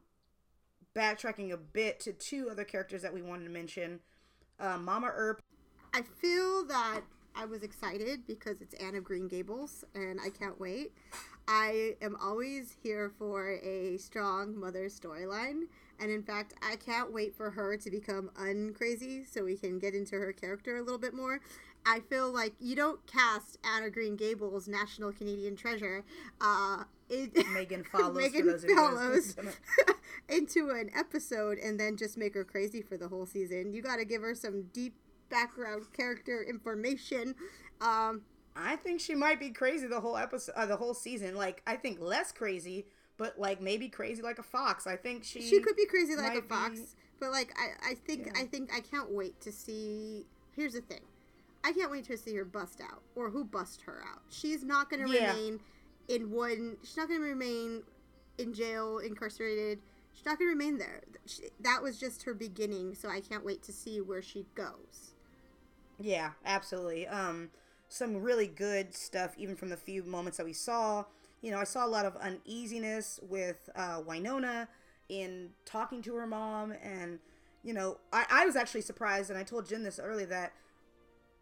backtracking 0.95 1.53
a 1.53 1.57
bit 1.57 2.01
to 2.01 2.13
two 2.13 2.49
other 2.51 2.65
characters 2.65 3.03
that 3.03 3.15
we 3.15 3.23
wanted 3.23 3.45
to 3.45 3.51
mention. 3.51 4.01
Uh, 4.61 4.79
Mama 4.79 5.11
Earp. 5.15 5.43
I 5.95 6.03
feel 6.03 6.65
that 6.67 7.03
I 7.35 7.45
was 7.45 7.63
excited 7.63 8.27
because 8.27 8.61
it's 8.61 8.75
Anne 8.75 8.95
of 8.95 9.05
Green 9.05 9.29
Gables 9.29 9.85
and 9.95 10.21
I 10.21 10.31
can't 10.31 10.61
wait. 10.61 10.93
I 11.49 11.97
am 12.01 12.17
always 12.23 12.77
here 12.83 13.13
for 13.19 13.51
a 13.51 13.97
strong 13.99 14.59
mother 14.59 14.89
storyline. 14.89 15.63
And 15.99 16.11
in 16.11 16.23
fact, 16.23 16.55
I 16.63 16.77
can't 16.77 17.13
wait 17.13 17.35
for 17.35 17.51
her 17.51 17.77
to 17.77 17.91
become 17.91 18.31
uncrazy 18.39 19.27
so 19.27 19.45
we 19.45 19.57
can 19.57 19.79
get 19.79 19.95
into 19.95 20.17
her 20.17 20.33
character 20.33 20.77
a 20.77 20.83
little 20.83 20.99
bit 20.99 21.15
more. 21.15 21.41
I 21.87 22.01
feel 22.01 22.33
like 22.33 22.55
you 22.61 22.77
don't 22.77 23.05
cast 23.07 23.59
Anna 23.65 23.91
Green 23.91 24.17
Gables 24.17 24.69
National 24.69 25.13
Canadian 25.13 25.57
Treasure 25.57 26.05
uh, 26.41 26.85
it, 27.09 27.33
Megan 27.53 27.85
Follows. 27.85 28.17
Megan 28.23 28.45
for 28.45 28.51
those 28.53 28.65
of 28.65 28.71
you 28.71 28.77
guys 28.77 28.85
follows 28.91 29.27
who 29.35 29.43
don't 29.43 29.45
know. 29.89 29.95
into 30.29 30.71
an 30.71 30.91
episode 30.97 31.59
and 31.59 31.79
then 31.79 31.97
just 31.97 32.17
make 32.17 32.35
her 32.35 32.45
crazy 32.45 32.83
for 32.83 32.97
the 32.97 33.09
whole 33.09 33.27
season. 33.27 33.73
You 33.73 33.83
got 33.83 33.97
to 33.97 34.05
give 34.05 34.23
her 34.23 34.35
some 34.35 34.65
deep 34.73 34.95
background 35.31 35.85
character 35.93 36.43
information. 36.49 37.35
Um, 37.81 38.23
I 38.55 38.77
think 38.77 39.01
she 39.01 39.15
might 39.15 39.41
be 39.41 39.51
crazy 39.51 39.87
the 39.87 40.01
whole 40.01 40.17
episode, 40.17 40.53
uh, 40.57 40.67
the 40.67 40.77
whole 40.77 40.95
season. 40.95 41.35
Like 41.35 41.63
I 41.67 41.77
think 41.77 42.01
less 42.01 42.33
crazy, 42.33 42.87
but 43.17 43.39
like 43.39 43.61
maybe 43.61 43.89
crazy 43.89 44.23
like 44.23 44.39
a 44.39 44.43
fox. 44.43 44.87
I 44.87 44.97
think 44.97 45.25
she 45.25 45.41
she 45.43 45.61
could 45.61 45.77
be 45.77 45.87
crazy 45.87 46.15
like 46.17 46.37
a 46.37 46.43
fox, 46.43 46.79
be- 46.81 46.87
but 47.21 47.31
like 47.31 47.53
I, 47.59 47.93
I 47.93 47.95
think 47.95 48.27
Yeah. 48.27 48.43
I 48.43 48.45
think 48.47 48.71
I 48.75 48.81
can't 48.81 49.11
wait 49.11 49.41
to 49.41 49.53
see. 49.53 50.27
Here's 50.55 50.75
the 50.75 50.83
thing, 50.83 51.01
I 51.65 51.73
can't 51.73 51.91
wait 51.91 52.05
to 52.07 52.17
see 52.17 52.35
her 52.37 52.45
bust 52.45 52.81
out 52.81 53.03
or 53.15 53.31
who 53.31 53.45
bust 53.45 53.83
her 53.83 54.03
out. 54.11 54.23
She's 54.29 54.65
not 54.65 54.91
going 54.91 55.01
to 55.03 55.09
Yeah. 55.09 55.33
remain 55.33 55.61
in 56.09 56.31
one. 56.31 56.77
She's 56.83 56.97
not 56.97 57.09
going 57.09 57.21
to 57.21 57.27
remain 57.27 57.83
in 58.39 58.53
jail, 58.53 58.99
incarcerated. 58.99 59.81
She's 60.13 60.27
not 60.27 60.39
going 60.39 60.49
to 60.51 60.55
remain 60.55 60.79
there. 60.79 61.03
She, 61.27 61.45
that 61.61 61.83
was 61.83 61.99
just 61.99 62.25
her 62.25 62.35
beginning, 62.35 62.95
so 62.95 63.09
I 63.09 63.21
can't 63.21 63.45
wait 63.45 63.63
to 63.65 63.73
see 63.73 64.01
where 64.01 64.23
she 64.23 64.47
goes. 64.55 65.15
Yeah, 65.99 66.33
absolutely. 66.45 67.07
Um, 67.07 67.51
some 67.89 68.17
really 68.17 68.47
good 68.47 68.95
stuff, 68.95 69.35
even 69.37 69.57
from 69.57 69.69
the 69.69 69.77
few 69.77 70.03
moments 70.03 70.39
that 70.39 70.47
we 70.47 70.53
saw. 70.53 71.05
You 71.43 71.51
know, 71.51 71.59
I 71.59 71.65
saw 71.65 71.85
a 71.87 71.89
lot 71.89 72.05
of 72.07 72.17
uneasiness 72.17 73.21
with 73.23 73.69
uh, 73.77 74.01
Wynonna 74.01 74.69
in 75.09 75.51
talking 75.65 76.03
to 76.03 76.15
her 76.15 76.27
mom, 76.27 76.73
and 76.83 77.19
you 77.63 77.75
know, 77.75 77.99
I, 78.13 78.27
I 78.31 78.47
was 78.47 78.57
actually 78.57 78.81
surprised, 78.83 79.31
and 79.31 79.39
I 79.39 79.43
told 79.43 79.67
Jen 79.67 79.83
this 79.83 80.01
earlier 80.03 80.27
that 80.27 80.53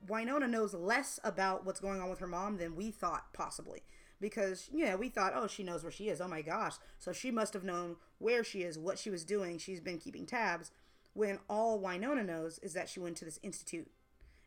Wynonna 0.07 0.49
knows 0.49 0.75
less 0.75 1.21
about 1.25 1.65
what's 1.65 1.81
going 1.81 2.01
on 2.01 2.11
with 2.11 2.21
her 2.21 2.27
mom 2.27 2.57
than 2.57 2.77
we 2.77 2.91
thought 2.91 3.33
possibly. 3.33 3.83
Because, 4.21 4.69
yeah, 4.73 4.97
we 4.97 5.09
thought, 5.09 5.33
oh, 5.35 5.47
she 5.47 5.63
knows 5.63 5.83
where 5.83 5.93
she 5.93 6.09
is. 6.09 6.21
Oh 6.21 6.29
my 6.29 6.43
gosh. 6.43 6.75
So 6.99 7.13
she 7.13 7.31
must 7.31 7.55
have 7.55 7.65
known 7.65 7.97
where 8.19 8.45
she 8.45 8.63
is, 8.63 8.79
what 8.79 8.99
she 8.99 9.09
was 9.09 9.25
doing. 9.25 9.59
She's 9.59 9.81
been 9.81 9.99
keeping 9.99 10.27
tabs. 10.27 10.71
When 11.15 11.39
all 11.49 11.81
Wynonna 11.81 12.27
knows 12.27 12.59
is 12.59 12.75
that 12.75 12.89
she 12.89 13.01
went 13.01 13.17
to 13.19 13.25
this 13.25 13.41
institute. 13.43 13.91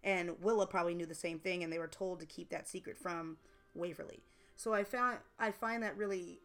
And 0.03 0.39
Willa 0.41 0.67
probably 0.67 0.93
knew 0.93 1.05
the 1.05 1.15
same 1.15 1.39
thing, 1.39 1.63
and 1.63 1.71
they 1.71 1.79
were 1.79 1.87
told 1.87 2.19
to 2.19 2.25
keep 2.25 2.49
that 2.49 2.67
secret 2.67 2.97
from 2.97 3.37
Waverly. 3.73 4.21
So 4.55 4.73
I 4.73 4.83
found 4.83 5.19
I 5.39 5.51
find 5.51 5.81
that 5.83 5.97
really 5.97 6.39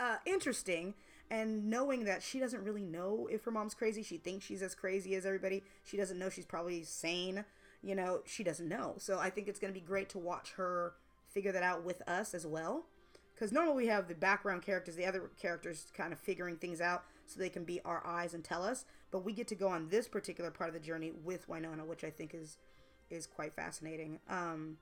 uh, 0.00 0.16
interesting 0.24 0.94
and 1.30 1.68
knowing 1.68 2.04
that 2.04 2.22
she 2.22 2.38
doesn't 2.38 2.62
really 2.62 2.84
know 2.84 3.28
if 3.30 3.44
her 3.44 3.50
mom's 3.50 3.74
crazy 3.74 4.02
she 4.02 4.16
thinks 4.16 4.44
she's 4.44 4.62
as 4.62 4.74
crazy 4.74 5.14
as 5.14 5.26
everybody 5.26 5.62
she 5.82 5.96
doesn't 5.96 6.18
know 6.18 6.28
she's 6.28 6.46
probably 6.46 6.82
sane 6.84 7.44
you 7.86 7.94
know 7.94 8.20
she 8.26 8.42
doesn't 8.42 8.68
know. 8.68 8.94
So 8.98 9.18
i 9.18 9.30
think 9.30 9.46
it's 9.48 9.60
going 9.60 9.72
to 9.72 9.80
be 9.80 9.86
great 9.86 10.08
to 10.10 10.18
watch 10.18 10.52
her 10.56 10.94
figure 11.28 11.52
that 11.52 11.62
out 11.62 11.84
with 11.84 12.02
us 12.08 12.34
as 12.34 12.46
well. 12.46 12.86
Because 13.34 13.52
normally 13.52 13.84
we 13.84 13.86
have 13.88 14.08
the 14.08 14.14
background 14.14 14.62
characters 14.62 14.96
the 14.96 15.06
other 15.06 15.30
characters 15.40 15.86
kind 15.94 16.12
of 16.12 16.18
figuring 16.18 16.56
things 16.56 16.80
out 16.80 17.04
so 17.26 17.38
they 17.38 17.48
can 17.48 17.64
be 17.64 17.80
our 17.84 18.04
eyes 18.04 18.34
and 18.34 18.42
tell 18.42 18.64
us. 18.64 18.84
But 19.12 19.24
we 19.24 19.32
get 19.32 19.46
to 19.48 19.54
go 19.54 19.68
on 19.68 19.88
this 19.88 20.08
particular 20.08 20.50
part 20.50 20.68
of 20.68 20.74
the 20.74 20.80
journey 20.80 21.12
with 21.24 21.48
wynonna 21.48 21.86
which 21.86 22.02
i 22.02 22.10
think 22.10 22.34
is 22.34 22.58
is 23.08 23.26
quite 23.26 23.54
fascinating. 23.54 24.18
Um 24.28 24.78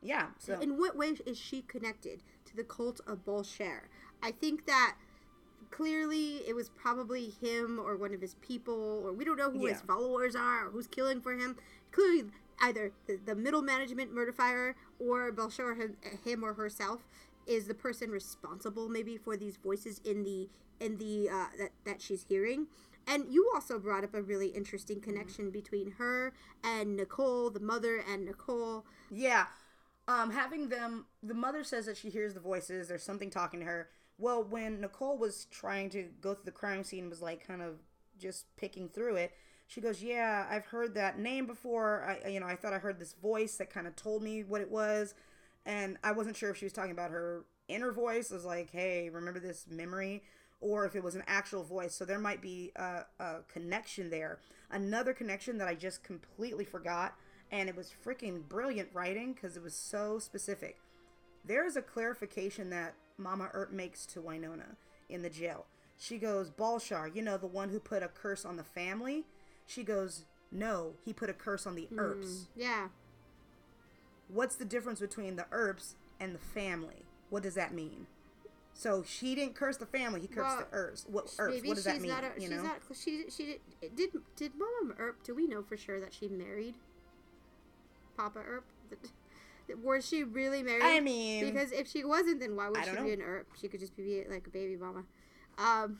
yeah 0.00 0.28
so 0.38 0.58
In 0.58 0.78
what 0.78 0.96
way 0.96 1.14
is 1.26 1.38
she 1.38 1.60
connected 1.62 2.22
to 2.46 2.56
the 2.56 2.64
cult 2.64 3.00
of 3.06 3.26
Bulshar? 3.26 3.80
I 4.22 4.30
think 4.30 4.64
that 4.66 4.96
clearly 5.70 6.36
it 6.48 6.54
was 6.54 6.68
probably 6.68 7.30
him 7.40 7.78
or 7.78 7.96
one 7.96 8.14
of 8.14 8.20
his 8.20 8.34
people, 8.36 9.02
or 9.04 9.12
we 9.12 9.24
don't 9.24 9.36
know 9.36 9.50
who 9.50 9.66
his 9.66 9.80
followers 9.82 10.34
are 10.34 10.66
or 10.66 10.70
who's 10.70 10.86
killing 10.86 11.20
for 11.20 11.32
him. 11.32 11.56
Clearly, 11.92 12.24
either 12.60 12.92
the, 13.06 13.18
the 13.24 13.34
middle 13.34 13.62
management 13.62 14.12
murder 14.12 14.32
fire 14.32 14.76
or 14.98 15.32
Bulshar 15.32 15.76
him, 15.76 15.96
him 16.24 16.44
or 16.44 16.54
herself 16.54 17.06
is 17.46 17.66
the 17.66 17.74
person 17.74 18.10
responsible 18.10 18.88
maybe 18.88 19.16
for 19.16 19.36
these 19.36 19.56
voices 19.56 20.00
in 20.04 20.22
the 20.22 20.48
in 20.80 20.98
the 20.98 21.28
uh, 21.28 21.46
that 21.58 21.70
that 21.84 22.02
she's 22.02 22.24
hearing. 22.28 22.66
And 23.06 23.24
you 23.30 23.50
also 23.54 23.78
brought 23.78 24.04
up 24.04 24.14
a 24.14 24.20
really 24.20 24.48
interesting 24.48 25.00
connection 25.00 25.50
between 25.50 25.92
her 25.92 26.34
and 26.62 26.94
Nicole, 26.94 27.48
the 27.48 27.60
mother 27.60 28.04
and 28.06 28.26
Nicole. 28.26 28.84
Yeah. 29.10 29.46
Um, 30.06 30.30
having 30.30 30.68
them, 30.68 31.06
the 31.22 31.34
mother 31.34 31.64
says 31.64 31.86
that 31.86 31.96
she 31.96 32.10
hears 32.10 32.34
the 32.34 32.40
voices. 32.40 32.88
There's 32.88 33.02
something 33.02 33.30
talking 33.30 33.60
to 33.60 33.66
her. 33.66 33.88
Well, 34.18 34.44
when 34.44 34.82
Nicole 34.82 35.16
was 35.16 35.46
trying 35.50 35.88
to 35.90 36.08
go 36.20 36.34
through 36.34 36.44
the 36.44 36.50
crime 36.50 36.84
scene, 36.84 37.08
was 37.08 37.22
like 37.22 37.46
kind 37.46 37.62
of 37.62 37.76
just 38.18 38.44
picking 38.56 38.90
through 38.90 39.16
it. 39.16 39.32
She 39.68 39.82
goes, 39.82 40.02
"Yeah, 40.02 40.46
I've 40.50 40.64
heard 40.64 40.94
that 40.94 41.18
name 41.18 41.46
before. 41.46 42.02
I, 42.02 42.28
you 42.28 42.40
know, 42.40 42.46
I 42.46 42.56
thought 42.56 42.72
I 42.72 42.78
heard 42.78 42.98
this 42.98 43.12
voice 43.12 43.56
that 43.56 43.70
kind 43.70 43.86
of 43.86 43.94
told 43.94 44.22
me 44.22 44.42
what 44.42 44.62
it 44.62 44.70
was, 44.70 45.14
and 45.66 45.98
I 46.02 46.12
wasn't 46.12 46.36
sure 46.36 46.48
if 46.50 46.56
she 46.56 46.64
was 46.64 46.72
talking 46.72 46.90
about 46.90 47.10
her 47.10 47.44
inner 47.68 47.92
voice. 47.92 48.30
It 48.30 48.34
was 48.34 48.46
like, 48.46 48.70
hey, 48.70 49.10
remember 49.10 49.40
this 49.40 49.66
memory, 49.70 50.22
or 50.62 50.86
if 50.86 50.96
it 50.96 51.04
was 51.04 51.14
an 51.14 51.22
actual 51.26 51.62
voice. 51.62 51.94
So 51.94 52.06
there 52.06 52.18
might 52.18 52.40
be 52.40 52.72
a, 52.76 53.02
a 53.20 53.36
connection 53.46 54.08
there. 54.08 54.38
Another 54.70 55.12
connection 55.12 55.58
that 55.58 55.68
I 55.68 55.74
just 55.74 56.02
completely 56.02 56.64
forgot, 56.64 57.14
and 57.52 57.68
it 57.68 57.76
was 57.76 57.92
freaking 58.04 58.48
brilliant 58.48 58.88
writing 58.94 59.34
because 59.34 59.54
it 59.54 59.62
was 59.62 59.74
so 59.74 60.18
specific. 60.18 60.78
There 61.44 61.66
is 61.66 61.76
a 61.76 61.82
clarification 61.82 62.70
that 62.70 62.94
Mama 63.18 63.50
Earp 63.52 63.70
makes 63.70 64.06
to 64.06 64.22
Wynonna 64.22 64.76
in 65.10 65.20
the 65.20 65.30
jail. 65.30 65.66
She 65.98 66.16
goes, 66.16 66.50
Bulshar, 66.50 67.14
you 67.14 67.20
know, 67.20 67.36
the 67.36 67.46
one 67.46 67.68
who 67.68 67.80
put 67.80 68.02
a 68.02 68.08
curse 68.08 68.46
on 68.46 68.56
the 68.56 68.64
family. 68.64 69.24
She 69.68 69.84
goes, 69.84 70.24
no, 70.50 70.94
he 71.04 71.12
put 71.12 71.28
a 71.28 71.34
curse 71.34 71.66
on 71.66 71.74
the 71.74 71.86
Earps. 71.96 72.46
Yeah. 72.56 72.88
What's 74.28 74.56
the 74.56 74.64
difference 74.64 74.98
between 74.98 75.36
the 75.36 75.44
Earps 75.52 75.94
and 76.18 76.34
the 76.34 76.38
family? 76.38 77.04
What 77.28 77.42
does 77.42 77.54
that 77.54 77.74
mean? 77.74 78.06
So 78.72 79.04
she 79.06 79.34
didn't 79.34 79.54
curse 79.56 79.76
the 79.76 79.86
family; 79.86 80.20
he 80.20 80.26
cursed 80.28 80.56
Well, 80.56 80.66
the 80.70 80.76
Earps. 80.76 81.04
What 81.08 81.34
Earps? 81.38 81.54
Maybe 81.54 81.68
What 81.68 81.74
does 81.74 81.84
she's 81.84 81.92
that 81.92 82.00
mean? 82.00 82.10
not. 82.12 82.24
A, 82.24 82.40
you 82.40 82.48
she's 82.48 82.50
know? 82.50 82.62
not. 82.62 82.76
She 82.94 83.24
she 83.28 83.58
did. 83.80 83.94
Did 83.96 84.10
did 84.36 84.52
Mama 84.56 84.94
Earp? 84.98 85.22
Do 85.22 85.34
we 85.34 85.46
know 85.46 85.62
for 85.62 85.76
sure 85.76 86.00
that 86.00 86.14
she 86.14 86.28
married 86.28 86.74
Papa 88.16 88.38
Earp? 88.46 88.64
Was 89.82 90.06
she 90.08 90.24
really 90.24 90.62
married? 90.62 90.82
I 90.84 91.00
mean- 91.00 91.44
because 91.44 91.72
if 91.72 91.88
she 91.88 92.04
wasn't, 92.04 92.40
then 92.40 92.56
why 92.56 92.68
would 92.70 92.82
she 92.84 92.90
don't 92.92 93.04
be 93.04 93.12
an 93.12 93.20
Earp? 93.20 93.48
She 93.60 93.68
could 93.68 93.80
just 93.80 93.94
be 93.96 94.24
like 94.30 94.46
a 94.46 94.50
baby 94.50 94.76
mama. 94.76 95.02
Um, 95.58 95.98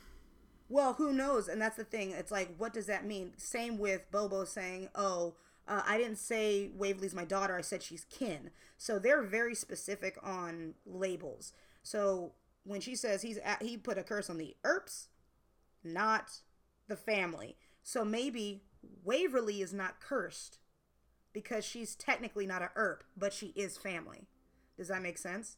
Well, 0.69 0.93
who 0.93 1.11
knows? 1.11 1.47
And 1.47 1.61
that's 1.61 1.77
the 1.77 1.83
thing. 1.83 2.11
It's 2.11 2.31
like, 2.31 2.55
what 2.57 2.73
does 2.73 2.85
that 2.85 3.05
mean? 3.05 3.33
Same 3.37 3.77
with 3.79 4.09
Bobo 4.11 4.45
saying, 4.45 4.89
"Oh, 4.95 5.35
uh, 5.67 5.81
I 5.85 5.97
didn't 5.97 6.17
say 6.19 6.69
Waverly's 6.75 7.13
my 7.15 7.25
daughter. 7.25 7.55
I 7.57 7.61
said 7.61 7.81
she's 7.83 8.05
kin." 8.05 8.51
So 8.77 8.99
they're 8.99 9.23
very 9.23 9.55
specific 9.55 10.17
on 10.23 10.75
labels. 10.85 11.53
So 11.81 12.33
when 12.63 12.81
she 12.81 12.95
says 12.95 13.23
he's 13.23 13.39
at, 13.39 13.63
he 13.63 13.77
put 13.77 13.97
a 13.97 14.03
curse 14.03 14.29
on 14.29 14.37
the 14.37 14.55
Earps, 14.63 15.07
not 15.83 16.41
the 16.87 16.95
family. 16.95 17.57
So 17.81 18.05
maybe 18.05 18.63
Waverly 19.03 19.61
is 19.61 19.73
not 19.73 19.99
cursed 19.99 20.59
because 21.33 21.65
she's 21.65 21.95
technically 21.95 22.45
not 22.45 22.61
a 22.61 22.71
Earp, 22.75 23.03
but 23.17 23.33
she 23.33 23.47
is 23.55 23.77
family. 23.77 24.27
Does 24.77 24.87
that 24.89 25.01
make 25.01 25.17
sense? 25.17 25.57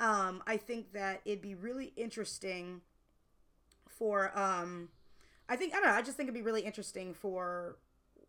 Um, 0.00 0.42
I 0.46 0.56
think 0.56 0.92
that 0.92 1.20
it'd 1.24 1.42
be 1.42 1.54
really 1.54 1.92
interesting 1.96 2.80
for 3.92 4.36
um 4.38 4.88
I 5.48 5.56
think 5.56 5.74
I 5.74 5.76
don't 5.80 5.88
know, 5.88 5.94
I 5.94 6.02
just 6.02 6.16
think 6.16 6.28
it'd 6.28 6.34
be 6.34 6.42
really 6.42 6.62
interesting 6.62 7.14
for 7.14 7.76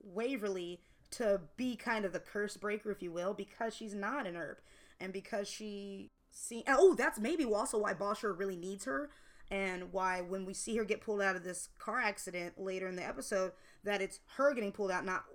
Waverly 0.03 0.81
to 1.11 1.41
be 1.57 1.75
kind 1.75 2.05
of 2.05 2.11
the 2.11 2.19
curse 2.19 2.57
breaker, 2.57 2.91
if 2.91 3.01
you 3.01 3.11
will, 3.11 3.33
because 3.33 3.75
she's 3.75 3.93
not 3.93 4.25
an 4.27 4.35
Earp. 4.35 4.61
And 4.99 5.13
because 5.13 5.47
she 5.47 6.11
see 6.31 6.63
oh, 6.67 6.95
that's 6.95 7.19
maybe 7.19 7.45
also 7.45 7.77
why 7.77 7.93
Bulshar 7.93 8.37
really 8.37 8.55
needs 8.55 8.85
her 8.85 9.09
and 9.51 9.91
why 9.91 10.21
when 10.21 10.45
we 10.45 10.53
see 10.53 10.75
her 10.77 10.83
get 10.83 11.01
pulled 11.01 11.21
out 11.21 11.35
of 11.35 11.43
this 11.43 11.69
car 11.77 11.99
accident 11.99 12.59
later 12.59 12.87
in 12.87 12.95
the 12.95 13.05
episode, 13.05 13.51
that 13.83 14.01
it's 14.01 14.19
her 14.37 14.53
getting 14.53 14.71
pulled 14.71 14.91
out, 14.91 15.05
not 15.05 15.25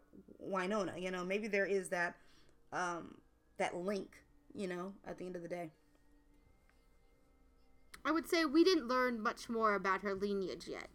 Wynonna. 0.42 1.00
You 1.00 1.10
know, 1.10 1.24
maybe 1.24 1.48
there 1.48 1.66
is 1.66 1.90
that 1.90 2.16
um 2.72 3.16
that 3.58 3.76
link, 3.76 4.22
you 4.54 4.68
know, 4.68 4.92
at 5.06 5.18
the 5.18 5.26
end 5.26 5.36
of 5.36 5.42
the 5.42 5.48
day. 5.48 5.70
I 8.08 8.10
would 8.10 8.26
say 8.26 8.46
we 8.46 8.64
didn't 8.64 8.88
learn 8.88 9.20
much 9.22 9.50
more 9.50 9.74
about 9.74 10.00
her 10.00 10.14
lineage 10.14 10.66
yet 10.66 10.88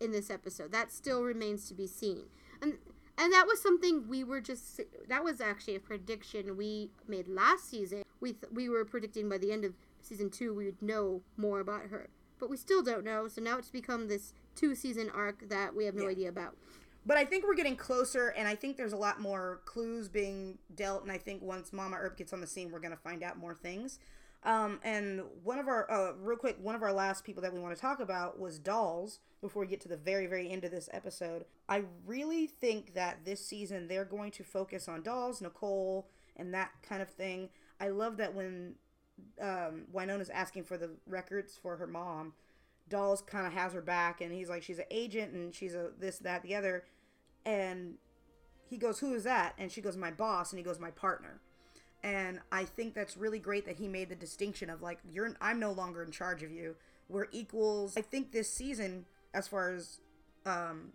in 0.00 0.10
this 0.10 0.30
episode. 0.30 0.72
That 0.72 0.90
still 0.90 1.22
remains 1.22 1.68
to 1.68 1.74
be 1.74 1.86
seen. 1.86 2.24
And 2.62 2.78
and 3.18 3.30
that 3.34 3.46
was 3.46 3.60
something 3.62 4.08
we 4.08 4.24
were 4.24 4.40
just 4.40 4.80
that 5.06 5.22
was 5.22 5.38
actually 5.42 5.74
a 5.76 5.80
prediction 5.80 6.56
we 6.56 6.88
made 7.06 7.28
last 7.28 7.68
season. 7.68 8.04
We 8.20 8.32
th- 8.32 8.50
we 8.54 8.70
were 8.70 8.86
predicting 8.86 9.28
by 9.28 9.36
the 9.36 9.52
end 9.52 9.66
of 9.66 9.74
season 10.00 10.30
2 10.30 10.54
we 10.54 10.64
would 10.66 10.80
know 10.80 11.20
more 11.36 11.60
about 11.60 11.88
her 11.90 12.08
but 12.38 12.48
we 12.48 12.56
still 12.56 12.82
don't 12.82 13.04
know. 13.04 13.28
So 13.28 13.42
now 13.42 13.58
it's 13.58 13.70
become 13.70 14.08
this 14.08 14.32
two 14.54 14.74
season 14.74 15.10
arc 15.10 15.50
that 15.50 15.74
we 15.74 15.84
have 15.84 15.94
no 15.94 16.04
Yeah. 16.04 16.10
idea 16.10 16.28
about. 16.30 16.56
But 17.04 17.18
I 17.18 17.24
think 17.24 17.44
we're 17.44 17.54
getting 17.54 17.76
closer, 17.76 18.28
and 18.28 18.48
I 18.48 18.54
think 18.56 18.76
there's 18.76 18.92
a 18.92 18.96
lot 18.96 19.20
more 19.20 19.60
clues 19.64 20.08
being 20.08 20.58
dealt. 20.74 21.02
And 21.02 21.12
I 21.12 21.18
think 21.18 21.40
once 21.40 21.72
Mama 21.72 21.96
Earp 21.96 22.16
gets 22.16 22.32
on 22.32 22.40
the 22.40 22.46
scene, 22.46 22.70
we're 22.70 22.80
gonna 22.80 22.96
find 22.96 23.22
out 23.22 23.38
more 23.38 23.54
things. 23.54 24.00
Um, 24.46 24.78
and 24.84 25.22
one 25.42 25.58
of 25.58 25.66
our, 25.66 25.90
uh, 25.90 26.12
real 26.20 26.38
quick, 26.38 26.56
one 26.62 26.76
of 26.76 26.82
our 26.82 26.92
last 26.92 27.24
people 27.24 27.42
that 27.42 27.52
we 27.52 27.58
want 27.58 27.74
to 27.74 27.80
talk 27.80 27.98
about 27.98 28.38
was 28.38 28.58
Dolls. 28.60 29.18
Before 29.42 29.60
we 29.62 29.68
get 29.68 29.80
to 29.82 29.88
the 29.88 29.96
very, 29.98 30.26
very 30.26 30.50
end 30.50 30.64
of 30.64 30.70
this 30.70 30.88
episode, 30.92 31.44
I 31.68 31.82
really 32.06 32.46
think 32.46 32.94
that 32.94 33.24
this 33.24 33.44
season 33.44 33.86
they're 33.86 34.04
going 34.04 34.30
to 34.32 34.44
focus 34.44 34.88
on 34.88 35.02
Dolls, 35.02 35.42
Nicole, 35.42 36.08
and 36.36 36.54
that 36.54 36.70
kind 36.82 37.02
of 37.02 37.10
thing. 37.10 37.50
I 37.80 37.88
love 37.88 38.16
that 38.16 38.34
when 38.34 38.76
um, 39.40 39.82
Wynonna's 39.92 40.30
asking 40.30 40.64
for 40.64 40.78
the 40.78 40.90
records 41.06 41.58
for 41.60 41.76
her 41.76 41.86
mom, 41.86 42.32
Dolls 42.88 43.20
kind 43.20 43.46
of 43.46 43.52
has 43.52 43.72
her 43.72 43.82
back, 43.82 44.20
and 44.20 44.32
he's 44.32 44.48
like, 44.48 44.62
she's 44.62 44.78
an 44.78 44.86
agent, 44.90 45.32
and 45.32 45.54
she's 45.54 45.74
a 45.74 45.90
this, 45.98 46.18
that, 46.18 46.42
the 46.42 46.54
other, 46.54 46.84
and 47.44 47.96
he 48.68 48.78
goes, 48.78 49.00
"Who 49.00 49.12
is 49.14 49.24
that?" 49.24 49.54
And 49.58 49.70
she 49.70 49.80
goes, 49.80 49.96
"My 49.96 50.10
boss," 50.10 50.52
and 50.52 50.58
he 50.58 50.64
goes, 50.64 50.78
"My 50.80 50.90
partner." 50.90 51.40
And 52.02 52.40
I 52.52 52.64
think 52.64 52.94
that's 52.94 53.16
really 53.16 53.38
great 53.38 53.66
that 53.66 53.76
he 53.76 53.88
made 53.88 54.08
the 54.08 54.14
distinction 54.14 54.70
of 54.70 54.82
like, 54.82 54.98
you're, 55.10 55.34
I'm 55.40 55.58
no 55.58 55.72
longer 55.72 56.02
in 56.02 56.10
charge 56.10 56.42
of 56.42 56.50
you. 56.50 56.76
We're 57.08 57.26
equals. 57.32 57.96
I 57.96 58.02
think 58.02 58.32
this 58.32 58.52
season, 58.52 59.06
as 59.34 59.48
far 59.48 59.70
as, 59.70 59.98
um, 60.44 60.92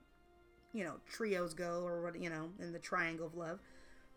you 0.74 0.84
know, 0.84 0.96
trios 1.10 1.54
go, 1.54 1.84
or 1.86 2.02
what 2.02 2.20
you 2.22 2.30
know, 2.30 2.50
in 2.60 2.72
the 2.72 2.80
triangle 2.80 3.28
of 3.28 3.36
love, 3.36 3.60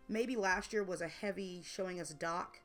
maybe 0.07 0.35
last 0.35 0.71
year 0.71 0.83
was 0.83 1.01
a 1.01 1.07
heavy 1.07 1.61
showing 1.65 1.99
us 1.99 2.09
Doc 2.09 2.59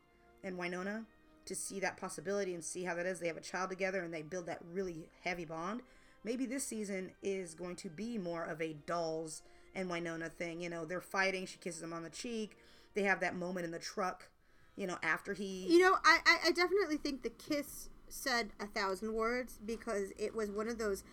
and 0.44 0.56
Wynonna 0.56 1.04
to 1.46 1.54
see 1.54 1.80
that 1.80 1.96
possibility 1.96 2.54
and 2.54 2.62
see 2.62 2.85
how 2.85 2.94
that 2.94 3.06
is. 3.06 3.18
They 3.18 3.26
have 3.26 3.37
a 3.37 3.40
child 3.40 3.70
together 3.70 4.02
and 4.02 4.12
they 4.14 4.22
build 4.22 4.46
that 4.46 4.61
really 4.72 5.09
heavy 5.24 5.44
bond. 5.44 5.83
Maybe 6.22 6.46
this 6.46 6.64
season 6.64 7.12
is 7.22 7.54
going 7.54 7.76
to 7.76 7.88
be 7.88 8.18
more 8.18 8.44
of 8.44 8.61
a 8.61 8.76
dolls 8.87 9.42
and 9.74 9.88
Wynonna 9.88 10.30
thing. 10.30 10.61
You 10.61 10.68
know, 10.68 10.85
they're 10.85 11.00
fighting. 11.00 11.46
She 11.46 11.59
kisses 11.59 11.83
him 11.83 11.92
on 11.92 12.02
the 12.02 12.11
cheek. 12.11 12.59
They 12.94 13.03
have 13.03 13.20
that 13.20 13.37
moment 13.37 13.64
in 13.64 13.70
the 13.70 13.79
truck. 13.79 14.29
You 14.76 14.87
know, 14.87 14.98
after 15.03 15.35
he. 15.35 15.66
You 15.68 15.81
know, 15.81 15.96
I, 16.05 16.18
I, 16.24 16.37
I 16.48 16.50
definitely 16.53 16.96
think 16.96 17.22
the 17.22 17.31
kiss 17.31 17.88
said 18.09 18.50
a 18.59 18.66
thousand 18.66 19.14
words 19.14 19.59
because 19.64 20.12
it 20.18 20.35
was 20.35 20.50
one 20.50 20.68
of 20.68 20.79
those 20.79 21.05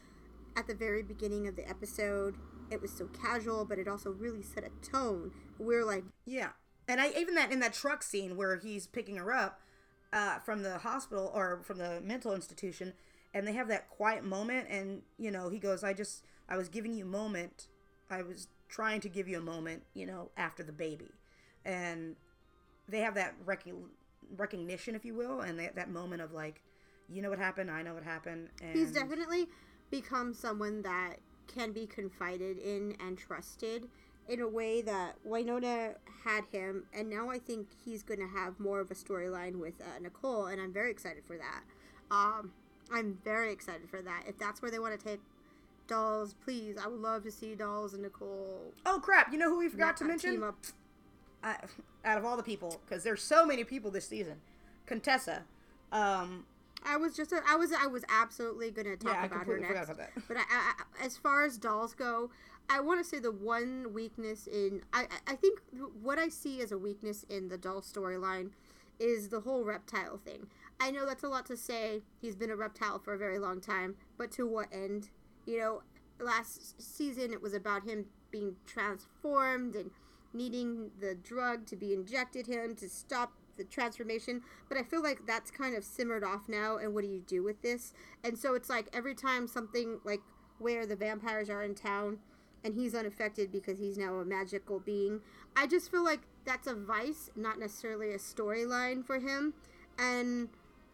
at 0.55 0.67
the 0.67 0.73
very 0.73 1.03
beginning 1.03 1.47
of 1.47 1.55
the 1.55 1.67
episode. 1.67 2.35
It 2.69 2.81
was 2.81 2.91
so 2.91 3.07
casual, 3.07 3.65
but 3.65 3.77
it 3.77 3.87
also 3.87 4.11
really 4.11 4.41
set 4.41 4.63
a 4.63 4.85
tone. 4.85 5.31
We're 5.59 5.85
like, 5.85 6.03
Yeah, 6.25 6.49
and 6.87 6.99
I 6.99 7.11
even 7.17 7.35
that 7.35 7.51
in 7.51 7.59
that 7.59 7.73
truck 7.73 8.03
scene 8.03 8.35
where 8.35 8.57
he's 8.57 8.87
picking 8.87 9.17
her 9.17 9.31
up 9.31 9.61
uh, 10.11 10.39
from 10.39 10.63
the 10.63 10.79
hospital 10.79 11.31
or 11.33 11.61
from 11.63 11.77
the 11.77 12.01
mental 12.01 12.33
institution, 12.33 12.93
and 13.33 13.47
they 13.47 13.53
have 13.53 13.67
that 13.67 13.89
quiet 13.89 14.23
moment, 14.23 14.67
and 14.69 15.01
you 15.17 15.31
know 15.31 15.49
he 15.49 15.59
goes, 15.59 15.83
"I 15.83 15.93
just 15.93 16.23
I 16.49 16.57
was 16.57 16.69
giving 16.69 16.93
you 16.93 17.05
a 17.05 17.09
moment. 17.09 17.67
I 18.09 18.21
was 18.21 18.47
trying 18.69 19.01
to 19.01 19.09
give 19.09 19.27
you 19.27 19.37
a 19.37 19.41
moment, 19.41 19.83
you 19.93 20.05
know, 20.05 20.31
after 20.37 20.63
the 20.63 20.71
baby," 20.71 21.11
and 21.67 22.15
they 22.87 23.01
have 23.01 23.13
that 23.15 23.35
rec- 23.45 23.65
recognition, 24.35 24.95
if 24.95 25.05
you 25.05 25.13
will, 25.13 25.41
and 25.41 25.59
that 25.59 25.75
that 25.75 25.91
moment 25.91 26.21
of 26.21 26.31
like, 26.31 26.63
you 27.09 27.21
know 27.21 27.29
what 27.29 27.37
happened, 27.37 27.69
I 27.69 27.83
know 27.83 27.93
what 27.93 28.03
happened, 28.03 28.49
and 28.63 28.75
he's 28.75 28.91
definitely 28.91 29.47
become 29.91 30.33
someone 30.33 30.81
that 30.81 31.17
can 31.53 31.71
be 31.71 31.85
confided 31.85 32.57
in 32.57 32.95
and 32.99 33.17
trusted 33.17 33.87
in 34.27 34.41
a 34.41 34.47
way 34.47 34.81
that 34.81 35.15
Wynonna 35.25 35.95
had 36.23 36.45
him, 36.51 36.85
and 36.93 37.09
now 37.09 37.29
I 37.29 37.39
think 37.39 37.67
he's 37.85 38.03
going 38.03 38.19
to 38.19 38.27
have 38.27 38.59
more 38.59 38.79
of 38.79 38.91
a 38.91 38.95
storyline 38.95 39.59
with 39.59 39.79
uh, 39.81 39.99
Nicole, 40.01 40.47
and 40.47 40.61
I'm 40.61 40.73
very 40.73 40.91
excited 40.91 41.23
for 41.25 41.37
that. 41.37 41.63
Um, 42.11 42.51
I'm 42.91 43.17
very 43.23 43.51
excited 43.51 43.89
for 43.89 44.01
that. 44.01 44.23
If 44.27 44.37
that's 44.37 44.61
where 44.61 44.71
they 44.71 44.79
want 44.79 44.97
to 44.99 45.05
take 45.05 45.19
Dolls, 45.87 46.35
please, 46.43 46.75
I 46.77 46.87
would 46.87 46.99
love 46.99 47.23
to 47.23 47.31
see 47.31 47.55
Dolls 47.55 47.93
and 47.93 48.03
Nicole. 48.03 48.73
Oh 48.85 48.99
crap! 49.01 49.31
You 49.31 49.39
know 49.39 49.49
who 49.49 49.59
we 49.59 49.69
forgot 49.69 49.95
to 49.97 50.05
mention? 50.05 50.31
team 50.31 50.43
up. 50.43 50.57
Uh, 51.43 51.55
out 52.05 52.17
of 52.17 52.25
all 52.25 52.37
the 52.37 52.43
people, 52.43 52.79
because 52.87 53.03
there's 53.03 53.21
so 53.21 53.45
many 53.45 53.63
people 53.63 53.91
this 53.91 54.07
season, 54.07 54.35
Contessa. 54.85 55.43
Um, 55.91 56.45
I 56.85 56.97
was 56.97 57.15
just, 57.15 57.33
I 57.47 57.55
was, 57.55 57.71
I 57.71 57.87
was 57.87 58.03
absolutely 58.09 58.71
going 58.71 58.85
to 58.87 58.97
talk 58.97 59.13
Yeah, 59.13 59.25
about 59.25 59.45
her 59.47 59.59
next. 59.59 59.85
about 59.89 59.97
that. 59.97 60.11
But 60.27 60.37
I, 60.37 60.41
I, 60.49 61.05
as 61.05 61.17
far 61.17 61.43
as 61.43 61.57
dolls 61.57 61.93
go, 61.93 62.29
I 62.69 62.79
want 62.81 62.99
to 63.01 63.03
say 63.09 63.19
the 63.19 63.31
one 63.31 63.93
weakness 63.93 64.47
in, 64.47 64.81
I 64.93 65.07
I 65.25 65.35
think 65.35 65.59
what 66.01 66.19
I 66.19 66.27
see 66.29 66.61
as 66.61 66.71
a 66.71 66.77
weakness 66.77 67.23
in 67.29 67.47
the 67.47 67.57
doll 67.57 67.81
storyline 67.81 68.51
is 68.99 69.29
the 69.29 69.39
whole 69.39 69.63
reptile 69.63 70.17
thing. 70.17 70.47
I 70.79 70.91
know 70.91 71.05
that's 71.05 71.23
a 71.23 71.29
lot 71.29 71.45
to 71.47 71.57
say. 71.57 72.01
He's 72.21 72.35
been 72.35 72.51
a 72.51 72.55
reptile 72.55 72.99
for 72.99 73.13
a 73.13 73.17
very 73.17 73.39
long 73.39 73.61
time, 73.61 73.95
but 74.17 74.31
to 74.31 74.45
what 74.45 74.67
end? 74.71 75.09
You 75.45 75.59
know, 75.59 75.81
last 76.19 76.81
season 76.81 77.31
it 77.31 77.41
was 77.41 77.53
about 77.53 77.83
him 77.85 78.05
being 78.31 78.55
transformed 78.65 79.75
and 79.75 79.89
needing 80.37 80.91
the 80.99 81.15
drug 81.15 81.65
to 81.67 81.75
be 81.75 81.93
injected 81.93 82.47
him 82.47 82.75
to 82.75 82.87
stop 82.87 83.33
the 83.57 83.63
transformation. 83.63 84.43
But 84.69 84.77
i 84.77 84.83
feel 84.83 85.01
like 85.01 85.25
that's 85.25 85.49
kind 85.49 85.75
of 85.75 85.83
simmered 85.83 86.23
off 86.23 86.47
now 86.47 86.77
and 86.77 86.93
what 86.93 87.03
do 87.03 87.09
you 87.09 87.21
do 87.25 87.43
with 87.43 87.61
this? 87.61 87.93
And 88.23 88.37
so 88.37 88.53
it's 88.53 88.69
like 88.69 88.87
every 88.93 89.15
time 89.15 89.47
something 89.47 89.99
like 90.03 90.21
where 90.59 90.85
the 90.85 90.95
vampires 90.95 91.49
are 91.49 91.63
in 91.63 91.75
town 91.75 92.19
and 92.63 92.75
he's 92.75 92.95
unaffected 92.95 93.51
because 93.51 93.79
he's 93.79 93.97
now 93.97 94.15
a 94.15 94.25
magical 94.25 94.79
being 94.79 95.21
i 95.55 95.67
just 95.67 95.91
feel 95.91 96.03
like 96.03 96.21
that's 96.47 96.65
a 96.65 96.73
vice 96.73 97.29
not 97.35 97.59
necessarily 97.59 98.13
a 98.13 98.17
storyline 98.17 99.05
for 99.05 99.19
him. 99.19 99.53
And 99.99 100.49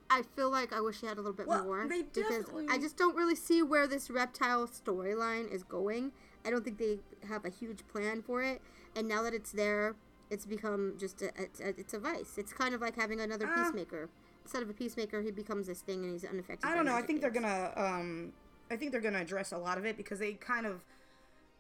I 0.10 0.24
feel 0.36 0.50
like 0.50 0.74
I 0.74 0.82
wish 0.82 1.00
he 1.00 1.08
had 1.08 1.18
a 1.18 1.22
little 1.22 1.34
bit 1.34 1.48
Well, 1.48 1.64
more 1.64 1.88
because 1.88 2.46
I 2.70 2.78
just 2.78 2.98
don't 2.98 3.16
really 3.16 3.36
see 3.36 3.62
where 3.62 3.88
this 3.88 4.10
reptile 4.10 4.68
storyline 4.68 5.52
is 5.52 5.64
going. 5.64 6.12
I 6.46 6.50
don't 6.50 6.64
think 6.64 6.78
they 6.78 7.00
have 7.28 7.46
a 7.46 7.50
huge 7.50 7.88
plan 7.88 8.22
for 8.22 8.42
it, 8.44 8.62
and 8.96 9.08
now 9.08 9.22
that 9.24 9.34
it's 9.34 9.52
there, 9.52 9.96
it's 10.30 10.46
become 10.46 10.96
just 10.98 11.22
a, 11.22 11.28
a, 11.40 11.70
it's 11.78 11.94
a 11.94 12.00
vice. 12.00 12.38
It's 12.38 12.54
kind 12.54 12.74
of 12.76 12.82
like 12.82 12.96
having 12.96 13.22
another 13.22 13.48
Uh, 13.48 13.56
peacemaker. 13.64 14.10
Instead 14.44 14.62
of 14.64 14.70
a 14.70 14.74
peacemaker, 14.74 15.22
he 15.22 15.32
becomes 15.32 15.68
this 15.68 15.82
thing, 15.82 16.04
and 16.04 16.12
he's 16.12 16.26
unaffected. 16.26 16.70
I 16.70 16.76
don't 16.76 16.86
know. 16.86 16.96
I 16.96 17.02
think 17.02 17.22
they're 17.22 17.32
gonna. 17.32 17.72
Um, 17.78 18.34
I 18.70 18.76
think 18.76 18.92
they're 18.92 19.02
gonna 19.02 19.20
address 19.22 19.52
a 19.52 19.58
lot 19.58 19.78
of 19.78 19.86
it 19.86 19.96
because 19.96 20.20
they 20.20 20.34
kind 20.34 20.66
of 20.66 20.84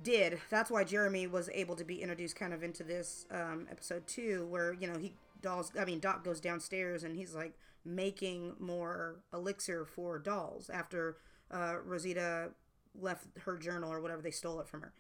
did. 0.01 0.39
That's 0.49 0.69
why 0.69 0.83
Jeremy 0.83 1.27
was 1.27 1.49
able 1.53 1.75
to 1.77 1.83
be 1.85 2.01
introduced 2.01 2.35
kind 2.35 2.53
of 2.53 2.63
into 2.63 2.83
this 2.83 3.25
um, 3.31 3.67
episode 3.71 4.05
two, 4.07 4.45
where 4.49 4.73
you 4.73 4.87
know 4.87 4.99
he 4.99 5.13
dolls. 5.41 5.71
I 5.79 5.85
mean, 5.85 5.99
Doc 5.99 6.23
goes 6.25 6.39
downstairs 6.41 7.03
and 7.03 7.15
he's 7.15 7.33
like 7.33 7.53
making 7.85 8.55
more 8.59 9.19
elixir 9.33 9.85
for 9.85 10.17
dolls 10.19 10.69
after 10.69 11.17
uh, 11.51 11.75
Rosita 11.85 12.51
left 12.99 13.25
her 13.45 13.57
journal 13.57 13.91
or 13.91 14.01
whatever 14.01 14.21
they 14.21 14.31
stole 14.31 14.59
it 14.59 14.67
from 14.67 14.81
her. 14.81 14.93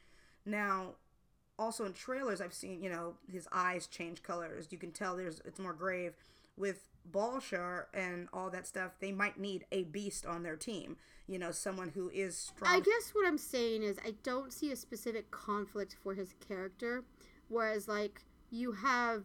Now, 0.45 0.95
also 1.57 1.85
in 1.85 1.93
trailers, 1.93 2.41
I've 2.41 2.53
seen 2.53 2.81
you 2.81 2.89
know 2.89 3.15
his 3.31 3.47
eyes 3.51 3.87
change 3.87 4.23
colors. 4.23 4.67
You 4.71 4.77
can 4.77 4.91
tell 4.91 5.15
there's 5.15 5.41
it's 5.45 5.59
more 5.59 5.73
grave. 5.73 6.13
With 6.55 6.89
Bulshar 7.11 7.85
and 7.93 8.27
all 8.31 8.49
that 8.51 8.67
stuff, 8.67 8.91
they 8.99 9.11
might 9.11 9.39
need 9.39 9.65
a 9.71 9.83
beast 9.83 10.25
on 10.25 10.43
their 10.43 10.55
team. 10.55 10.97
You 11.27 11.39
know, 11.39 11.51
someone 11.51 11.89
who 11.89 12.09
is 12.09 12.37
strong. 12.37 12.71
I 12.71 12.79
guess 12.79 13.11
what 13.13 13.27
I'm 13.27 13.37
saying 13.37 13.83
is 13.83 13.97
I 14.05 14.13
don't 14.23 14.51
see 14.51 14.71
a 14.71 14.75
specific 14.75 15.31
conflict 15.31 15.95
for 16.03 16.13
his 16.13 16.33
character, 16.47 17.03
whereas 17.47 17.87
like 17.87 18.21
you 18.51 18.73
have, 18.73 19.23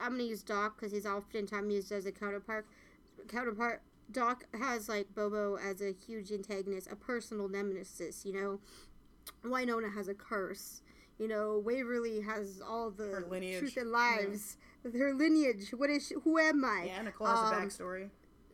I'm 0.00 0.12
gonna 0.12 0.24
use 0.24 0.42
Doc 0.42 0.76
because 0.76 0.92
he's 0.92 1.06
oftentimes 1.06 1.72
used 1.72 1.92
as 1.92 2.06
a 2.06 2.12
counterpart. 2.12 2.66
Counterpart. 3.28 3.82
Doc 4.10 4.44
has 4.58 4.88
like 4.88 5.14
Bobo 5.14 5.56
as 5.56 5.80
a 5.82 5.92
huge 5.92 6.32
antagonist, 6.32 6.88
a 6.90 6.96
personal 6.96 7.48
nemesis. 7.48 8.24
You 8.24 8.32
know, 8.32 8.60
Winona 9.44 9.90
has 9.90 10.08
a 10.08 10.14
curse. 10.14 10.82
You 11.18 11.26
know, 11.28 11.58
Waverly 11.64 12.20
has 12.20 12.60
all 12.66 12.90
the 12.90 13.04
Her 13.06 13.26
lineage. 13.28 13.58
truth 13.58 13.76
and 13.76 13.90
lives. 13.90 14.56
Her 14.84 15.12
lineage. 15.14 15.70
What 15.76 15.90
is? 15.90 16.06
She, 16.06 16.14
who 16.22 16.38
am 16.38 16.64
I? 16.64 16.84
yeah, 16.86 17.02
Nicole 17.02 17.26
has 17.26 17.38
a 17.52 17.56
Um, 17.56 17.62
backstory. 17.68 18.10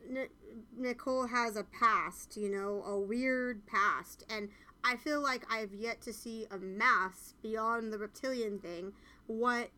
N- 0.09 0.27
Nicole 0.75 1.27
has 1.27 1.55
a 1.55 1.63
past, 1.63 2.37
you 2.37 2.49
know, 2.49 2.83
a 2.83 2.99
weird 2.99 3.65
past, 3.67 4.23
and 4.29 4.49
I 4.83 4.97
feel 4.97 5.19
like 5.21 5.43
I've 5.51 5.73
yet 5.73 6.01
to 6.01 6.13
see 6.13 6.45
a 6.51 6.57
mass 6.57 7.33
beyond 7.41 7.91
the 7.93 7.97
reptilian 7.97 8.59
thing. 8.59 8.93
What 9.27 9.69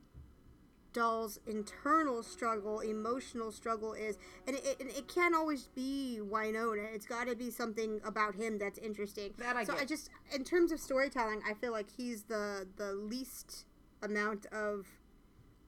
Doll's 0.98 1.40
internal 1.46 2.24
struggle, 2.24 2.80
emotional 2.80 3.52
struggle 3.52 3.94
is, 3.94 4.18
and 4.48 4.56
it, 4.56 4.78
it, 4.80 4.98
it 4.98 5.08
can't 5.08 5.36
always 5.36 5.68
be 5.76 6.20
Wynonna. 6.22 6.92
It's 6.92 7.06
got 7.06 7.28
to 7.28 7.36
be 7.36 7.52
something 7.52 8.02
about 8.04 8.34
him 8.34 8.58
that's 8.58 8.80
interesting. 8.80 9.34
That 9.38 9.56
I 9.56 9.64
so 9.64 9.74
get. 9.74 9.84
I 9.84 9.86
just, 9.86 10.10
in 10.34 10.44
terms 10.44 10.72
of 10.72 10.80
storytelling, 10.80 11.42
I 11.48 11.54
feel 11.54 11.72
like 11.72 11.86
he's 11.96 12.24
the 12.24 12.68
the 12.78 12.94
least 12.94 13.66
amount 14.02 14.48
of 14.48 14.88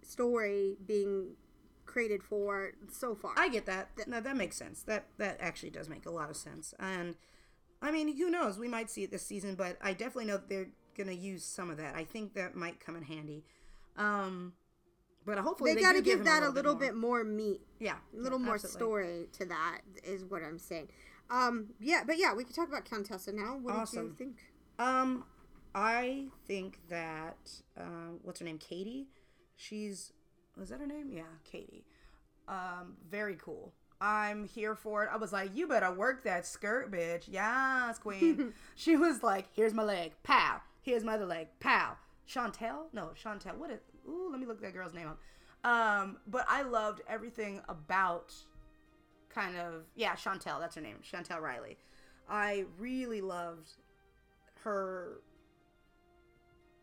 story 0.02 0.78
being 0.88 1.36
created 1.86 2.24
for 2.24 2.72
so 2.92 3.13
far. 3.13 3.34
I 3.38 3.50
get 3.50 3.68
that. 3.68 3.89
No, 4.08 4.20
that 4.22 4.36
makes 4.36 4.58
sense. 4.58 4.82
That 4.82 5.06
that 5.20 5.38
actually 5.39 5.70
does 5.70 5.88
make 5.88 6.08
a 6.08 6.12
lot 6.12 6.32
of 6.32 6.38
sense. 6.38 6.74
And 6.80 7.15
I 7.84 7.92
mean, 7.92 8.18
who 8.18 8.32
knows? 8.32 8.58
We 8.58 8.68
might 8.68 8.89
see 8.89 9.04
it 9.04 9.12
this 9.12 9.28
season, 9.28 9.54
but 9.54 9.78
I 9.80 9.94
definitely 9.94 10.26
know 10.26 10.38
that 10.38 10.50
they're 10.50 10.70
gonna 10.98 11.12
use 11.12 11.46
some 11.46 11.70
of 11.70 11.78
that. 11.78 11.96
I 11.96 12.04
think 12.04 12.34
that 12.34 12.56
might 12.56 12.80
come 12.80 12.96
in 12.96 13.04
handy. 13.04 13.44
Um, 13.96 14.54
but 15.25 15.38
hopefully 15.38 15.71
they, 15.71 15.75
they, 15.75 15.82
got 15.82 15.93
to 15.93 16.01
do 16.01 16.05
give 16.15 16.25
that 16.25 16.43
a 16.43 16.49
little 16.49 16.73
more. 16.73 16.79
bit 16.79 16.95
more 16.95 17.23
meat, 17.23 17.62
Yeah, 17.79 17.95
a 18.17 18.21
little 18.21 18.39
yeah, 18.39 18.45
more 18.45 18.55
absolutely. 18.55 18.79
story 18.79 19.29
to 19.34 19.45
that 19.45 19.82
is 20.03 20.23
what 20.25 20.43
I'm 20.43 20.60
saying. 20.60 20.89
Um, 21.29 21.67
yeah, 21.79 22.01
but 22.05 22.17
yeah, 22.17 22.34
we 22.34 22.43
could 22.43 22.55
talk 22.55 22.67
about 22.67 22.86
Contessa 22.86 23.32
now. 23.32 23.58
What 23.62 23.71
did 23.71 23.75
you 23.75 23.82
Awesome. 23.82 24.15
think? 24.15 24.38
Um, 24.79 25.25
I 25.75 26.25
think 26.47 26.79
that 26.89 27.38
uh, 27.77 28.13
what's 28.23 28.39
her 28.39 28.45
name, 28.45 28.58
Katie. 28.58 29.08
She's 29.55 30.12
was 30.58 30.69
that 30.69 30.79
her 30.79 30.88
name? 30.88 31.10
Yeah, 31.12 31.23
Katie. 31.43 31.86
Um, 32.47 32.97
very 33.10 33.36
cool. 33.36 33.73
I'm 34.01 34.45
here 34.45 34.75
for 34.75 35.03
it. 35.03 35.10
I 35.12 35.17
was 35.17 35.34
like, 35.34 35.55
you 35.55 35.67
better 35.67 35.91
work 35.91 36.23
that 36.23 36.45
skirt, 36.45 36.91
bitch. 36.91 37.25
Yes, 37.27 37.99
queen. 37.99 38.53
she 38.75 38.95
was 38.95 39.21
like, 39.23 39.47
here's 39.53 39.73
my 39.73 39.84
leg, 39.84 40.13
pow. 40.23 40.62
Here's 40.82 41.03
my 41.03 41.15
other 41.15 41.25
leg, 41.25 41.47
pow. 41.60 41.97
Chantel? 42.27 42.86
No, 42.93 43.12
Chantel. 43.21 43.58
What 43.58 43.71
is? 43.71 43.79
Ooh, 44.07 44.29
let 44.31 44.39
me 44.39 44.45
look 44.45 44.62
that 44.62 44.73
girl's 44.73 44.93
name 44.93 45.07
up. 45.07 45.19
Um, 45.63 46.17
but 46.27 46.45
I 46.47 46.62
loved 46.62 47.01
everything 47.07 47.62
about 47.67 48.33
kind 49.29 49.57
of 49.57 49.83
yeah, 49.95 50.13
Chantel. 50.13 50.59
That's 50.59 50.75
her 50.75 50.81
name, 50.81 50.97
Chantel 51.03 51.41
Riley. 51.41 51.77
I 52.29 52.65
really 52.77 53.21
loved 53.21 53.71
her 54.63 55.21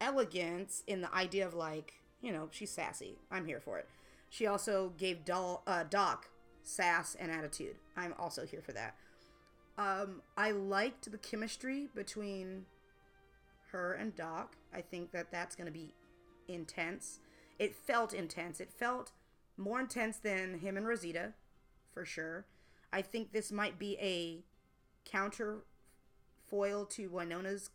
elegance 0.00 0.83
in 0.87 1.00
the 1.00 1.14
idea 1.14 1.46
of 1.46 1.55
like 1.55 1.94
you 2.20 2.33
know 2.33 2.48
she's 2.50 2.70
sassy 2.70 3.16
i'm 3.31 3.46
here 3.46 3.61
for 3.61 3.79
it 3.79 3.88
she 4.29 4.46
also 4.46 4.92
gave 4.98 5.24
Dol- 5.24 5.62
uh, 5.66 5.85
doc 5.88 6.29
sass 6.62 7.16
and 7.18 7.31
attitude 7.31 7.76
i'm 7.96 8.14
also 8.18 8.44
here 8.44 8.61
for 8.61 8.72
that 8.72 8.94
um, 9.79 10.22
i 10.37 10.50
liked 10.50 11.11
the 11.11 11.18
chemistry 11.18 11.88
between 11.94 12.66
her 13.72 13.94
and 13.94 14.14
doc 14.14 14.57
i 14.74 14.81
think 14.81 15.12
that 15.12 15.31
that's 15.31 15.55
going 15.57 15.66
to 15.66 15.72
be 15.72 15.92
intense 16.49 17.19
it 17.59 17.75
felt 17.75 18.13
intense 18.13 18.61
it 18.61 18.73
felt 18.73 19.13
more 19.57 19.81
intense 19.81 20.19
than 20.19 20.59
him 20.59 20.77
and 20.77 20.87
rosita 20.87 21.33
for 21.93 22.05
sure 22.05 22.47
i 22.93 23.01
think 23.01 23.33
this 23.33 23.51
might 23.51 23.79
be 23.79 23.97
a 24.01 24.45
counter 25.11 25.65
foil 26.49 26.85
to 26.85 27.09
wynonna's 27.09 27.71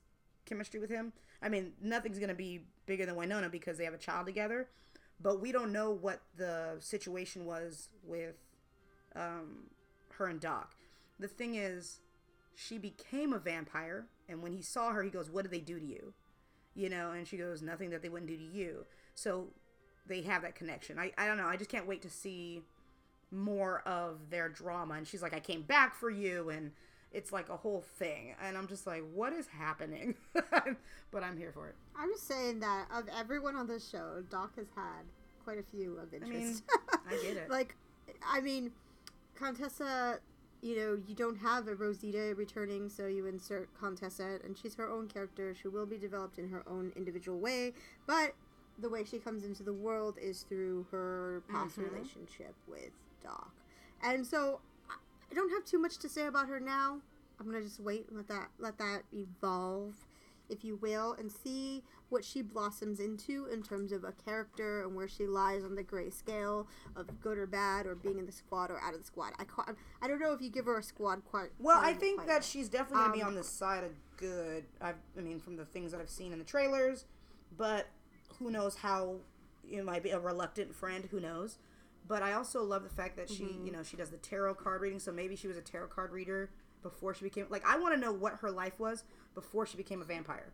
chemistry 0.46 0.80
with 0.80 0.90
him. 0.90 1.14
I 1.42 1.50
mean, 1.50 1.74
nothing's 1.82 2.20
gonna 2.20 2.34
be 2.34 2.66
bigger 2.86 3.06
than 3.06 3.16
Wynonna 3.16 3.52
because 3.52 3.78
they 3.78 3.86
have 3.86 3.94
a 3.94 4.00
child 4.00 4.26
together, 4.26 4.70
but 5.20 5.42
we 5.42 5.52
don't 5.52 5.72
know 5.72 5.92
what 5.92 6.22
the 6.36 6.76
situation 6.80 7.46
was 7.46 7.90
with 8.04 8.36
um, 9.16 9.70
her 10.18 10.28
and 10.28 10.40
Doc. 10.40 10.76
The 11.20 11.28
thing 11.28 11.56
is, 11.56 12.00
she 12.56 12.78
became 12.78 13.34
a 13.34 13.40
vampire, 13.40 14.08
and 14.28 14.42
when 14.44 14.52
he 14.52 14.62
saw 14.62 14.92
her, 14.92 15.04
he 15.04 15.10
goes, 15.10 15.30
"What 15.30 15.44
did 15.44 15.52
they 15.52 15.62
do 15.62 15.80
to 15.80 15.86
you?" 15.86 16.14
You 16.76 16.90
know, 16.90 17.12
and 17.12 17.28
she 17.28 17.38
goes, 17.38 17.62
"Nothing 17.62 17.90
that 17.92 18.02
they 18.02 18.10
wouldn't 18.10 18.30
do 18.30 18.38
to 18.38 18.44
you." 18.44 18.86
So 19.14 19.48
they 20.08 20.22
have 20.22 20.42
that 20.44 20.56
connection. 20.56 20.98
I 21.00 21.12
I 21.18 21.28
don't 21.28 21.38
know. 21.38 21.48
I 21.48 21.58
just 21.58 21.70
can't 21.70 21.88
wait 21.88 22.02
to 22.04 22.10
see 22.10 22.62
more 23.32 23.82
of 23.88 24.30
their 24.30 24.50
drama. 24.50 24.96
And 24.96 25.08
she's 25.08 25.22
like, 25.22 25.34
"I 25.34 25.40
came 25.40 25.62
back 25.64 25.96
for 25.96 26.10
you," 26.10 26.50
and 26.50 26.72
it's 27.12 27.32
like 27.32 27.50
a 27.50 27.58
whole 27.58 27.84
thing 28.00 28.34
and 28.42 28.58
i'm 28.58 28.68
just 28.68 28.88
like 28.88 29.04
what 29.14 29.34
is 29.34 29.46
happening 29.48 30.16
but 31.12 31.24
i'm 31.24 31.38
here 31.38 31.52
for 31.54 31.68
it 31.68 31.76
I'm 32.02 32.10
just 32.10 32.28
saying 32.28 32.62
that 32.62 32.88
of 32.92 33.04
everyone 33.16 33.56
on 33.56 33.68
this 33.68 33.88
show, 33.88 34.24
Doc 34.32 34.56
has 34.56 34.68
had 34.76 35.04
quite 35.44 35.60
a 35.60 35.64
few 35.64 35.98
of 35.98 36.10
i 36.14 36.20
mean 36.20 36.34
interest. 36.34 36.64
i 37.08 37.12
get 37.22 37.38
it 37.38 37.50
like, 37.50 37.76
I 38.28 38.42
mean, 38.42 38.72
Contessa, 39.36 40.20
you 40.62 40.76
know, 40.76 41.00
you 41.08 41.15
don't 41.15 41.38
have 41.38 41.67
a 41.67 41.76
Rosita 41.76 42.34
returning, 42.36 42.88
so 42.89 43.08
you 43.08 43.26
insert 43.26 43.67
Contessa, 43.80 44.39
and 44.43 44.58
she's 44.58 44.76
her 44.76 44.89
own 44.89 45.08
character. 45.08 45.56
She 45.56 45.67
will 45.67 45.86
be 45.86 45.97
developed 45.97 46.38
in 46.38 46.50
her 46.50 46.63
own 46.67 46.91
individual 46.95 47.39
way, 47.39 47.74
but 48.06 48.34
the 48.80 48.89
way 48.89 49.04
she 49.04 49.17
comes 49.19 49.43
into 49.43 49.63
the 49.63 49.74
world 49.74 50.17
is 50.21 50.43
through 50.43 50.86
her 50.91 51.43
past 51.50 51.78
Mhm. 51.78 51.91
relationship 51.91 52.54
with 52.67 52.91
Doc. 53.24 53.52
And 54.02 54.26
so 54.26 54.62
I 54.89 54.95
I 55.32 55.34
don't 55.34 55.50
have 55.52 55.63
too 55.63 55.80
much 55.80 55.97
to 56.00 56.10
say 56.10 56.26
about 56.26 56.47
her 56.50 56.60
now. 56.60 57.02
I'm 57.39 57.45
gonna 57.45 57.62
just 57.62 57.80
wait 57.80 58.08
and 58.10 58.17
let 58.17 58.28
that 58.28 58.50
let 58.60 58.78
that 58.80 59.04
evolve, 59.13 59.95
if 60.52 60.64
you 60.64 60.76
will, 60.76 61.14
and 61.14 61.32
see 61.32 61.84
what 62.10 62.26
she 62.26 62.42
blossoms 62.42 63.00
into 63.00 63.46
in 63.46 63.64
terms 63.64 63.92
of 63.94 64.04
a 64.04 64.12
character 64.12 64.84
and 64.84 64.94
where 64.96 65.08
she 65.08 65.26
lies 65.26 65.64
on 65.64 65.76
the 65.76 65.84
gray 65.84 66.10
scale 66.10 66.68
of 66.98 67.22
good 67.22 67.38
or 67.38 67.48
bad 67.48 67.86
or 67.88 67.96
being 67.96 68.20
in 68.20 68.26
the 68.26 68.32
squad 68.34 68.70
or 68.70 68.80
out 68.82 68.94
of 68.94 69.00
the 69.00 69.06
squad. 69.06 69.32
I 69.40 69.46
ca- 69.46 69.74
I 70.02 70.08
don't 70.10 70.20
know 70.20 70.34
if 70.34 70.42
you 70.42 70.50
give 70.50 70.66
her 70.66 70.78
a 70.78 70.84
squad 70.84 71.24
quite. 71.26 71.50
well 71.58 71.80
i 71.82 71.94
think 71.94 72.18
quite 72.18 72.28
that 72.28 72.44
she's 72.44 72.68
definitely 72.68 73.04
gonna 73.04 73.14
be 73.14 73.22
Um, 73.22 73.30
on 73.30 73.36
the 73.36 73.44
side 73.44 73.84
of 73.86 73.92
good 74.18 74.66
I've, 74.82 74.96
i 75.18 75.22
mean 75.22 75.40
from 75.40 75.56
the 75.56 75.66
things 75.66 75.92
that 75.94 76.02
i've 76.02 76.10
seen 76.10 76.34
in 76.34 76.40
the 76.40 76.46
trailers 76.46 77.06
but 77.58 77.88
who 78.40 78.52
knows 78.52 78.76
how 78.76 79.16
it 79.70 79.84
might 79.86 80.04
be 80.04 80.10
a 80.10 80.20
reluctant 80.20 80.76
friend 80.76 81.08
who 81.12 81.20
knows 81.20 81.58
but 82.08 82.22
i 82.24 82.34
also 82.34 82.62
love 82.64 82.84
the 82.84 82.90
fact 82.90 83.16
that 83.18 83.30
she 83.30 83.44
Mm-hmm. 83.46 83.66
you 83.68 83.72
know 83.72 83.84
she 83.84 83.96
does 83.96 84.10
the 84.10 84.18
tarot 84.18 84.56
card 84.56 84.82
reading 84.82 85.00
so 85.00 85.12
maybe 85.12 85.36
she 85.36 85.48
was 85.48 85.56
a 85.58 85.62
tarot 85.62 85.88
card 85.88 86.12
reader 86.12 86.50
before 86.84 87.14
she 87.14 87.24
became 87.24 87.46
like 87.50 87.66
i 87.66 87.78
want 87.78 87.94
to 87.96 88.00
know 88.00 88.12
what 88.12 88.34
her 88.42 88.52
life 88.52 88.80
was 88.80 89.04
before 89.36 89.65
she 89.65 89.78
became 89.78 90.02
a 90.02 90.06
vampire 90.06 90.52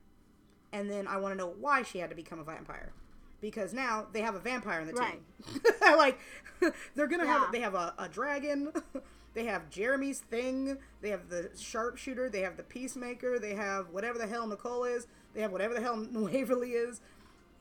and 0.73 0.89
then 0.89 1.07
I 1.07 1.17
want 1.17 1.31
to 1.33 1.37
know 1.37 1.53
why 1.59 1.83
she 1.83 1.99
had 1.99 2.09
to 2.09 2.15
become 2.15 2.39
a 2.39 2.43
vampire. 2.43 2.91
Because 3.39 3.71
now 3.73 4.07
they 4.11 4.21
have 4.21 4.35
a 4.35 4.39
vampire 4.39 4.81
in 4.81 4.87
the 4.87 4.93
Right. 4.93 5.21
team. 5.45 5.61
like 5.81 6.19
they're 6.95 7.07
gonna 7.07 7.23
Yeah. 7.25 7.39
have 7.43 7.51
they 7.51 7.59
have 7.61 7.75
a, 7.75 7.93
a 7.97 8.09
dragon, 8.09 8.71
they 9.33 9.45
have 9.45 9.69
Jeremy's 9.69 10.19
thing, 10.19 10.77
they 11.01 11.09
have 11.09 11.29
the 11.29 11.51
sharpshooter, 11.57 12.29
they 12.29 12.41
have 12.41 12.57
the 12.57 12.63
peacemaker, 12.63 13.39
they 13.39 13.53
have 13.55 13.89
whatever 13.91 14.17
the 14.17 14.27
hell 14.27 14.47
Nicole 14.47 14.83
is, 14.85 15.07
they 15.33 15.41
have 15.41 15.51
whatever 15.51 15.73
the 15.75 15.81
hell 15.81 16.05
Waverly 16.11 16.71
is, 16.71 16.99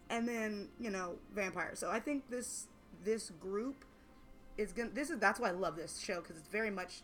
and 0.08 0.26
then 0.26 0.68
you 0.80 0.90
know 0.90 1.16
vampire. 1.34 1.72
So 1.74 1.90
I 1.90 2.00
think 2.00 2.28
this 2.30 2.66
this 3.04 3.30
group 3.38 3.84
is 4.56 4.72
gonna. 4.72 4.90
This 4.90 5.10
is 5.10 5.18
that's 5.18 5.38
why 5.38 5.48
I 5.48 5.52
love 5.52 5.76
this 5.76 5.98
show 5.98 6.16
because 6.22 6.36
it's 6.38 6.48
very 6.48 6.70
much 6.70 7.02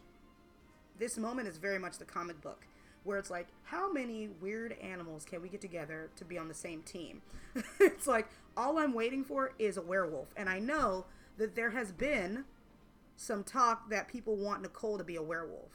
this 0.98 1.18
moment 1.18 1.46
is 1.46 1.58
very 1.58 1.78
much 1.78 1.98
the 1.98 2.04
comic 2.06 2.40
book 2.40 2.66
where 3.04 3.18
it's 3.18 3.30
like 3.30 3.48
how 3.64 3.92
many 3.92 4.28
weird 4.40 4.76
animals 4.80 5.24
can 5.24 5.42
we 5.42 5.48
get 5.48 5.60
together 5.60 6.10
to 6.16 6.24
be 6.24 6.38
on 6.38 6.48
the 6.48 6.54
same 6.54 6.82
team? 6.82 7.22
It's 7.80 8.06
like 8.06 8.28
all 8.56 8.78
i'm 8.78 8.94
waiting 8.94 9.24
for 9.24 9.52
is 9.58 9.76
a 9.76 9.82
werewolf. 9.82 10.28
And 10.36 10.48
i 10.48 10.58
know 10.58 11.06
that 11.38 11.54
there 11.54 11.70
has 11.70 11.92
been 11.92 12.44
some 13.16 13.44
talk 13.44 13.90
that 13.90 14.08
people 14.08 14.36
want 14.36 14.62
nicole 14.62 14.98
to 14.98 15.04
be 15.04 15.16
a 15.16 15.22
werewolf 15.22 15.70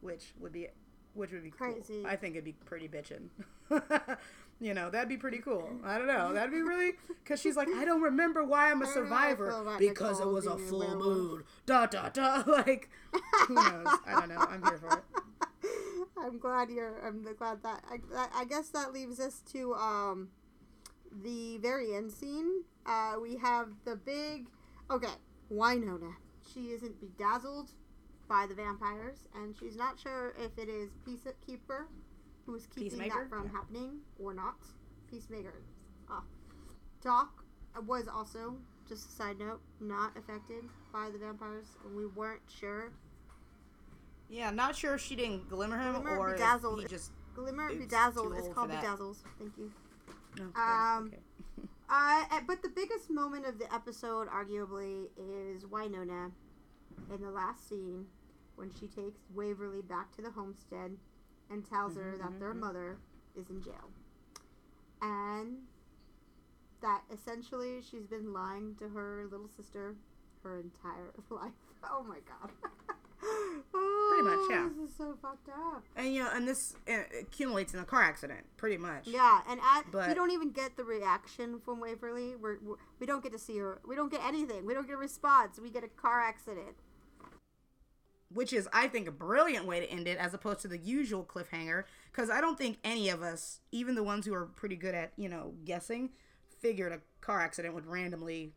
which 0.00 0.32
would 0.40 0.52
be 0.52 0.68
which 1.14 1.30
would 1.32 1.42
be 1.42 1.50
cool. 1.50 1.72
Crazy. 1.72 2.04
i 2.06 2.16
think 2.16 2.34
it'd 2.34 2.44
be 2.44 2.52
pretty 2.64 2.88
bitchin. 2.88 3.28
You 4.60 4.74
know 4.74 4.90
that'd 4.90 5.08
be 5.08 5.16
pretty 5.16 5.38
cool. 5.38 5.68
I 5.84 5.98
don't 5.98 6.06
know. 6.06 6.32
That'd 6.32 6.52
be 6.52 6.60
really 6.60 6.92
because 7.24 7.40
she's 7.40 7.56
like 7.56 7.66
i 7.76 7.84
don't 7.84 8.00
remember 8.02 8.44
why 8.44 8.70
i'm 8.70 8.80
a 8.80 8.84
I 8.86 8.94
don't 8.94 9.04
know 9.10 9.16
how 9.16 9.16
I 9.16 9.30
survivor 9.32 9.76
because 9.78 10.20
it 10.20 10.28
was 10.28 10.46
a 10.46 10.50
a 10.50 10.58
full 10.58 10.78
werewolf. 10.80 11.02
moon. 11.04 11.44
Da 11.66 11.86
da 11.86 12.08
da. 12.10 12.44
Like 12.46 12.88
who 13.48 13.54
knows? 13.54 13.86
I 14.06 14.12
don't 14.20 14.28
know. 14.28 14.38
I'm 14.38 14.62
here 14.62 14.78
for 14.78 14.98
it 14.98 15.04
I'm 16.22 16.38
glad 16.38 16.70
you're. 16.70 17.04
I'm 17.06 17.22
glad 17.36 17.62
that. 17.62 17.82
I, 17.90 17.98
I- 18.16 18.40
I 18.40 18.44
guess 18.44 18.68
that 18.70 18.92
leaves 18.92 19.18
us 19.20 19.40
to 19.52 19.74
um, 19.74 20.28
the 21.22 21.58
very 21.58 21.94
end 21.94 22.12
scene. 22.12 22.62
Uh, 22.86 23.14
we 23.20 23.36
have 23.36 23.68
the 23.84 23.96
big. 23.96 24.46
Okay, 24.90 25.12
Wynonna. 25.52 26.14
She 26.52 26.70
isn't 26.72 27.00
bedazzled 27.00 27.70
by 28.28 28.46
the 28.48 28.54
vampires, 28.54 29.28
and 29.34 29.54
she's 29.56 29.76
not 29.76 29.98
sure 29.98 30.34
if 30.38 30.56
it 30.58 30.68
is 30.68 30.90
Peacekeeper 31.06 31.86
who's 32.46 32.66
keeping 32.66 32.90
Peacemaker? 32.90 33.20
that 33.20 33.28
from 33.28 33.44
Yeah. 33.44 33.52
happening 33.52 33.98
or 34.18 34.34
not. 34.34 34.56
Peacemaker. 35.10 35.54
Ah. 36.10 36.22
Doc 37.02 37.44
was 37.86 38.08
also, 38.08 38.56
just 38.88 39.08
a 39.08 39.12
side 39.12 39.38
note, 39.38 39.60
not 39.80 40.16
affected 40.16 40.64
by 40.92 41.08
the 41.10 41.18
vampires, 41.18 41.66
and 41.84 41.94
we 41.96 42.06
weren't 42.06 42.42
sure 42.48 42.92
Yeah, 44.32 44.50
not 44.50 44.74
sure 44.74 44.94
if 44.94 45.02
she 45.02 45.14
didn't 45.14 45.50
glimmer 45.50 45.78
him 45.78 45.92
Glimmer 45.92 46.16
or 46.16 46.32
bedazzled. 46.32 46.80
he 46.80 46.86
just. 46.86 47.12
Glimmer 47.34 47.68
Bedazzled. 47.68 48.34
It's 48.36 48.48
called. 48.48 48.70
Bedazzles. 48.70 49.18
Thank 49.38 49.52
you. 49.58 49.70
No, 50.38 50.44
Um, 50.60 51.08
okay. 51.08 51.18
Uh, 51.94 52.24
eh, 52.32 52.40
but 52.46 52.62
the 52.62 52.70
biggest 52.70 53.10
moment 53.10 53.44
of 53.44 53.58
the 53.58 53.70
episode, 53.74 54.26
arguably, 54.26 55.08
is 55.18 55.64
Wynonna 55.64 56.32
in 57.12 57.20
the 57.20 57.30
last 57.30 57.68
scene 57.68 58.06
when 58.56 58.70
she 58.80 58.86
takes 58.86 59.20
Waverly 59.34 59.82
back 59.82 60.10
to 60.16 60.22
the 60.22 60.30
homestead 60.30 60.96
and 61.50 61.68
tells 61.68 61.96
her 61.96 62.16
that 62.18 62.40
their 62.40 62.54
mother 62.54 62.96
is 63.36 63.50
in 63.50 63.62
jail. 63.62 63.90
And 65.02 65.58
that 66.80 67.02
essentially 67.12 67.82
she's 67.82 68.06
been 68.06 68.32
lying 68.32 68.74
to 68.76 68.88
her 68.88 69.26
little 69.30 69.48
sister 69.48 69.94
her 70.42 70.60
entire 70.60 71.12
life. 71.30 71.52
Oh 71.84 72.04
my 72.08 72.20
god. 72.26 72.50
Pretty 74.22 74.36
much, 74.36 74.50
yeah. 74.50 74.68
This 74.78 74.90
is 74.90 74.96
so 74.96 75.14
fucked 75.20 75.48
up. 75.48 75.82
And 75.96 76.14
you 76.14 76.22
know, 76.22 76.30
and 76.32 76.46
this 76.46 76.74
uh, 76.88 77.02
accumulates 77.20 77.74
in 77.74 77.80
a 77.80 77.84
car 77.84 78.02
accident, 78.02 78.40
pretty 78.56 78.76
much. 78.76 79.06
Yeah, 79.06 79.40
and 79.48 79.60
at, 79.60 80.08
we 80.08 80.14
don't 80.14 80.30
even 80.30 80.50
get 80.50 80.76
the 80.76 80.84
reaction 80.84 81.60
from 81.64 81.80
Waverly. 81.80 82.36
We're, 82.36 82.58
we're, 82.62 82.76
we 82.98 83.06
don't 83.06 83.22
get 83.22 83.32
to 83.32 83.38
see 83.38 83.58
her. 83.58 83.80
We 83.86 83.96
don't 83.96 84.10
get 84.10 84.22
anything. 84.24 84.66
We 84.66 84.74
don't 84.74 84.86
get 84.86 84.94
a 84.94 84.98
response. 84.98 85.58
We 85.60 85.70
get 85.70 85.84
a 85.84 85.88
car 85.88 86.20
accident. 86.20 86.76
Which 88.32 88.52
is, 88.54 88.66
I 88.72 88.88
think, 88.88 89.08
a 89.08 89.12
brilliant 89.12 89.66
way 89.66 89.80
to 89.80 89.90
end 89.90 90.08
it, 90.08 90.16
as 90.16 90.32
opposed 90.32 90.60
to 90.60 90.68
the 90.68 90.78
usual 90.78 91.22
cliffhanger. 91.22 91.84
Because 92.10 92.30
I 92.30 92.40
don't 92.40 92.56
think 92.56 92.78
any 92.82 93.10
of 93.10 93.22
us, 93.22 93.60
even 93.72 93.94
the 93.94 94.02
ones 94.02 94.24
who 94.24 94.32
are 94.32 94.46
pretty 94.46 94.76
good 94.76 94.94
at, 94.94 95.12
you 95.16 95.28
know, 95.28 95.52
guessing, 95.66 96.10
figured 96.60 96.92
a 96.92 97.00
car 97.20 97.40
accident 97.40 97.74
would 97.74 97.86
randomly 97.86 98.54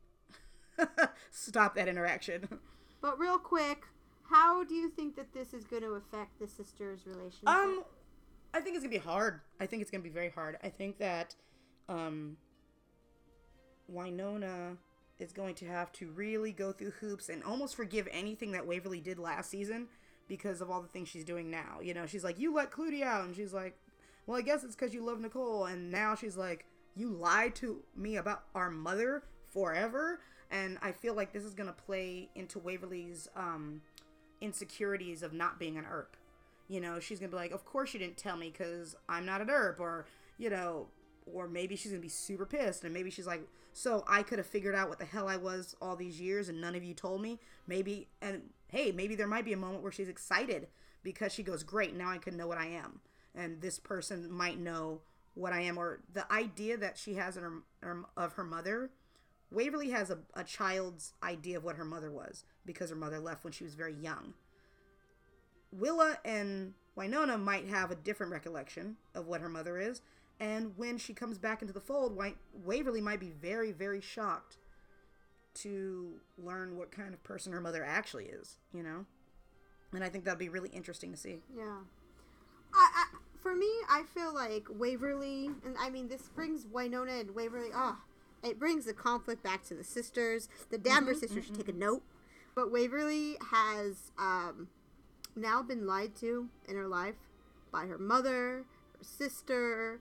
stop 1.32 1.76
that 1.76 1.88
interaction. 1.90 2.48
But 3.02 3.20
real 3.20 3.38
quick, 3.38 3.86
How 4.30 4.64
do 4.64 4.74
you 4.74 4.90
think 4.90 5.16
that 5.16 5.34
this 5.34 5.54
is 5.54 5.64
going 5.66 5.84
to 5.84 5.94
affect 5.94 6.40
the 6.40 6.48
sisters' 6.48 7.06
relationship? 7.06 7.48
Um, 7.48 7.84
I 8.54 8.62
think 8.62 8.76
it's 8.76 8.86
gonna 8.86 8.98
be 8.98 8.98
hard. 8.98 9.42
I 9.60 9.66
think 9.66 9.82
it's 9.82 9.92
gonna 9.92 10.04
be 10.04 10.10
very 10.10 10.30
hard. 10.30 10.58
I 10.64 10.70
think 10.70 10.98
that, 11.00 11.36
um, 11.90 12.38
Wynonna 13.92 14.78
is 15.20 15.32
going 15.32 15.56
to 15.56 15.66
have 15.66 15.92
to 15.94 16.10
really 16.12 16.52
go 16.52 16.72
through 16.72 16.92
hoops 16.92 17.30
and 17.30 17.44
almost 17.44 17.76
forgive 17.76 18.08
anything 18.12 18.52
that 18.52 18.66
Waverly 18.66 19.00
did 19.00 19.20
last 19.20 19.50
season 19.50 19.88
because 20.28 20.62
of 20.62 20.72
all 20.72 20.82
the 20.82 20.88
things 20.88 21.08
she's 21.08 21.24
doing 21.26 21.52
now. 21.52 21.80
You 21.82 21.94
know, 21.94 22.06
she's 22.06 22.24
like, 22.24 22.40
"You 22.40 22.54
let 22.54 22.72
Clooney 22.72 23.04
out," 23.04 23.26
and 23.26 23.36
she's 23.36 23.54
like, 23.54 23.78
"Well, 24.26 24.38
I 24.38 24.42
guess 24.42 24.64
it's 24.64 24.76
because 24.76 24.94
you 24.94 25.04
love 25.04 25.20
Nicole," 25.20 25.66
and 25.66 25.92
now 25.92 26.16
she's 26.16 26.36
like, 26.36 26.66
"You 26.96 27.10
lied 27.10 27.56
to 27.56 27.84
me 27.96 28.18
about 28.18 28.46
our 28.56 28.72
mother 28.72 29.24
forever." 29.48 30.22
And 30.50 30.78
I 30.82 30.92
feel 30.92 31.14
like 31.14 31.34
this 31.34 31.44
is 31.44 31.54
gonna 31.54 31.74
play 31.74 32.30
into 32.36 32.60
Waverly's 32.60 33.28
um, 33.36 33.82
insecurities 34.46 35.24
of 35.24 35.34
not 35.34 35.60
being 35.60 35.78
an 35.78 35.86
Earp. 35.86 36.16
You 36.68 36.80
know, 36.80 37.00
she's 37.00 37.20
gonna 37.20 37.30
be 37.30 37.36
like, 37.36 37.52
"Of 37.52 37.66
course 37.66 37.94
you 37.94 38.00
didn't 38.00 38.18
tell 38.18 38.38
me 38.38 38.50
because 38.50 38.96
I'm 39.10 39.26
not 39.26 39.42
an 39.42 39.50
Earp," 39.50 39.80
or 39.80 40.06
you 40.38 40.50
know, 40.50 40.88
or 41.26 41.48
maybe 41.48 41.76
she's 41.76 41.92
gonna 41.92 42.02
be 42.02 42.10
super 42.10 42.46
pissed, 42.46 42.84
and 42.84 42.94
maybe 42.94 43.10
she's 43.10 43.28
like, 43.28 43.48
"So 43.74 44.04
I 44.08 44.24
could 44.24 44.38
have 44.38 44.48
figured 44.48 44.76
out 44.76 44.90
what 44.90 45.00
the 45.00 45.06
hell 45.06 45.28
I 45.28 45.38
was 45.38 45.76
all 45.82 45.96
these 45.96 46.22
years, 46.22 46.50
and 46.50 46.62
none 46.62 46.76
of 46.76 46.84
you 46.84 46.94
told 46.94 47.22
me." 47.22 47.40
Maybe, 47.68 48.08
and 48.22 48.54
hey, 48.70 48.92
maybe 48.92 49.16
there 49.16 49.28
might 49.28 49.46
be 49.46 49.54
a 49.54 49.58
moment 49.58 49.84
where 49.84 49.92
she's 49.92 50.10
excited 50.10 50.70
because 51.04 51.32
she 51.34 51.44
goes, 51.44 51.64
"Great, 51.64 51.94
now 51.94 52.10
I 52.10 52.18
can 52.18 52.38
know 52.38 52.48
what 52.48 52.58
I 52.58 52.68
am," 52.68 53.02
and 53.34 53.62
this 53.62 53.80
person 53.80 54.32
might 54.32 54.60
know 54.60 55.02
what 55.34 55.54
I 55.54 55.62
am, 55.62 55.78
or 55.78 56.02
the 56.12 56.32
idea 56.32 56.78
that 56.78 56.98
she 56.98 57.16
has 57.16 57.36
her, 57.36 57.64
her 57.82 58.06
of 58.16 58.34
her 58.34 58.44
mother. 58.44 58.92
Waverly 59.52 59.92
has 59.92 60.10
a, 60.10 60.20
a 60.34 60.44
child's 60.44 61.14
idea 61.24 61.58
of 61.58 61.64
what 61.64 61.76
her 61.76 61.86
mother 61.86 62.12
was 62.12 62.44
because 62.66 62.90
her 62.90 62.96
mother 62.96 63.20
left 63.20 63.44
when 63.44 63.54
she 63.54 63.64
was 63.64 63.76
very 63.76 63.94
young. 63.94 64.34
Willa 65.72 66.18
and 66.24 66.74
Wynonna 66.98 67.40
might 67.42 67.68
have 67.68 67.92
a 67.92 67.96
different 67.96 68.32
recollection 68.32 68.98
of 69.14 69.28
what 69.28 69.42
her 69.42 69.50
mother 69.50 69.78
is, 69.78 70.02
and 70.40 70.78
when 70.78 70.98
she 70.98 71.14
comes 71.14 71.38
back 71.38 71.62
into 71.62 71.74
the 71.74 71.80
fold, 71.80 72.16
Wa- 72.16 72.32
Waverly 72.64 73.02
might 73.02 73.20
be 73.20 73.32
very, 73.32 73.72
very 73.72 74.02
shocked 74.02 74.58
to 75.56 76.14
learn 76.38 76.78
what 76.78 76.92
kind 76.92 77.14
of 77.14 77.24
person 77.24 77.54
her 77.54 77.62
mother 77.62 77.84
actually 77.84 78.26
is, 78.26 78.58
you 78.74 78.84
know? 78.84 79.06
And 79.94 80.04
I 80.04 80.10
think 80.10 80.26
that'd 80.26 80.40
be 80.40 80.50
really 80.50 80.70
interesting 80.70 81.12
to 81.12 81.18
see. 81.18 81.40
Yeah. 81.56 81.78
I, 82.74 82.90
I 82.94 83.06
for 83.42 83.56
me, 83.56 83.70
I 83.90 84.04
feel 84.14 84.34
like 84.34 84.66
Waverly, 84.70 85.52
and 85.64 85.76
I 85.80 85.90
mean, 85.90 86.08
this 86.08 86.30
brings 86.30 86.66
Wynonna 86.66 87.22
and 87.22 87.36
Waverly. 87.36 87.70
Ah, 87.74 88.00
it 88.46 88.60
brings 88.60 88.86
the 88.86 88.94
conflict 88.94 89.44
back 89.44 89.64
to 89.66 89.74
the 89.74 89.84
sisters. 89.84 90.48
The 90.70 90.78
Danvers 90.78 91.20
sisters 91.20 91.46
should 91.46 91.56
take 91.56 91.70
a 91.70 91.78
note. 91.78 92.04
But 92.54 92.72
Waverly 92.72 93.38
has 93.52 94.12
um, 94.18 94.70
now 95.36 95.62
been 95.62 95.86
lied 95.86 96.16
to 96.18 96.48
in 96.68 96.76
her 96.76 96.88
life 96.88 97.16
by 97.72 97.86
her 97.86 97.98
mother, 97.98 98.64
her 98.98 99.04
sister, 99.04 100.00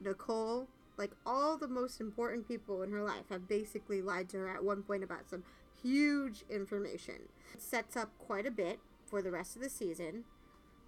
Nicole. 0.00 0.68
Like 0.96 1.12
all 1.26 1.58
the 1.58 1.68
most 1.68 2.00
important 2.00 2.48
people 2.48 2.82
in 2.82 2.92
her 2.92 3.02
life 3.02 3.28
have 3.30 3.48
basically 3.48 4.00
lied 4.00 4.28
to 4.30 4.38
her 4.38 4.54
at 4.54 4.64
one 4.64 4.82
point 4.82 5.02
about 5.02 5.28
some 5.28 5.42
huge 5.82 6.44
information. 6.48 7.28
It 7.52 7.60
sets 7.60 7.96
up 7.96 8.10
quite 8.18 8.46
a 8.46 8.50
bit 8.50 8.78
for 9.06 9.20
the 9.20 9.30
rest 9.30 9.56
of 9.56 9.62
the 9.62 9.68
season. 9.68 10.24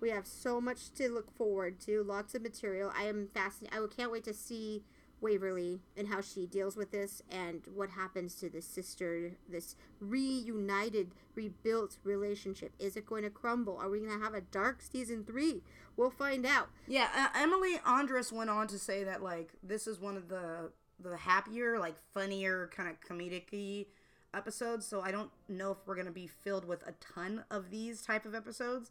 We 0.00 0.10
have 0.10 0.26
so 0.26 0.60
much 0.60 0.92
to 0.92 1.10
look 1.10 1.36
forward 1.36 1.80
to, 1.80 2.04
lots 2.04 2.34
of 2.34 2.42
material. 2.42 2.92
I 2.96 3.04
am 3.04 3.28
fascinated. 3.34 3.78
I 3.78 3.94
can't 3.94 4.12
wait 4.12 4.24
to 4.24 4.34
see 4.34 4.82
Waverly 5.20 5.80
and 5.96 6.08
how 6.08 6.20
she 6.20 6.46
deals 6.46 6.76
with 6.76 6.90
this 6.90 7.22
and 7.30 7.62
what 7.74 7.90
happens 7.90 8.34
to 8.36 8.48
this 8.48 8.66
sister, 8.66 9.32
this 9.48 9.76
reunited, 10.00 11.12
rebuilt 11.34 11.96
relationship. 12.04 12.72
Is 12.78 12.96
it 12.96 13.06
going 13.06 13.24
to 13.24 13.30
crumble? 13.30 13.76
Are 13.78 13.90
we 13.90 14.00
going 14.00 14.18
to 14.18 14.24
have 14.24 14.34
a 14.34 14.40
dark 14.40 14.82
season 14.82 15.24
three? 15.24 15.62
We'll 15.96 16.10
find 16.10 16.46
out. 16.46 16.68
Yeah, 16.86 17.08
uh, 17.14 17.28
Emily 17.36 17.80
Andras 17.84 18.32
went 18.32 18.50
on 18.50 18.68
to 18.68 18.78
say 18.78 19.02
that 19.04 19.22
like 19.22 19.52
this 19.62 19.86
is 19.86 20.00
one 20.00 20.16
of 20.16 20.28
the 20.28 20.70
the 21.00 21.16
happier, 21.16 21.78
like 21.78 21.94
funnier, 22.14 22.70
kind 22.74 22.88
of 22.88 23.00
comedic 23.00 23.86
episodes. 24.34 24.86
So 24.86 25.00
I 25.00 25.10
don't 25.10 25.30
know 25.48 25.72
if 25.72 25.78
we're 25.86 25.96
gonna 25.96 26.10
be 26.10 26.26
filled 26.26 26.64
with 26.64 26.86
a 26.86 26.92
ton 27.00 27.44
of 27.50 27.70
these 27.70 28.02
type 28.02 28.24
of 28.24 28.34
episodes, 28.34 28.90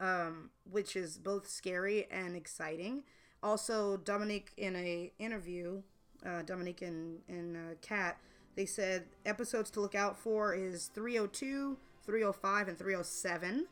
um, 0.00 0.50
which 0.70 0.96
is 0.96 1.18
both 1.18 1.48
scary 1.48 2.06
and 2.10 2.36
exciting. 2.36 3.04
Also, 3.42 3.96
Dominique 3.96 4.52
in 4.56 4.76
a 4.76 5.12
interview, 5.18 5.82
uh, 6.24 6.42
Dominique 6.42 6.82
and 6.82 7.18
and 7.28 7.56
uh, 7.56 7.74
Kat, 7.80 8.18
they 8.54 8.66
said 8.66 9.04
episodes 9.26 9.70
to 9.72 9.80
look 9.80 9.94
out 9.94 10.18
for 10.18 10.54
is 10.54 10.90
302, 10.94 11.76
305, 12.04 12.68
and 12.68 12.78
307. 12.78 13.66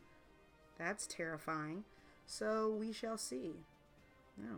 That's 0.79 1.07
terrifying. 1.07 1.85
So 2.27 2.71
we 2.71 2.93
shall 2.93 3.19
see. 3.19 3.53
Yeah. 4.39 4.57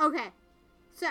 Okay, 0.00 0.28
so 0.92 1.08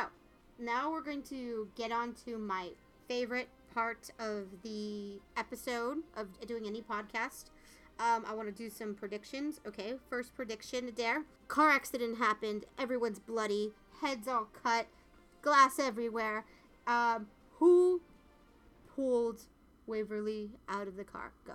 now 0.60 0.92
we're 0.92 1.02
going 1.02 1.24
to 1.24 1.68
get 1.76 1.92
on 1.92 2.14
to 2.26 2.38
my 2.38 2.70
favorite 3.08 3.50
part 3.74 4.10
of 4.18 4.46
the 4.64 5.20
episode 5.36 5.98
of 6.16 6.28
doing 6.48 6.66
any 6.66 6.82
podcast. 6.82 7.46
Um, 8.00 8.26
I 8.28 8.34
want 8.34 8.48
to 8.48 8.54
do 8.54 8.70
some 8.70 8.94
predictions. 8.94 9.60
Okay, 9.68 9.96
first 10.10 10.36
prediction, 10.36 10.88
Adair. 10.88 11.24
Car 11.48 11.70
accident 11.70 12.18
happened. 12.20 12.66
Everyone's 12.78 13.20
bloody. 13.20 13.72
Heads 14.02 14.28
all 14.28 14.48
cut. 14.64 14.88
Glass 15.42 15.80
everywhere. 15.80 16.46
Um, 16.86 17.28
who 17.58 18.02
pulled 18.96 19.42
Waverly 19.88 20.52
out 20.70 20.88
of 20.88 20.96
the 20.96 21.04
car? 21.04 21.32
Go. 21.46 21.54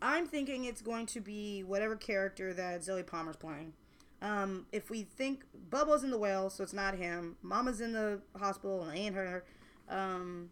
I'm 0.00 0.26
thinking 0.26 0.64
it's 0.64 0.82
going 0.82 1.06
to 1.06 1.20
be 1.20 1.62
whatever 1.62 1.94
character 1.94 2.52
that 2.54 2.82
Zoie 2.82 3.04
Palmer's 3.04 3.36
playing. 3.36 3.72
Um, 4.20 4.66
if 4.72 4.90
we 4.90 5.02
think 5.02 5.44
Bubba's 5.70 6.02
in 6.02 6.10
the 6.10 6.18
well, 6.18 6.50
so 6.50 6.62
it's 6.64 6.72
not 6.72 6.96
him. 6.96 7.36
Mama's 7.42 7.80
in 7.80 7.92
the 7.92 8.20
hospital 8.36 8.82
and 8.82 8.98
ain't 8.98 9.14
her. 9.14 9.44
Um, 9.88 10.50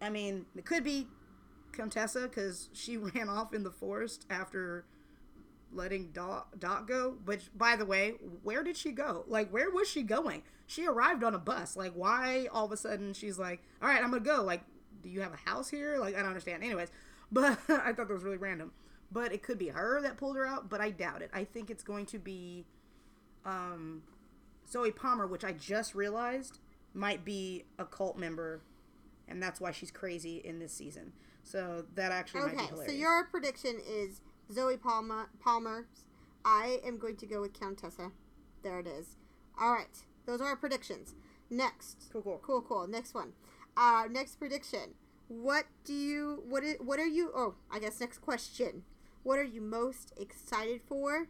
I 0.00 0.10
mean, 0.10 0.44
it 0.56 0.66
could 0.66 0.84
be 0.84 1.06
Contessa 1.74 2.22
because 2.22 2.68
she 2.72 2.96
ran 3.14 3.28
off 3.28 3.52
in 3.52 3.62
the 3.62 3.70
forest 3.70 4.26
after 4.30 4.84
letting 5.72 6.10
Dot, 6.12 6.86
go. 6.86 7.16
Which, 7.24 7.50
by 7.54 7.76
the 7.76 7.84
way, 7.84 8.10
where 8.42 8.62
did 8.62 8.76
she 8.76 8.92
go? 8.92 9.24
Like, 9.26 9.50
where 9.50 9.70
was 9.70 9.88
she 9.88 10.02
going? 10.02 10.42
She 10.66 10.86
arrived 10.86 11.24
on 11.24 11.34
a 11.34 11.38
bus. 11.38 11.76
Like, 11.76 11.92
why 11.92 12.48
all 12.52 12.64
of 12.64 12.72
a 12.72 12.76
sudden 12.76 13.12
she's 13.12 13.38
like, 13.38 13.62
all 13.82 13.88
right, 13.88 14.02
I'm 14.02 14.10
gonna 14.10 14.22
go. 14.22 14.42
Like, 14.42 14.62
do 15.02 15.08
you 15.08 15.20
have 15.20 15.34
a 15.34 15.48
house 15.48 15.68
here? 15.68 15.98
Like, 15.98 16.14
I 16.14 16.18
don't 16.18 16.28
understand. 16.28 16.62
Anyways, 16.62 16.90
but 17.32 17.58
I 17.68 17.92
thought 17.92 18.08
that 18.08 18.10
was 18.10 18.22
really 18.22 18.36
random. 18.36 18.72
But 19.12 19.32
it 19.32 19.42
could 19.42 19.58
be 19.58 19.68
her 19.68 20.00
that 20.02 20.16
pulled 20.16 20.36
her 20.36 20.46
out, 20.46 20.68
but 20.68 20.80
I 20.80 20.90
doubt 20.90 21.22
it. 21.22 21.30
I 21.32 21.44
think 21.44 21.70
it's 21.70 21.84
going 21.84 22.06
to 22.06 22.18
be 22.18 22.64
um, 23.44 24.02
Zoie 24.68 24.90
Palmer, 24.90 25.26
which 25.26 25.44
I 25.44 25.52
just 25.52 25.94
realized 25.94 26.58
might 26.94 27.24
be 27.24 27.64
a 27.78 27.84
cult 27.84 28.16
member, 28.16 28.62
and 29.28 29.42
that's 29.42 29.60
why 29.60 29.72
she's 29.72 29.90
crazy 29.90 30.38
in 30.38 30.58
this 30.58 30.72
season. 30.72 31.12
So 31.44 31.84
that 31.94 32.10
actually 32.10 32.40
might 32.40 32.56
be 32.56 32.74
Okay, 32.74 32.86
so 32.86 32.92
your 32.92 33.24
prediction 33.26 33.78
is 33.86 34.20
Zoie 34.52 34.76
Palmer. 34.76 35.28
Palmer. 35.40 35.86
I 36.44 36.80
am 36.84 36.98
going 36.98 37.16
to 37.18 37.26
go 37.26 37.40
with 37.40 37.58
Contessa. 37.58 38.10
There 38.62 38.80
it 38.80 38.86
is. 38.86 39.16
All 39.60 39.72
right, 39.72 39.96
those 40.26 40.40
are 40.40 40.48
our 40.48 40.56
predictions. 40.56 41.14
Next, 41.50 42.08
Cool, 42.12 42.22
cool. 42.22 42.40
cool, 42.42 42.62
cool. 42.62 42.86
Next 42.88 43.14
one. 43.14 43.32
Uh, 43.76 44.04
next 44.10 44.36
prediction. 44.36 44.94
What 45.28 45.66
do 45.84 45.92
you? 45.92 46.42
What 46.48 46.64
is? 46.64 46.76
What 46.80 46.98
are 46.98 47.06
you? 47.06 47.30
Oh, 47.34 47.54
I 47.70 47.78
guess 47.78 48.00
next 48.00 48.18
question. 48.18 48.82
What 49.22 49.38
are 49.38 49.44
you 49.44 49.60
most 49.60 50.12
excited 50.18 50.80
for 50.86 51.28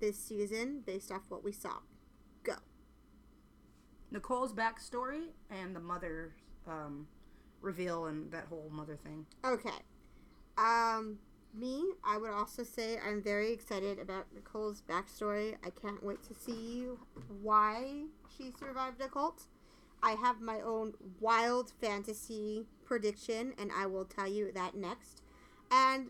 this 0.00 0.18
season, 0.18 0.82
based 0.86 1.10
off 1.10 1.22
what 1.28 1.42
we 1.44 1.52
saw? 1.52 1.78
Go. 2.42 2.54
Nicole's 4.10 4.52
backstory 4.52 5.28
and 5.50 5.74
the 5.74 5.80
mother 5.80 6.34
um, 6.66 7.06
reveal 7.64 8.06
and 8.06 8.30
that 8.32 8.46
whole 8.48 8.70
mother 8.70 8.96
thing. 8.96 9.26
Okay. 9.44 9.70
Um, 10.56 11.18
me, 11.52 11.84
I 12.04 12.18
would 12.18 12.30
also 12.30 12.62
say 12.62 12.98
I'm 12.98 13.22
very 13.22 13.52
excited 13.52 13.98
about 13.98 14.26
Nicole's 14.34 14.82
backstory. 14.88 15.54
I 15.64 15.70
can't 15.70 16.02
wait 16.02 16.22
to 16.24 16.34
see 16.34 16.86
why 17.42 18.04
she 18.36 18.52
survived 18.58 19.00
a 19.00 19.08
cult. 19.08 19.44
I 20.02 20.12
have 20.12 20.40
my 20.40 20.60
own 20.60 20.92
wild 21.20 21.72
fantasy 21.80 22.66
prediction, 22.84 23.54
and 23.58 23.70
I 23.74 23.86
will 23.86 24.04
tell 24.04 24.28
you 24.28 24.52
that 24.52 24.74
next. 24.74 25.22
And 25.70 26.08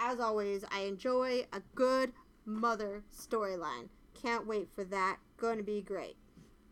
as 0.00 0.18
always, 0.18 0.64
I 0.72 0.80
enjoy 0.80 1.46
a 1.52 1.60
good 1.74 2.12
mother 2.46 3.04
storyline. 3.14 3.88
Can't 4.14 4.46
wait 4.46 4.68
for 4.74 4.84
that. 4.84 5.18
Going 5.36 5.58
to 5.58 5.62
be 5.62 5.82
great. 5.82 6.16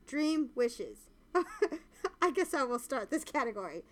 Dream 0.07 0.51
wishes. 0.55 1.11
I 2.23 2.31
guess 2.31 2.55
I 2.55 2.63
will 2.65 2.79
start 2.79 3.11
this 3.11 3.25
category. 3.25 3.83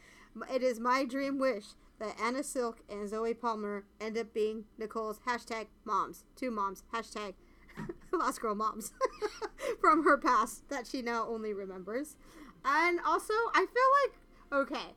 It 0.53 0.63
is 0.63 0.81
my 0.81 1.05
dream 1.05 1.39
wish 1.39 1.65
that 1.99 2.17
Anna 2.21 2.43
Silk 2.43 2.81
and 2.89 3.09
Zoie 3.09 3.35
Palmer 3.35 3.85
end 4.01 4.17
up 4.17 4.33
being 4.33 4.65
Nicole's 4.79 5.21
hashtag 5.27 5.67
moms. 5.85 6.25
Two 6.37 6.51
moms. 6.51 6.83
Hashtag 6.93 7.35
Lost 8.13 8.41
Girl 8.41 8.55
moms. 8.55 8.93
From 9.81 10.05
her 10.05 10.17
past 10.17 10.69
that 10.69 10.87
she 10.87 11.03
now 11.03 11.27
only 11.29 11.53
remembers. 11.53 12.17
And 12.65 13.01
also, 13.07 13.35
I 13.55 13.67
feel 13.67 14.61
like, 14.61 14.69
okay, 14.69 14.95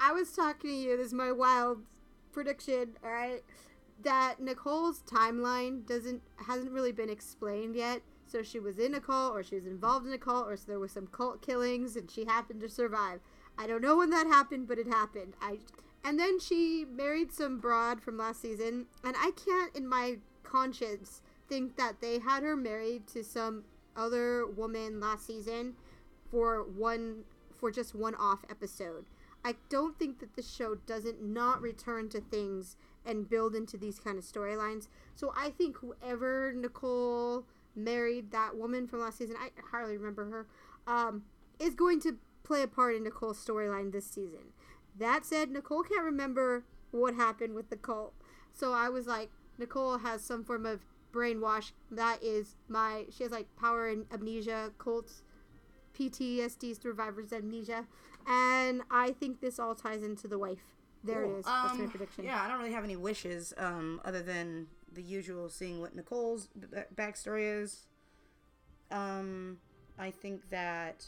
I 0.00 0.12
was 0.12 0.32
talking 0.32 0.70
to 0.70 0.76
you. 0.76 0.96
This 0.96 1.08
is 1.08 1.14
my 1.14 1.32
wild 1.32 1.78
prediction. 2.32 2.96
All 3.04 3.10
right, 3.10 3.42
that 4.02 4.40
Nicole's 4.40 5.02
timeline 5.02 5.86
doesn't 5.86 6.22
hasn't 6.46 6.72
really 6.72 6.92
been 6.92 7.10
explained 7.10 7.76
yet. 7.76 8.02
So 8.26 8.42
she 8.42 8.58
was 8.58 8.78
in 8.78 8.94
a 8.94 9.00
cult, 9.00 9.34
or 9.34 9.42
she 9.42 9.56
was 9.56 9.66
involved 9.66 10.06
in 10.06 10.12
a 10.12 10.18
cult, 10.18 10.46
or 10.46 10.56
so 10.56 10.64
there 10.66 10.78
was 10.78 10.92
some 10.92 11.06
cult 11.06 11.42
killings, 11.42 11.96
and 11.96 12.10
she 12.10 12.24
happened 12.24 12.60
to 12.62 12.68
survive. 12.68 13.20
I 13.58 13.66
don't 13.66 13.82
know 13.82 13.96
when 13.96 14.10
that 14.10 14.26
happened, 14.26 14.68
but 14.68 14.78
it 14.78 14.86
happened. 14.86 15.34
I 15.40 15.58
and 16.04 16.18
then 16.18 16.40
she 16.40 16.84
married 16.84 17.32
some 17.32 17.58
broad 17.58 18.02
from 18.02 18.18
last 18.18 18.42
season, 18.42 18.86
and 19.04 19.14
I 19.16 19.30
can't, 19.30 19.74
in 19.76 19.86
my 19.86 20.16
conscience, 20.42 21.22
think 21.48 21.76
that 21.76 22.00
they 22.00 22.18
had 22.18 22.42
her 22.42 22.56
married 22.56 23.06
to 23.08 23.22
some 23.22 23.64
other 23.96 24.46
woman 24.46 25.00
last 25.00 25.26
season 25.26 25.74
for 26.30 26.64
one 26.64 27.24
for 27.56 27.70
just 27.70 27.94
one 27.94 28.14
off 28.16 28.44
episode. 28.50 29.04
I 29.44 29.56
don't 29.68 29.98
think 29.98 30.18
that 30.20 30.34
the 30.34 30.42
show 30.42 30.74
doesn't 30.74 31.22
not 31.22 31.60
return 31.60 32.08
to 32.10 32.20
things 32.20 32.76
and 33.04 33.28
build 33.28 33.54
into 33.54 33.76
these 33.76 33.98
kind 33.98 34.18
of 34.18 34.24
storylines. 34.24 34.88
So 35.14 35.32
I 35.36 35.50
think 35.50 35.76
whoever 35.78 36.52
Nicole 36.56 37.44
married 37.74 38.30
that 38.30 38.56
woman 38.56 38.86
from 38.86 39.00
last 39.00 39.18
season, 39.18 39.36
I 39.38 39.50
hardly 39.70 39.96
remember 39.96 40.24
her, 40.30 40.46
um, 40.86 41.24
is 41.58 41.74
going 41.74 42.00
to 42.00 42.16
play 42.42 42.62
a 42.62 42.66
part 42.68 42.96
in 42.96 43.04
Nicole's 43.04 43.44
storyline 43.44 43.92
this 43.92 44.06
season. 44.06 44.52
That 44.98 45.24
said, 45.24 45.50
Nicole 45.50 45.82
can't 45.82 46.04
remember 46.04 46.64
what 46.90 47.14
happened 47.14 47.54
with 47.54 47.70
the 47.70 47.76
cult. 47.76 48.12
So 48.52 48.72
I 48.72 48.88
was 48.88 49.06
like, 49.06 49.30
Nicole 49.58 49.98
has 49.98 50.22
some 50.22 50.44
form 50.44 50.66
of 50.66 50.80
brainwash. 51.12 51.72
That 51.90 52.22
is 52.22 52.56
my. 52.68 53.06
She 53.10 53.22
has 53.22 53.32
like 53.32 53.46
power 53.56 53.88
and 53.88 54.06
amnesia, 54.12 54.72
cults, 54.78 55.22
PTSD, 55.98 56.80
survivors 56.80 57.32
amnesia, 57.32 57.86
and 58.26 58.82
I 58.90 59.12
think 59.12 59.40
this 59.40 59.58
all 59.58 59.74
ties 59.74 60.02
into 60.02 60.26
the 60.28 60.38
wife. 60.38 60.62
There 61.04 61.22
Cool. 61.22 61.36
it 61.36 61.38
is. 61.40 61.44
That's 61.46 61.78
my 61.78 61.84
Um, 61.84 61.90
prediction. 61.90 62.24
Yeah, 62.24 62.42
I 62.42 62.48
don't 62.48 62.58
really 62.58 62.72
have 62.72 62.84
any 62.84 62.96
wishes 62.96 63.52
um, 63.58 64.00
other 64.04 64.22
than 64.22 64.68
the 64.92 65.02
usual 65.02 65.48
seeing 65.48 65.80
what 65.80 65.94
Nicole's 65.96 66.46
b- 66.48 66.66
backstory 66.94 67.60
is. 67.62 67.86
Um, 68.90 69.58
I 69.98 70.10
think 70.10 70.48
that 70.50 71.06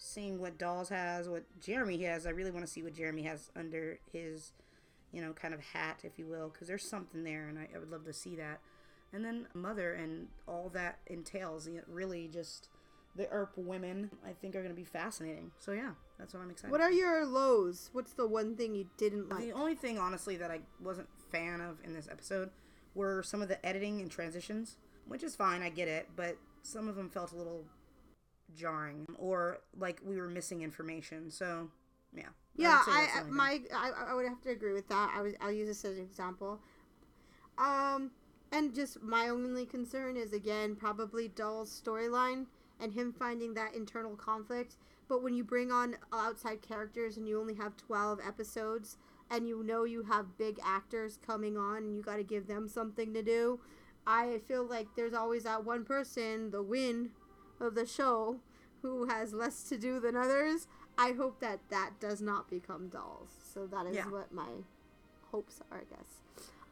seeing 0.00 0.40
what 0.40 0.58
Dolls 0.58 0.88
has, 0.88 1.28
what 1.28 1.44
Jeremy 1.60 2.02
has, 2.04 2.26
I 2.26 2.30
really 2.30 2.50
want 2.50 2.64
to 2.64 2.72
see 2.72 2.82
what 2.82 2.94
Jeremy 2.94 3.22
has 3.24 3.50
under 3.54 3.98
his, 4.10 4.52
you 5.12 5.20
know, 5.20 5.34
kind 5.34 5.52
of 5.52 5.60
hat, 5.60 6.00
if 6.02 6.18
you 6.18 6.26
will, 6.26 6.48
because 6.48 6.66
there's 6.66 6.88
something 6.88 7.22
there, 7.22 7.48
and 7.48 7.58
I, 7.58 7.68
I 7.74 7.78
would 7.78 7.90
love 7.90 8.06
to 8.06 8.12
see 8.12 8.34
that. 8.36 8.60
And 9.12 9.24
then 9.24 9.46
Mother 9.52 9.92
and 9.92 10.28
all 10.48 10.70
that 10.72 11.00
entails, 11.06 11.68
you 11.68 11.76
know, 11.76 11.82
really 11.86 12.28
just 12.32 12.70
the 13.14 13.28
Earp 13.28 13.52
women, 13.56 14.10
I 14.26 14.32
think 14.32 14.56
are 14.56 14.62
going 14.62 14.74
to 14.74 14.80
be 14.80 14.84
fascinating. 14.84 15.50
So 15.58 15.72
yeah, 15.72 15.90
that's 16.18 16.32
what 16.32 16.42
I'm 16.42 16.50
excited. 16.50 16.72
What 16.72 16.80
are 16.80 16.92
your 16.92 17.26
lows? 17.26 17.90
What's 17.92 18.14
the 18.14 18.26
one 18.26 18.56
thing 18.56 18.74
you 18.74 18.86
didn't 18.96 19.28
like? 19.28 19.40
The 19.40 19.52
only 19.52 19.74
thing, 19.74 19.98
honestly, 19.98 20.36
that 20.36 20.50
I 20.50 20.60
wasn't 20.82 21.08
fan 21.30 21.60
of 21.60 21.76
in 21.84 21.92
this 21.92 22.08
episode 22.10 22.50
were 22.94 23.22
some 23.22 23.42
of 23.42 23.48
the 23.48 23.64
editing 23.66 24.00
and 24.00 24.10
transitions, 24.10 24.76
which 25.06 25.22
is 25.22 25.36
fine, 25.36 25.60
I 25.60 25.68
get 25.68 25.88
it, 25.88 26.08
but 26.16 26.38
some 26.62 26.88
of 26.88 26.96
them 26.96 27.10
felt 27.10 27.32
a 27.32 27.36
little 27.36 27.64
jarring 28.54 29.06
or 29.18 29.58
like 29.78 30.00
we 30.04 30.20
were 30.20 30.28
missing 30.28 30.62
information. 30.62 31.30
So, 31.30 31.68
yeah. 32.14 32.24
Yeah, 32.56 32.78
would 32.86 32.94
say 32.94 33.00
that's 33.00 33.12
the 33.14 33.20
I 33.20 33.30
my 33.30 33.60
I, 33.74 33.90
I 34.10 34.14
would 34.14 34.26
have 34.26 34.40
to 34.42 34.50
agree 34.50 34.72
with 34.72 34.88
that. 34.88 35.12
I 35.16 35.22
was 35.22 35.34
I'll 35.40 35.52
use 35.52 35.68
this 35.68 35.84
as 35.84 35.96
an 35.98 36.04
example. 36.04 36.60
Um, 37.58 38.10
and 38.52 38.74
just 38.74 39.02
my 39.02 39.28
only 39.28 39.66
concern 39.66 40.16
is 40.16 40.32
again 40.32 40.76
probably 40.76 41.28
Doll's 41.28 41.82
storyline 41.84 42.46
and 42.80 42.92
him 42.92 43.12
finding 43.12 43.54
that 43.54 43.74
internal 43.74 44.16
conflict. 44.16 44.76
But 45.08 45.22
when 45.22 45.34
you 45.34 45.44
bring 45.44 45.72
on 45.72 45.96
outside 46.12 46.62
characters 46.62 47.16
and 47.16 47.28
you 47.28 47.40
only 47.40 47.54
have 47.54 47.76
twelve 47.76 48.20
episodes, 48.26 48.96
and 49.30 49.46
you 49.46 49.62
know 49.62 49.84
you 49.84 50.02
have 50.04 50.38
big 50.38 50.58
actors 50.64 51.18
coming 51.24 51.56
on, 51.56 51.78
and 51.78 51.96
you 51.96 52.02
got 52.02 52.16
to 52.16 52.22
give 52.22 52.46
them 52.46 52.68
something 52.68 53.12
to 53.14 53.22
do, 53.22 53.60
I 54.06 54.40
feel 54.46 54.64
like 54.64 54.86
there's 54.96 55.14
always 55.14 55.44
that 55.44 55.64
one 55.64 55.84
person, 55.84 56.50
the 56.50 56.62
win 56.62 57.10
of 57.60 57.74
the 57.74 57.86
show, 57.86 58.40
who 58.82 59.06
has 59.06 59.32
less 59.32 59.62
to 59.68 59.76
do 59.78 60.00
than 60.00 60.16
others. 60.16 60.66
I 60.98 61.12
hope 61.12 61.40
that 61.40 61.60
that 61.70 61.92
does 62.00 62.20
not 62.20 62.48
become 62.50 62.88
dolls. 62.88 63.30
So 63.54 63.66
that 63.66 63.86
is 63.86 63.96
Yeah. 63.96 64.08
what 64.08 64.32
my 64.32 64.48
hopes 65.30 65.60
are, 65.70 65.78
I 65.78 65.84
guess. 65.84 66.20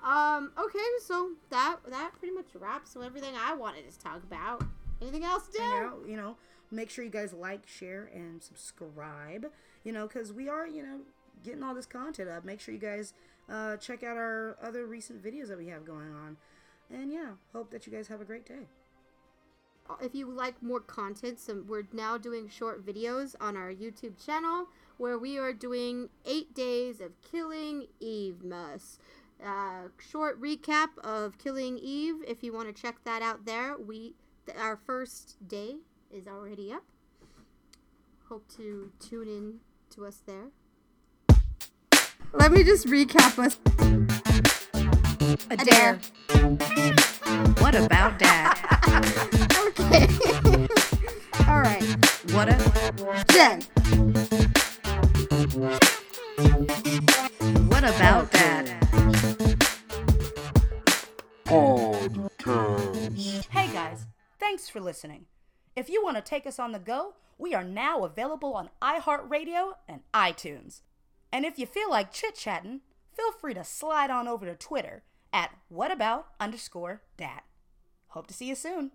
Um. 0.02 0.52
Okay. 0.58 0.78
So 1.02 1.32
that 1.50 1.78
that 1.88 2.12
pretty 2.18 2.34
much 2.34 2.54
wraps 2.54 2.94
up 2.96 3.02
everything 3.02 3.34
I 3.36 3.54
wanted 3.54 3.90
to 3.90 3.98
talk 3.98 4.22
about. 4.22 4.62
Anything 5.00 5.24
else, 5.24 5.48
Dan? 5.48 5.92
you 6.06 6.16
know, 6.16 6.36
make 6.70 6.90
sure 6.90 7.04
you 7.04 7.10
guys 7.10 7.32
like, 7.32 7.66
share, 7.68 8.10
and 8.12 8.42
subscribe, 8.42 9.46
you 9.84 9.92
know, 9.92 10.08
because 10.08 10.32
we 10.32 10.48
are, 10.48 10.66
you 10.66 10.82
know, 10.82 11.00
getting 11.44 11.62
all 11.62 11.72
this 11.74 11.86
content 11.86 12.28
up. 12.28 12.44
Make 12.44 12.58
sure 12.60 12.74
you 12.74 12.80
guys 12.80 13.12
uh, 13.48 13.76
check 13.76 14.02
out 14.02 14.16
our 14.16 14.56
other 14.62 14.86
recent 14.86 15.22
videos 15.22 15.48
that 15.48 15.58
we 15.58 15.68
have 15.68 15.84
going 15.84 16.12
on. 16.12 16.36
And 16.90 17.12
yeah, 17.12 17.32
hope 17.52 17.70
that 17.70 17.86
you 17.86 17.92
guys 17.92 18.08
have 18.08 18.20
a 18.20 18.24
great 18.24 18.44
day. 18.44 18.66
If 20.00 20.14
you 20.14 20.30
like 20.30 20.62
more 20.62 20.80
content, 20.80 21.40
some 21.40 21.66
we're 21.66 21.86
now 21.92 22.18
doing 22.18 22.48
short 22.48 22.84
videos 22.84 23.34
on 23.40 23.56
our 23.56 23.72
YouTube 23.72 24.24
channel 24.24 24.66
where 24.96 25.18
we 25.18 25.38
are 25.38 25.52
doing 25.52 26.08
eight 26.24 26.54
days 26.54 27.00
of 27.00 27.12
killing 27.22 27.86
Eve 28.00 28.42
Mus. 28.42 28.98
Uh, 29.44 29.88
short 29.98 30.40
recap 30.40 30.88
of 31.02 31.38
killing 31.38 31.78
Eve. 31.78 32.16
If 32.26 32.42
you 32.42 32.52
want 32.52 32.74
to 32.74 32.82
check 32.82 32.96
that 33.04 33.22
out, 33.22 33.44
there 33.46 33.76
we 33.78 34.14
th- 34.46 34.58
our 34.58 34.76
first 34.76 35.36
day 35.46 35.76
is 36.10 36.26
already 36.26 36.72
up. 36.72 36.82
Hope 38.28 38.46
to 38.56 38.90
tune 38.98 39.28
in 39.28 39.60
to 39.90 40.04
us 40.04 40.22
there. 40.26 40.48
Let 42.32 42.52
me 42.52 42.62
just 42.62 42.86
recap 42.86 43.38
us. 43.38 44.17
Adair. 45.50 45.98
What 47.58 47.74
about 47.74 48.18
dad? 48.18 48.54
Okay. 49.66 50.06
All 51.48 51.60
right, 51.60 51.82
What 52.32 52.48
a. 52.48 53.24
Jen. 53.32 53.62
What 57.68 57.84
about 57.84 58.30
dad? 58.32 58.68
Podcast. 61.44 63.46
Hey 63.50 63.72
guys, 63.72 64.06
thanks 64.38 64.68
for 64.68 64.80
listening. 64.80 65.26
If 65.74 65.88
you 65.88 66.02
want 66.02 66.16
to 66.16 66.22
take 66.22 66.46
us 66.46 66.58
on 66.58 66.72
the 66.72 66.78
go, 66.78 67.14
we 67.38 67.54
are 67.54 67.64
now 67.64 68.04
available 68.04 68.54
on 68.54 68.70
iHeartRadio 68.82 69.72
and 69.88 70.00
iTunes. 70.12 70.82
And 71.32 71.44
if 71.44 71.58
you 71.58 71.66
feel 71.66 71.90
like 71.90 72.12
chit 72.12 72.34
chatting, 72.34 72.80
feel 73.16 73.32
free 73.32 73.54
to 73.54 73.64
slide 73.64 74.10
on 74.10 74.28
over 74.28 74.44
to 74.46 74.54
Twitter 74.54 75.02
at 75.32 75.50
whatabout 75.70 76.24
underscore 76.40 77.02
dat. 77.16 77.44
Hope 78.08 78.26
to 78.28 78.34
see 78.34 78.46
you 78.46 78.54
soon. 78.54 78.92